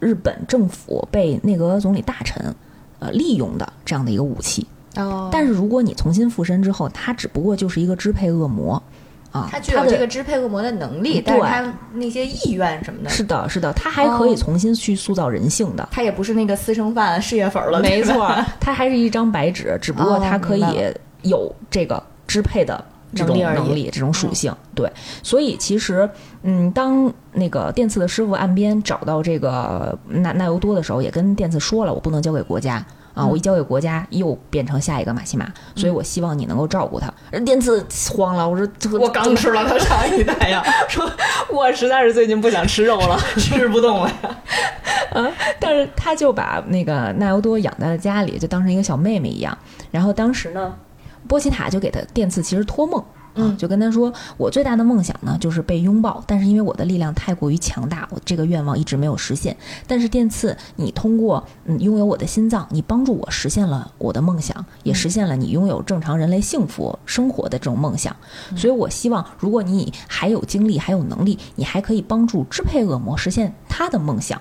[0.00, 2.54] 日本政府、被内阁总理大臣
[2.98, 4.66] 呃利用的这样的一个武器。
[4.98, 8.82] 哦，但是如果你重新附身之后，他只不过就是一个支配恶魔，
[9.30, 20.64] 啊，他具有这个支配恶魔的能力，但是他那些意愿什么的，是的，是的，他还可以重新去塑造人性的，他也不是那个私生饭、 事业粉了，没错，他还是一张白纸，只不过他可以
[21.22, 22.84] 有这个支配的
[23.14, 24.90] 这种能力、这种属性，对，
[25.22, 26.10] 所以其实，
[26.42, 32.84] 嗯，当那个电刺的师傅岸边找到这个纳纳尤多的时候，也跟电刺说了，我不能交给国家。
[33.18, 33.26] 啊！
[33.26, 37.12] 我一交给国家，又变成下一个马西马，所以我希望你能够照顾他。
[37.40, 38.68] 电次慌了，我说
[39.00, 41.10] 我刚吃了他上一代呀，说
[41.50, 44.16] 我实在是最近不想吃肉了，吃不动了呀。
[45.14, 49.56] 嗯，但是他就把那个奈尤多养在了家里，就当成一个小妹妹一样。
[49.90, 50.74] 然后当时呢，
[51.26, 53.02] 波奇塔就给他电次其实托梦。
[53.38, 56.22] 嗯，就跟他说，我最大的梦想呢，就是被拥抱。
[56.26, 59.56] 但是因为我的力量太过于强大，我这个愿望一直没有实现。
[59.86, 68.14] 但是电刺，你通过嗯拥有我的心脏，你帮助我实现了我的梦想，也实现了你拥有正常人类幸福生活的这种梦想。
[68.56, 74.40] 所以我希望，如果你还有精力，还有能力，你还可以帮助支配恶魔实现他的梦想。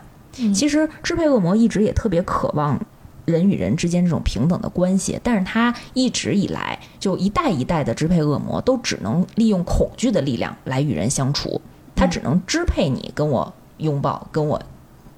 [0.53, 2.79] 其实支配恶魔一直也特别渴望。
[3.27, 11.61] 人与人之间这种平等的关系，但是他一直以来就一代一代的支配恶魔，都只能利用恐惧的力量来与人相处，
[11.93, 14.61] 他只能支配你跟我拥抱、跟我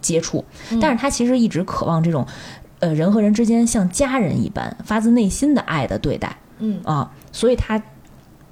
[0.01, 0.43] 接触，
[0.81, 2.25] 但是他其实一直渴望这种，
[2.79, 6.81] 呃，人和人之间像家人一般发自内心的爱的对待，嗯。
[6.83, 7.79] 啊，所以他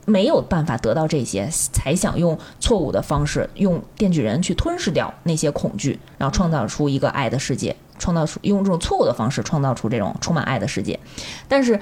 [0.06, 7.76] 没有办法得到这些，才想用错误的方式，用电锯人去吞噬掉那些恐惧，然后创造出一个爱的世界。
[7.98, 11.00] 创造出用这种错误的方式创造出这种充满爱的世界，
[11.48, 11.80] 但是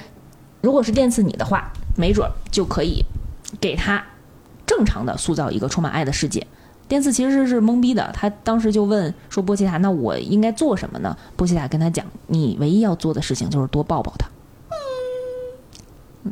[0.62, 3.04] 如果是电刺你的话，没准就可以
[3.60, 4.04] 给他
[4.66, 6.46] 正常的塑造一个充满爱的世界。
[6.88, 14.28] 电刺其实是懵逼的，他当时就问说：“波奇塔，那我应该做什么呢？”波奇塔跟他讲：“你唯一要做的事情就是多抱抱他。”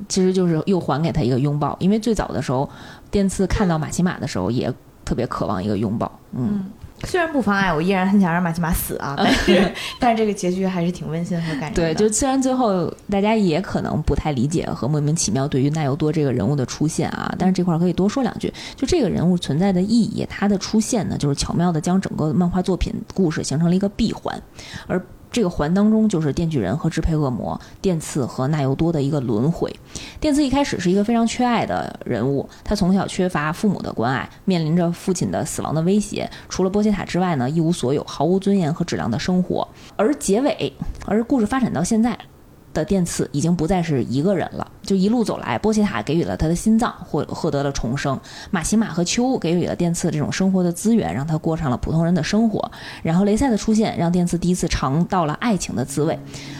[0.07, 2.69] 其实就是又还给他一个拥抱，因为最早的时候，
[3.09, 4.71] 电刺看到马奇马的时候也
[5.03, 6.19] 特别渴望一个拥抱。
[6.31, 6.65] 嗯。
[7.05, 11.75] 虽然不妨碍我依然很想让马奇马死啊，但是 但是这个结局还是挺温馨和感人的。
[11.75, 18.53] 对，就虽然最后大家也可能不太理解和莫名其妙对于奈由多这个人物的出现啊，但是这块可以多说两句。
[18.75, 24.41] 就这个人物存在的意义，他的出现呢，就是巧妙的将整个漫画作品故事形成了一个闭环，
[24.87, 25.01] 而。
[25.33, 29.75] 这个环当中就是电锯人和支配恶魔电次和纳尤多的一个轮回。
[30.19, 39.67] 电次一开始是一个非常缺爱的人物，他从小缺乏父母的关爱，面临着父亲的死亡的威胁，除了波西塔之外呢，一无所有，毫无尊严和质量的生活。
[39.95, 40.71] 而结尾，
[41.07, 42.17] 而故事发展到现在。
[42.73, 48.17] 的电次已经不再是一个人了，就一路走来，波奇塔给予了他的心脏，获获得了重生；
[48.51, 52.71] 马奇马和秋给予了电次这种生活的资源，让他过上了普通人的生活。
[53.01, 56.17] 然后雷赛的出现，让电次第一次尝到了爱情的滋味；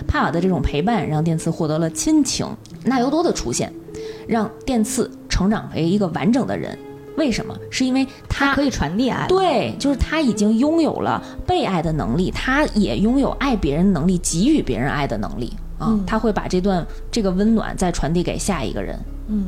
[0.07, 2.48] 帕瓦的这种陪伴，让电次获得了亲情；
[2.85, 3.73] 纳尤多的出现，
[4.27, 6.77] 让电次成长为一个完整的人。
[7.15, 7.56] 为什么？
[7.69, 15.53] 是因为他可以传递爱，对，就是他已经拥有了被爱的能力，他也拥有爱别人能力，给予别人爱的能力。
[15.90, 19.00] 嗯，他会把这段这个温暖再传递给下一个人。
[19.28, 19.46] 嗯，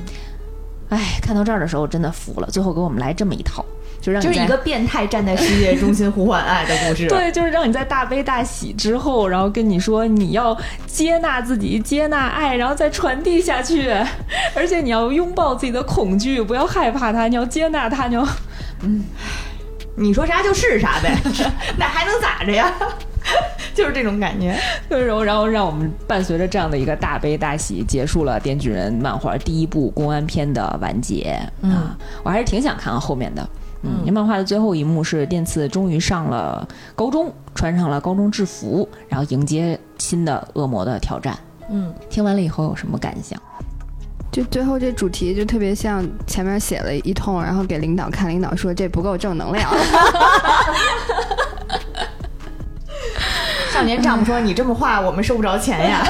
[0.90, 2.48] 哎，看到这儿的时候真的服了。
[2.48, 3.66] 最后给我们来这么一套，
[4.02, 7.08] 就让就是一个变态站在世界中心呼唤爱的故事。
[7.10, 13.90] 对，就是让你在大悲大喜之后，然后跟你说你要接纳自己，接纳爱，然后再传递下去。
[14.56, 18.28] 而且你要拥抱自己的恐惧，不要害怕它，你要接纳它，你要
[18.82, 19.04] 嗯，
[19.96, 21.18] 你说啥就是啥呗，
[21.78, 22.72] 那还能咋着呀？
[23.78, 24.58] 就是这种感觉，
[24.88, 31.38] 然后然后让我们伴随着这样的一个大悲大喜，结束了《电锯人》漫画第一部公安篇的完结。
[31.62, 31.90] 嗯，
[32.24, 33.48] 我还是挺想看后面的。
[33.84, 41.38] 嗯，漫画的最后一幕是电次终于上了高中，穿上了高中制服，然后迎接新的恶魔的挑战。
[41.70, 43.40] 嗯，听完了以后有什么感想？
[44.32, 49.70] 就最后这主题就特别像前面写了一通，然后给领导看，领导说这不够正能量。
[53.76, 56.02] 少年丈夫说：“你这么画，我们收不着钱呀。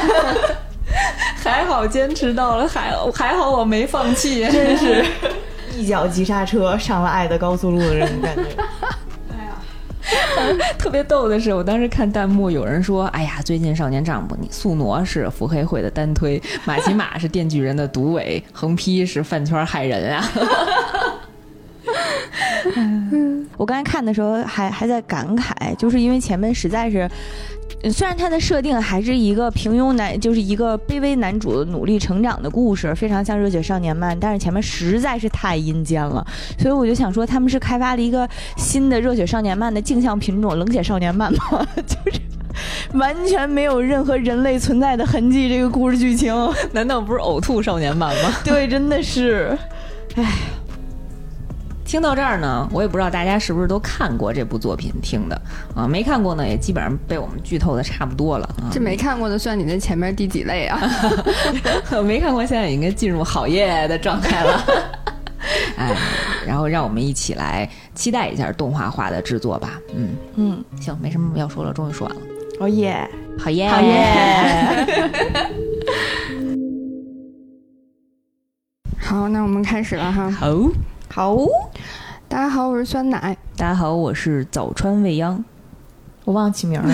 [1.44, 5.04] ”还好坚持到了，还还好我没放弃，真是
[5.76, 8.44] 一脚急刹车上了爱的高速路的这种感觉。
[9.32, 9.58] 哎呀，
[10.78, 20.24] 特别逗的是，我当时看弹幕，有人说：“哎呀，最近少年丈夫，你素挪是腹黑会的单推，马奇马是电锯人的独尾，横批是饭圈害人啊。”
[23.58, 27.10] 我刚才看的时候还还在感慨，就是因为前面实在是，
[27.92, 36.26] 虽然他的设定还是一个平庸男，就是一个卑微男主努力成长的故事，非常像热血少年漫，但是前面实在是太阴间了，
[36.60, 41.66] 所以我就想说，他们是开发了一个新的热血少年漫的镜像品种——冷血少年漫吗？
[41.86, 42.20] 就是
[42.94, 46.34] 完全没有任何人类存在的痕迹，这个故事剧情
[46.72, 48.32] 难道不是呕吐少年漫吗？
[48.44, 49.58] 对，真的是，
[50.16, 50.26] 唉。
[51.86, 55.40] 听到这儿呢，我也不知道大家是不是都看过这部作品，听的
[55.76, 58.68] 啊，没看过呢，也基本上被我们剧透的差不多了啊。
[58.72, 60.82] 这没看过的算你那前面第几类啊？
[62.04, 64.66] 没看过，现在应该进入好耶的状态了。
[65.78, 65.96] 哎，
[66.46, 69.80] 然后让我们一起来期待一下动画化的制作吧。
[69.96, 72.22] 嗯嗯，行，没什么要说了，终于说完了。
[72.62, 73.08] 哦耶，
[73.38, 74.88] 好耶，好耶。
[78.98, 80.32] 好，那我们开始了哈。
[80.32, 80.48] 好。
[81.16, 81.34] 好，
[82.28, 83.38] 大家好，我是酸奶。
[83.56, 85.42] 大家好，我是早川未央。
[86.26, 86.94] 我忘起名了。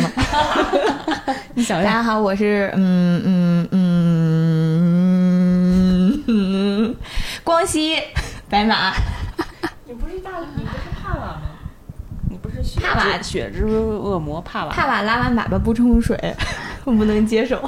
[1.56, 1.84] 你想？
[1.84, 6.96] 大家好，我是嗯嗯嗯嗯，
[7.44, 7.98] 光熙
[8.48, 8.94] 白马。
[9.88, 11.42] 你不是大，你不是帕瓦吗？
[12.30, 14.72] 你不是帕瓦血之恶魔帕瓦？
[14.72, 16.16] 帕瓦拉完粑粑不冲水，
[16.86, 17.60] 我不能接受。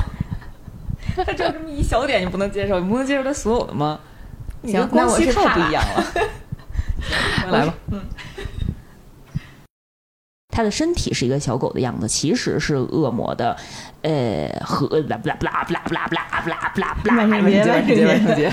[1.16, 2.80] 他就这么一小点，你不能接受？
[2.80, 4.00] 你不能接受他所有的吗？
[4.66, 6.04] 行，那我是太不一样了。
[7.52, 8.02] 来吧， 嗯，
[10.50, 13.58] 他的身体是一个小狗的样子，其实是恶魔的，
[14.02, 18.52] 呃，和不啦不啦不啦不啦不啦不啦不啦不啦不啦，万圣节万圣节。